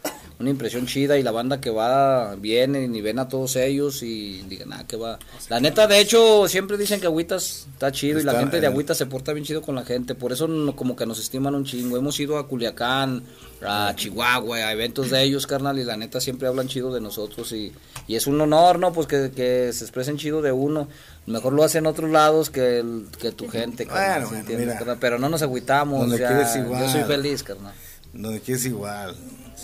una 0.43 0.51
impresión 0.51 0.87
chida 0.87 1.17
y 1.19 1.23
la 1.23 1.31
banda 1.31 1.61
que 1.61 1.71
va 1.71 2.35
viene 2.37 2.85
y 2.85 3.01
ven 3.01 3.19
a 3.19 3.29
todos 3.29 3.57
ellos 3.57 4.03
y 4.03 4.43
digan, 4.49 4.73
ah, 4.75 4.85
que 4.87 4.97
va. 4.97 5.19
La 5.49 5.59
neta, 5.61 5.87
de 5.87 5.99
hecho, 6.01 6.47
siempre 6.49 6.77
dicen 6.77 7.01
que 7.01 7.07
Agüitas 7.07 7.67
está 7.73 7.91
chido 7.93 8.21
y 8.21 8.25
la 8.25 8.39
gente 8.39 8.61
de 8.61 8.67
eh. 8.67 8.71
Agüitas 8.71 8.99
se 8.99 9.07
porta 9.07 9.33
bien 9.33 9.45
chido 9.47 9.63
con 9.63 9.75
la 9.75 9.85
gente, 9.85 10.15
por 10.15 10.33
eso 10.33 10.47
no- 10.49 10.77
como 10.77 10.95
que 10.97 11.07
nos 11.07 11.19
estiman 11.19 11.55
un 11.55 11.65
chingo. 11.65 11.97
Hemos 11.97 12.19
ido 12.21 12.37
a 12.39 12.47
Culiacán, 12.47 13.23
a 13.65 13.93
Chihuahua, 13.97 14.57
a 14.59 14.73
eventos 14.73 15.11
de 15.11 15.23
ellos, 15.23 15.47
carnal, 15.47 15.79
y 15.79 15.85
la 15.85 15.97
neta 15.97 16.21
siempre 16.21 16.49
hablan 16.49 16.69
chido 16.69 16.93
de 16.93 17.01
nosotros 17.01 17.53
y, 17.53 17.73
y 18.09 18.17
es 18.17 18.27
un 18.27 18.41
honor, 18.41 18.79
¿no? 18.79 18.93
Pues 18.93 19.07
que, 19.07 19.31
que 19.35 19.73
se 19.73 19.85
expresen 19.85 20.17
chido 20.19 20.43
de 20.43 20.53
uno. 20.53 20.89
Mejor 21.27 21.53
lo 21.53 21.63
hacen 21.63 21.87
otros 21.87 22.11
lados 22.11 22.51
que, 22.51 22.81
el- 22.81 23.07
que 23.21 23.31
tu 23.31 23.49
gente, 23.49 23.87
carnal, 23.87 24.05
Bueno, 24.07 24.21
¿sí 24.25 24.29
bueno, 24.31 24.41
entiendes, 24.41 24.67
mira. 24.67 24.79
carnal? 24.79 24.97
Pero 25.01 25.19
no 25.21 25.29
nos 25.29 25.41
agüitamos, 25.43 26.01
Donde 26.01 26.17
o 26.17 26.19
sea, 26.19 26.81
yo 26.81 26.89
soy 26.89 27.05
feliz, 27.05 27.43
carnal. 27.45 27.73
Donde 28.13 28.41
quieres 28.41 28.65
igual. 28.67 29.15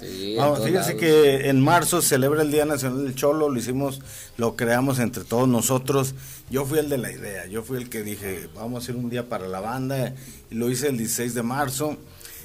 Sí, 0.01 0.37
Vamos, 0.37 0.59
fíjense 0.65 0.95
lados. 0.95 1.01
que 1.01 1.49
en 1.49 1.61
marzo 1.61 2.03
celebra 2.03 2.43
el 2.43 2.51
Día 2.51 2.65
Nacional 2.65 3.05
del 3.05 3.15
Cholo, 3.15 3.49
lo 3.49 3.59
hicimos, 3.59 4.01
lo 4.37 4.57
creamos 4.57 4.99
entre 4.99 5.25
todos 5.25 5.49
nosotros. 5.49 6.15
Yo 6.51 6.65
fui 6.65 6.79
el 6.79 6.89
de 6.89 6.99
la 6.99 7.11
idea, 7.11 7.47
yo 7.47 7.63
fui 7.63 7.79
el 7.79 7.89
que 7.89 8.03
dije, 8.03 8.49
vamos 8.55 8.75
a 8.75 8.85
hacer 8.85 8.97
un 8.97 9.11
día 9.11 9.29
para 9.29 9.49
la 9.49 9.61
banda, 9.61 10.15
y 10.51 10.55
lo 10.55 10.71
hice 10.71 10.89
el 10.89 10.99
16 10.99 11.35
de 11.35 11.43
marzo. 11.43 11.97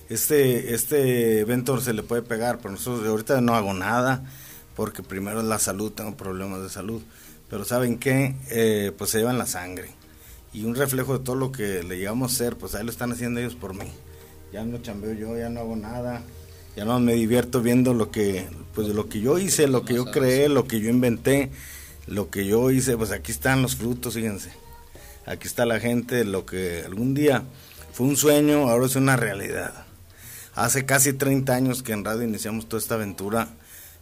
Este, 0.09 0.73
este 0.73 1.39
evento 1.39 1.79
se 1.79 1.93
le 1.93 2.03
puede 2.03 2.21
pegar, 2.21 2.57
pero 2.57 2.71
nosotros 2.71 3.07
ahorita 3.07 3.39
no 3.41 3.55
hago 3.55 3.73
nada, 3.73 4.23
porque 4.75 5.03
primero 5.03 5.39
es 5.39 5.45
la 5.45 5.59
salud, 5.59 5.91
tengo 5.91 6.15
problemas 6.17 6.61
de 6.61 6.69
salud. 6.69 7.01
Pero 7.49 7.65
¿saben 7.65 7.99
qué? 7.99 8.35
Eh, 8.49 8.91
pues 8.97 9.11
se 9.11 9.19
llevan 9.19 9.37
la 9.37 9.45
sangre. 9.45 9.89
Y 10.53 10.65
un 10.65 10.75
reflejo 10.75 11.17
de 11.17 11.23
todo 11.23 11.35
lo 11.35 11.51
que 11.51 11.83
le 11.83 11.97
llegamos 11.97 12.31
a 12.31 12.35
hacer, 12.35 12.57
pues 12.57 12.75
ahí 12.75 12.83
lo 12.83 12.91
están 12.91 13.11
haciendo 13.11 13.39
ellos 13.39 13.55
por 13.55 13.73
mí. 13.73 13.85
Ya 14.51 14.63
no 14.63 14.79
chambeo 14.79 15.13
yo, 15.13 15.37
ya 15.37 15.49
no 15.49 15.61
hago 15.61 15.75
nada 15.75 16.21
ya 16.75 16.85
no 16.85 16.99
me 16.99 17.13
divierto 17.13 17.61
viendo 17.61 17.93
lo 17.93 18.11
que 18.11 18.47
pues 18.73 18.87
lo 18.87 19.07
que 19.07 19.21
yo 19.21 19.37
hice 19.37 19.67
lo 19.67 19.85
que 19.85 19.95
yo 19.95 20.05
creé 20.05 20.49
lo 20.49 20.65
que 20.65 20.79
yo 20.79 20.89
inventé 20.89 21.51
lo 22.07 22.29
que 22.29 22.45
yo 22.45 22.69
hice, 22.71 22.97
pues 22.97 23.11
aquí 23.11 23.31
están 23.31 23.61
los 23.61 23.75
frutos, 23.75 24.15
fíjense. 24.15 24.51
Aquí 25.25 25.47
está 25.47 25.65
la 25.65 25.79
gente, 25.79 26.25
lo 26.25 26.45
que 26.45 26.83
algún 26.85 27.13
día 27.13 27.43
fue 27.93 28.07
un 28.07 28.17
sueño, 28.17 28.69
ahora 28.69 28.85
es 28.85 28.95
una 28.95 29.15
realidad. 29.15 29.85
Hace 30.53 30.85
casi 30.85 31.13
30 31.13 31.53
años 31.53 31.81
que 31.81 31.93
en 31.93 32.03
radio 32.03 32.23
iniciamos 32.23 32.67
toda 32.67 32.81
esta 32.81 32.95
aventura 32.95 33.47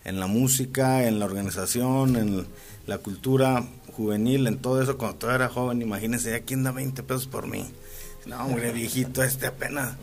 en 0.03 0.19
la 0.19 0.27
música, 0.27 1.07
en 1.07 1.19
la 1.19 1.25
organización, 1.25 2.15
en 2.15 2.47
la 2.87 2.97
cultura 2.97 3.63
juvenil, 3.93 4.47
en 4.47 4.57
todo 4.57 4.81
eso. 4.81 4.97
Cuando 4.97 5.17
todavía 5.17 5.45
era 5.45 5.53
joven, 5.53 5.81
imagínense, 5.81 6.31
ya 6.31 6.41
quién 6.41 6.63
da 6.63 6.71
20 6.71 7.03
pesos 7.03 7.27
por 7.27 7.47
mí. 7.47 7.71
No, 8.25 8.43
hombre, 8.43 8.71
viejito, 8.71 9.23
este 9.23 9.47
apenas. 9.47 9.95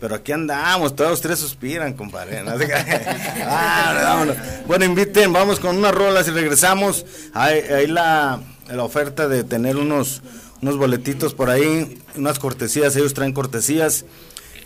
Pero 0.00 0.14
aquí 0.14 0.32
andamos, 0.32 0.94
todos 0.94 1.20
tres 1.20 1.38
suspiran, 1.38 1.94
compadre. 1.94 2.42
¿no? 2.42 2.52
Bueno, 4.66 4.84
inviten, 4.84 5.32
vamos 5.32 5.60
con 5.60 5.78
unas 5.78 5.94
rolas 5.94 6.28
y 6.28 6.30
regresamos. 6.30 7.06
Hay, 7.32 7.60
hay 7.60 7.86
la, 7.86 8.40
la 8.68 8.84
oferta 8.84 9.28
de 9.28 9.44
tener 9.44 9.76
unos, 9.76 10.22
unos 10.60 10.76
boletitos 10.76 11.34
por 11.34 11.50
ahí, 11.50 11.98
unas 12.16 12.38
cortesías, 12.38 12.94
ellos 12.96 13.14
traen 13.14 13.32
cortesías. 13.32 14.04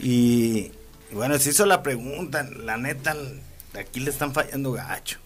Y, 0.01 0.73
y 1.11 1.15
bueno, 1.15 1.39
se 1.39 1.51
hizo 1.51 1.67
la 1.67 1.83
pregunta, 1.83 2.47
la 2.65 2.77
neta, 2.77 3.15
aquí 3.79 4.01
le 4.01 4.11
están 4.11 4.35
fallando 4.35 4.73
gacho. 4.73 5.19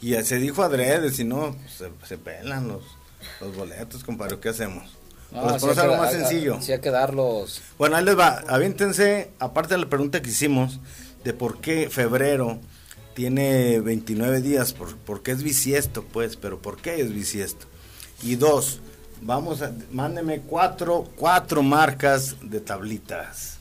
Y 0.00 0.14
se 0.22 0.36
dijo 0.36 0.62
adrede, 0.62 1.10
si 1.10 1.24
no, 1.24 1.56
se, 1.66 1.90
se 2.06 2.18
pelan 2.18 2.68
los, 2.68 2.84
los 3.40 3.56
boletos, 3.56 4.04
compadre, 4.04 4.38
¿qué 4.38 4.50
hacemos? 4.50 4.97
No, 5.30 5.42
Pues 5.42 5.62
hay 5.62 5.74
que 5.74 5.80
algo 5.80 5.96
más 5.96 6.12
sencillo. 6.12 6.58
Sí 6.60 6.72
hay 6.72 6.80
que 6.80 6.90
darlos. 6.90 7.60
Bueno, 7.76 7.96
ahí 7.96 8.04
les 8.04 8.18
va. 8.18 8.42
Aviéntense, 8.48 9.30
aparte 9.38 9.74
de 9.74 9.80
la 9.80 9.88
pregunta 9.88 10.22
que 10.22 10.30
hicimos, 10.30 10.80
de 11.24 11.34
por 11.34 11.60
qué 11.60 11.90
febrero 11.90 12.58
tiene 13.14 13.80
29 13.80 14.40
días, 14.40 14.72
por, 14.72 14.96
porque 14.96 15.32
es 15.32 15.42
bisiesto, 15.42 16.04
pues, 16.04 16.36
pero 16.36 16.60
¿por 16.60 16.80
qué 16.80 17.00
es 17.00 17.12
bisiesto? 17.12 17.66
Y 18.22 18.36
dos, 18.36 18.80
vamos 19.20 19.60
a, 19.60 19.72
mándenme 19.90 20.40
cuatro, 20.40 21.04
cuatro 21.16 21.62
marcas 21.62 22.36
de 22.42 22.60
tablitas. 22.60 23.57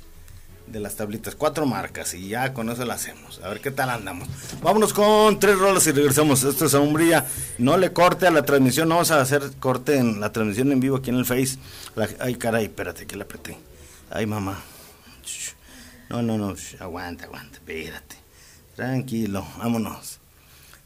De 0.67 0.81
las 0.81 0.95
tablitas, 0.97 1.33
cuatro 1.35 1.65
marcas, 1.65 2.13
y 2.13 2.27
ya 2.27 2.53
con 2.53 2.69
eso 2.69 2.83
la 2.83 2.95
hacemos. 2.95 3.39
A 3.41 3.47
ver 3.47 3.61
qué 3.61 3.71
tal 3.71 3.89
andamos. 3.89 4.27
Vámonos 4.61 4.93
con 4.93 5.39
tres 5.39 5.57
rolas 5.57 5.87
y 5.87 5.91
regresamos. 5.93 6.43
Esto 6.43 6.65
es 6.65 6.73
Aumbrilla. 6.73 7.25
No 7.57 7.77
le 7.77 7.93
corte 7.93 8.27
a 8.27 8.31
la 8.31 8.43
transmisión, 8.43 8.89
no 8.89 8.95
vamos 8.95 9.11
a 9.11 9.21
hacer 9.21 9.43
corte 9.59 9.95
en 9.97 10.19
la 10.19 10.33
transmisión 10.33 10.69
en 10.73 10.81
vivo 10.81 10.97
aquí 10.97 11.09
en 11.09 11.15
el 11.17 11.25
Face. 11.25 11.57
La- 11.95 12.09
ay, 12.19 12.35
caray, 12.35 12.65
espérate, 12.65 13.05
que 13.07 13.15
le 13.15 13.23
apreté. 13.23 13.57
Ay, 14.11 14.25
mamá. 14.25 14.59
No, 16.09 16.21
no, 16.21 16.37
no, 16.37 16.53
aguanta, 16.79 17.25
aguanta, 17.25 17.55
espérate. 17.57 18.15
Tranquilo, 18.75 19.47
vámonos. 19.57 20.16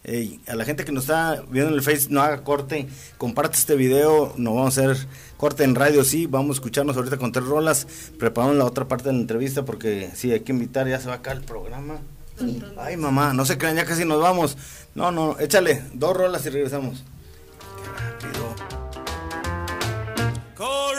Ey, 0.04 0.42
a 0.48 0.56
la 0.56 0.66
gente 0.66 0.84
que 0.84 0.92
nos 0.92 1.04
está 1.04 1.44
viendo 1.50 1.70
en 1.70 1.76
el 1.76 1.84
Face, 1.84 2.08
no 2.10 2.22
haga 2.22 2.44
corte, 2.44 2.88
comparte 3.20 3.58
este 3.58 3.76
video, 3.76 4.34
no 4.36 4.56
vamos 4.56 4.78
a 4.78 4.82
hacer 4.82 5.08
corte 5.38 5.64
en 5.64 5.76
radio, 5.76 6.04
sí, 6.04 6.26
vamos 6.26 6.50
a 6.50 6.54
escucharnos 6.58 6.98
ahorita 6.98 7.18
con 7.18 7.32
tres 7.32 7.46
rolas, 7.46 7.86
preparamos 8.18 8.56
la 8.56 8.66
otra 8.66 8.88
parte 8.88 9.10
de 9.10 9.14
la 9.14 9.20
entrevista 9.20 9.64
porque 9.64 10.10
sí, 10.16 10.32
hay 10.32 10.40
que 10.40 10.54
invitar, 10.54 10.88
ya 10.88 11.00
se 11.00 11.08
va 11.08 11.16
acá 11.16 11.32
el 11.34 11.42
programa. 11.42 12.00
Ay, 12.78 12.98
mamá, 12.98 13.34
no 13.34 13.46
se 13.46 13.60
crean, 13.60 13.76
ya 13.76 13.86
casi 13.86 14.04
nos 14.04 14.20
vamos. 14.20 14.58
No, 14.96 15.12
no, 15.12 15.38
échale, 15.40 15.84
dos 15.94 16.18
rolas 16.18 16.44
y 16.48 16.50
regresamos. 16.50 17.04
Corina, 20.56 20.56
Corina, 20.56 20.91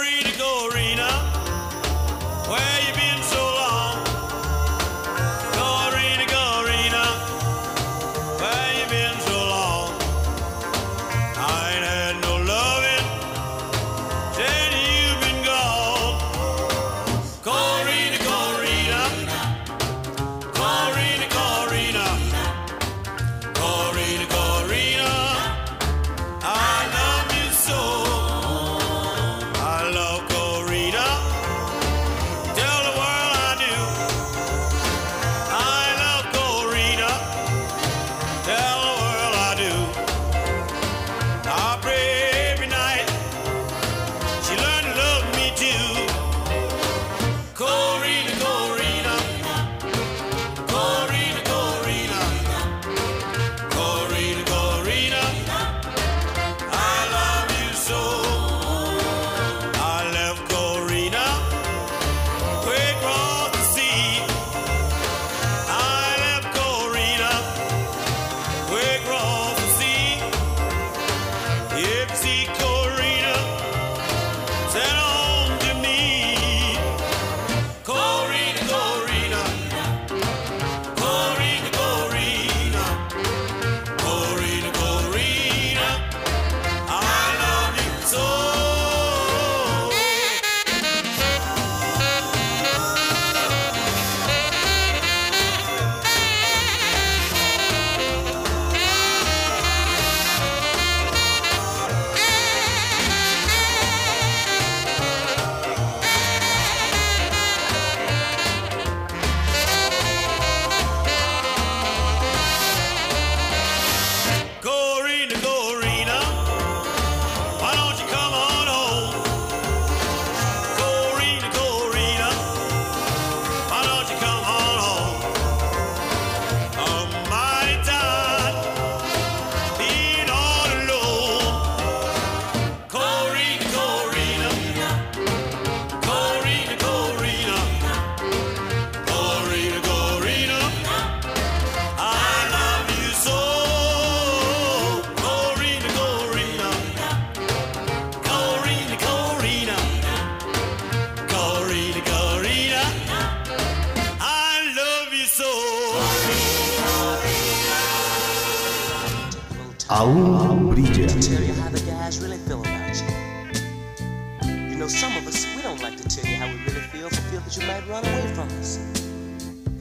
know, 164.83 164.89
some 164.89 165.17
of 165.17 165.25
us, 165.29 165.47
we 165.55 165.63
don't 165.63 165.81
like 165.81 165.97
to 165.97 166.03
tell 166.09 166.29
you 166.29 166.37
how 166.37 166.47
we 166.47 166.59
really 166.67 166.81
feel 166.91 167.09
for 167.09 167.23
fear 167.31 167.39
that 167.39 167.57
you 167.57 167.65
might 167.69 167.87
run 167.89 168.05
away 168.05 168.27
from 168.35 168.49
us. 168.59 168.79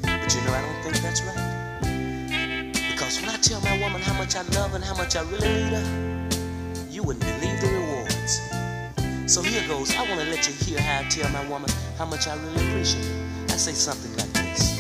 But 0.04 0.30
you 0.36 0.42
know, 0.46 0.54
I 0.54 0.62
don't 0.62 0.84
think 0.84 1.02
that's 1.02 1.22
right. 1.24 2.72
Because 2.92 3.20
when 3.20 3.30
I 3.32 3.38
tell 3.38 3.60
my 3.62 3.80
woman 3.82 4.00
how 4.00 4.14
much 4.14 4.36
I 4.36 4.44
love 4.60 4.76
and 4.76 4.84
how 4.84 4.96
much 4.96 5.16
I 5.16 5.22
really 5.22 5.48
need 5.48 5.74
her, 5.74 6.30
you 6.92 7.02
wouldn't 7.02 7.26
believe 7.26 7.60
the 7.62 7.68
rewards. 7.80 9.34
So 9.34 9.42
here 9.42 9.68
goes. 9.68 9.96
I 9.96 10.08
want 10.08 10.22
to 10.22 10.28
let 10.30 10.48
you 10.48 10.54
hear 10.54 10.80
how 10.80 11.00
I 11.00 11.04
tell 11.10 11.32
my 11.32 11.50
woman 11.50 11.72
how 11.98 12.06
much 12.06 12.28
I 12.28 12.36
really 12.36 12.68
appreciate 12.68 13.06
her. 13.06 13.46
I 13.50 13.58
say 13.58 13.74
something 13.74 14.16
like 14.18 14.32
this. 14.34 14.78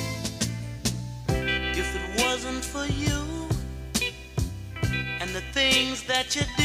If 1.30 1.95
it 1.95 2.23
wasn't 2.23 2.64
for 2.64 2.85
you 2.85 3.49
and 5.19 5.31
the 5.31 5.41
things 5.53 6.03
that 6.03 6.35
you 6.35 6.43
do, 6.57 6.60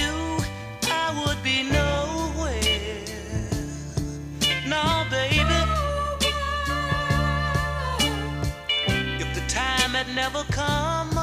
never 10.17 10.45
come. 10.45 11.15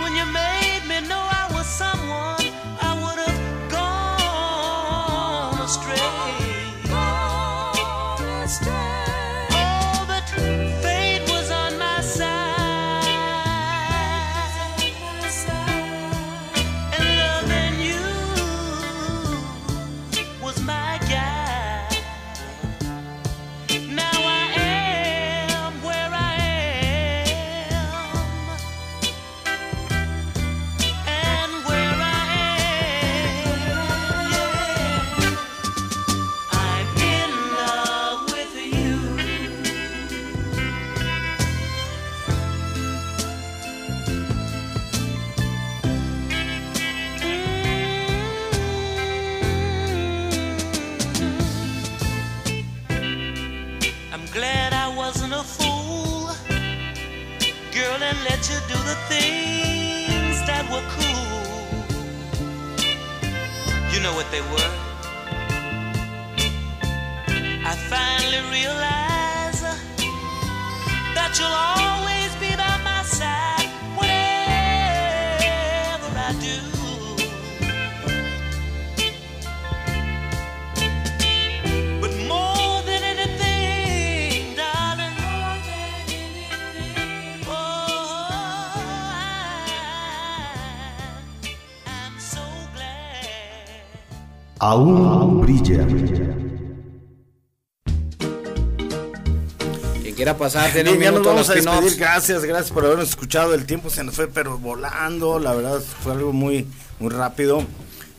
When 0.00 0.16
you 0.16 0.24
made 0.32 0.80
me 0.88 1.06
know 1.06 1.33
things 59.14 60.36
that 60.48 60.64
were 60.72 60.86
cool. 60.96 61.24
You 63.92 64.00
know 64.04 64.14
what 64.18 64.28
they 64.34 64.44
were? 64.52 64.72
I 67.70 67.74
finally 67.92 68.42
realize 68.56 69.60
that 71.16 71.30
you'll 71.38 71.58
always 71.64 71.93
Aún 94.66 95.42
brilla. 95.42 95.86
Quien 100.00 100.14
quiera 100.16 100.38
pasar, 100.38 100.72
tiene 100.72 100.90
un 100.90 100.98
ya 100.98 101.10
nos 101.10 101.20
minuto 101.20 101.28
vamos 101.28 101.50
a 101.50 101.54
despedir. 101.54 101.98
Gracias, 101.98 102.44
gracias 102.46 102.72
por 102.72 102.86
habernos 102.86 103.10
escuchado. 103.10 103.52
El 103.52 103.66
tiempo 103.66 103.90
se 103.90 104.02
nos 104.04 104.14
fue, 104.14 104.26
pero 104.26 104.56
volando. 104.56 105.38
La 105.38 105.52
verdad 105.52 105.82
fue 106.02 106.12
algo 106.12 106.32
muy, 106.32 106.66
muy 106.98 107.10
rápido. 107.10 107.62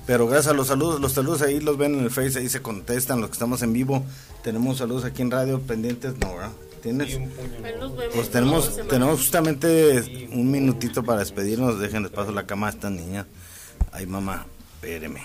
Pero 0.05 0.27
gracias 0.27 0.53
a 0.53 0.55
los 0.55 0.67
saludos, 0.67 1.01
los 1.01 1.13
saludos 1.13 1.41
ahí 1.41 1.59
los 1.59 1.79
ven 1.79 1.95
en 1.95 2.03
el 2.03 2.11
Face, 2.11 2.37
ahí 2.37 2.47
se 2.47 2.61
contestan 2.61 3.21
los 3.21 3.31
que 3.31 3.33
estamos 3.33 3.63
en 3.63 3.73
vivo. 3.73 4.05
Tenemos 4.43 4.77
saludos 4.77 5.03
aquí 5.03 5.23
en 5.23 5.31
radio 5.31 5.59
pendientes, 5.61 6.13
no, 6.19 6.35
¿verdad? 6.35 6.51
¿Tienes? 6.83 7.19
Pues 8.13 8.29
tenemos, 8.29 8.71
tenemos 8.87 9.17
justamente 9.17 10.29
un 10.31 10.51
minutito 10.51 11.01
para 11.01 11.21
despedirnos. 11.21 11.79
Déjenles 11.79 12.11
paso 12.11 12.31
la 12.31 12.45
cama 12.45 12.67
a 12.67 12.69
estas 12.69 12.91
niñas. 12.91 13.25
Ay, 13.91 14.05
mamá, 14.05 14.45
espéreme. 14.75 15.21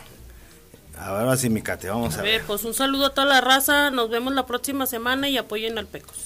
Ahora 1.00 1.36
sí, 1.36 1.48
mi 1.48 1.62
Cate, 1.62 1.88
vamos 1.88 2.16
A 2.16 2.20
a 2.20 2.22
ver, 2.22 2.40
ver. 2.40 2.46
pues 2.46 2.64
un 2.64 2.74
saludo 2.74 3.06
a 3.06 3.14
toda 3.14 3.26
la 3.26 3.40
raza. 3.40 3.90
Nos 3.90 4.10
vemos 4.10 4.34
la 4.34 4.44
próxima 4.46 4.86
semana 4.86 5.28
y 5.30 5.38
apoyen 5.38 5.78
al 5.78 5.86
Pecos. 5.86 6.16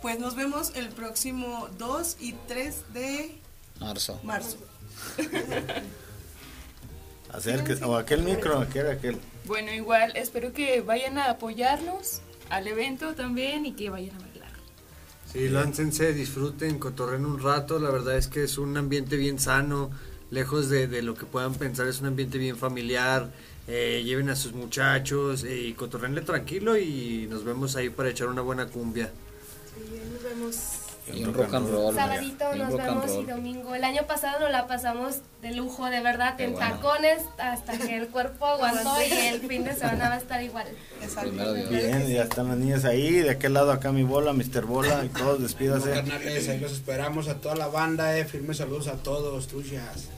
Pues 0.00 0.18
nos 0.18 0.34
vemos 0.34 0.72
el 0.74 0.88
próximo 0.88 1.68
2 1.78 2.16
y 2.20 2.32
3 2.48 2.94
de 2.94 3.38
Marzo. 3.80 4.18
marzo. 4.22 4.56
Acérquese, 7.32 7.84
o 7.84 7.96
aquel 7.96 8.22
micro, 8.22 8.58
aquel, 8.60 8.88
aquel. 8.90 9.18
Bueno, 9.46 9.72
igual 9.72 10.12
espero 10.16 10.52
que 10.52 10.80
vayan 10.82 11.18
a 11.18 11.30
apoyarnos 11.30 12.20
al 12.48 12.68
evento 12.68 13.14
también 13.14 13.66
y 13.66 13.72
que 13.72 13.90
vayan 13.90 14.14
a 14.16 14.20
bailar. 14.20 14.52
Sí, 15.32 15.48
láncense, 15.48 16.12
disfruten, 16.12 16.78
cotorren 16.78 17.26
un 17.26 17.42
rato. 17.42 17.80
La 17.80 17.90
verdad 17.90 18.16
es 18.16 18.28
que 18.28 18.44
es 18.44 18.56
un 18.56 18.76
ambiente 18.76 19.16
bien 19.16 19.40
sano, 19.40 19.90
lejos 20.34 20.68
de, 20.68 20.86
de 20.88 21.00
lo 21.02 21.14
que 21.14 21.24
puedan 21.24 21.54
pensar. 21.54 21.86
Es 21.86 22.00
un 22.00 22.06
ambiente 22.08 22.36
bien 22.38 22.56
familiar. 22.56 23.30
eh, 23.66 24.02
lleven 24.04 24.28
a 24.28 24.36
sus 24.36 24.52
muchachos 24.52 25.42
eh, 25.44 25.56
y 25.68 25.72
cotorrenle 25.72 26.20
tranquilo 26.20 26.76
y 26.76 27.26
nos 27.30 27.44
vemos 27.44 27.76
ahí 27.76 27.88
para 27.88 28.10
echar 28.10 28.28
una 28.28 28.42
buena 28.42 28.66
cumbia. 28.66 29.10
Nos 30.12 30.22
vemos. 30.22 30.56
Y 31.12 31.22
un 31.22 31.34
rock 31.34 31.52
and 31.52 31.70
roll. 31.70 31.94
Sabadito 31.94 32.54
nos 32.54 32.70
rock 32.72 32.80
and 32.80 33.00
vemos 33.04 33.22
y 33.22 33.30
domingo. 33.30 33.74
El 33.74 33.84
año 33.84 34.02
pasado 34.06 34.40
nos 34.40 34.50
la 34.50 34.66
pasamos 34.66 35.16
de 35.42 35.52
lujo, 35.52 35.84
de 35.90 36.00
verdad, 36.00 36.36
Qué 36.36 36.44
en 36.44 36.52
bueno. 36.54 36.66
tacones 36.76 37.22
hasta 37.38 37.76
que 37.76 37.96
el 37.98 38.08
cuerpo 38.08 38.46
aguantó 38.46 38.96
y 39.06 39.12
el 39.12 39.40
fin 39.42 39.64
de 39.64 39.74
semana 39.74 40.08
va 40.08 40.14
a 40.14 40.18
estar 40.18 40.42
igual. 40.42 40.66
Dios. 41.00 41.68
Bien, 41.70 42.06
ya 42.08 42.22
están 42.22 42.48
las 42.48 42.56
niñas 42.56 42.84
ahí. 42.86 43.12
De 43.20 43.30
aquel 43.30 43.52
lado 43.52 43.70
acá 43.72 43.92
mi 43.92 44.02
bola, 44.02 44.32
Mr. 44.32 44.64
Bola 44.64 45.04
y 45.04 45.08
todos, 45.10 45.42
despídase. 45.46 45.90
Carnales, 45.90 46.48
ahí 46.48 46.60
los 46.60 46.72
esperamos 46.72 47.28
a 47.28 47.34
toda 47.38 47.54
la 47.56 47.66
banda, 47.68 48.16
eh. 48.18 48.24
Firmes 48.24 48.56
saludos 48.56 48.88
a 48.88 48.94
todos, 49.02 49.46
tuyas. 49.46 50.08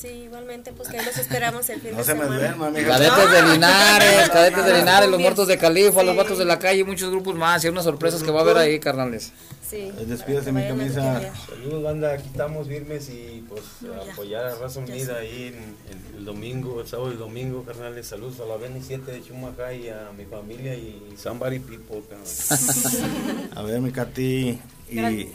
Sí, 0.00 0.08
igualmente, 0.08 0.72
pues 0.72 0.88
que 0.88 0.98
ahí 0.98 1.04
los 1.04 1.18
esperamos 1.18 1.68
el 1.70 1.80
fin 1.80 1.90
No 1.92 1.98
de 1.98 2.04
se 2.04 2.14
me 2.14 2.20
semana. 2.22 2.40
duerma, 2.40 2.70
mija. 2.70 2.88
Cadetes 2.88 3.30
de 3.32 3.42
Linares, 3.52 4.28
cadetes 4.30 4.64
de 4.64 4.74
Linares, 4.78 5.10
los 5.10 5.20
muertos 5.20 5.48
de 5.48 5.58
Califa, 5.58 6.02
los 6.02 6.12
Sí. 6.12 6.16
vatos 6.18 6.38
de 6.38 6.44
la 6.44 6.58
calle 6.58 6.80
y 6.80 6.84
muchos 6.84 7.10
grupos 7.10 7.34
más. 7.34 7.62
Y 7.62 7.66
hay 7.66 7.72
unas 7.72 7.84
sorpresas 7.84 8.22
que 8.22 8.30
va 8.30 8.40
a 8.40 8.42
haber 8.42 8.56
ahí, 8.58 8.78
carnales. 8.80 9.32
Sí. 9.68 9.92
Despídase 10.06 10.50
mi 10.50 10.62
camisa. 10.66 11.20
Saludos, 11.48 11.82
banda. 11.84 12.12
Aquí 12.14 12.26
estamos 12.26 12.66
firmes 12.66 13.08
y 13.08 13.44
pues 13.48 13.62
apoyar 14.10 14.44
a 14.46 14.54
Raza 14.56 14.80
Unida 14.80 15.18
ahí 15.18 15.54
en, 15.54 15.54
en 15.92 16.16
el 16.18 16.24
domingo, 16.24 16.80
el 16.80 16.88
sábado 16.88 17.10
y 17.10 17.12
el 17.12 17.18
domingo, 17.18 17.62
carnales. 17.64 18.06
Saludos 18.08 18.40
a 18.40 18.46
la 18.46 18.56
Beni 18.56 18.82
7 18.82 19.12
de 19.12 19.22
Chumaca 19.22 19.72
y 19.72 19.88
a 19.88 20.10
mi 20.16 20.24
familia 20.24 20.74
y 20.74 21.14
Somebody 21.16 21.60
People, 21.60 22.02
carnal. 22.08 22.26
A 23.56 23.62
ver, 23.62 23.80
mi 23.80 23.92
Katy 23.92 24.58
y 24.90 24.96
Gracias. 24.96 25.28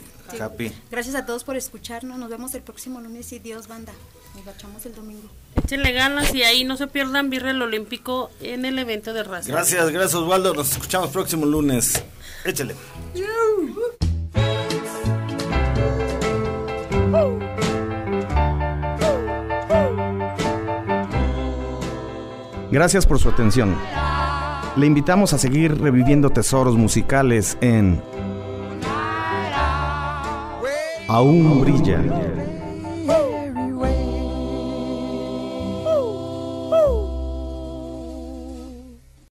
Gracias 0.90 1.14
a 1.14 1.26
todos 1.26 1.44
por 1.44 1.56
escucharnos. 1.56 2.18
Nos 2.18 2.28
vemos 2.28 2.54
el 2.54 2.62
próximo 2.62 3.00
lunes 3.00 3.32
y 3.32 3.38
Dios 3.38 3.68
banda. 3.68 3.92
Nos 4.34 4.44
bachamos 4.44 4.84
el 4.86 4.94
domingo. 4.94 5.28
Échenle 5.56 5.92
ganas 5.92 6.34
y 6.34 6.42
ahí 6.42 6.64
no 6.64 6.76
se 6.76 6.86
pierdan 6.86 7.30
Birra 7.30 7.50
el 7.50 7.62
Olímpico 7.62 8.30
en 8.40 8.64
el 8.64 8.78
evento 8.78 9.12
de 9.12 9.24
raza. 9.24 9.50
Gracias, 9.50 9.90
gracias 9.90 10.14
Osvaldo. 10.14 10.54
Nos 10.54 10.72
escuchamos 10.72 11.10
próximo 11.10 11.46
lunes. 11.46 12.02
Échale. 12.44 12.74
Gracias 22.70 23.06
por 23.06 23.18
su 23.18 23.28
atención. 23.28 23.74
Le 24.76 24.86
invitamos 24.86 25.32
a 25.32 25.38
seguir 25.38 25.80
reviviendo 25.80 26.28
tesoros 26.28 26.76
musicales 26.76 27.56
en 27.62 28.02
Aún 31.08 31.60
brilla. 31.60 32.02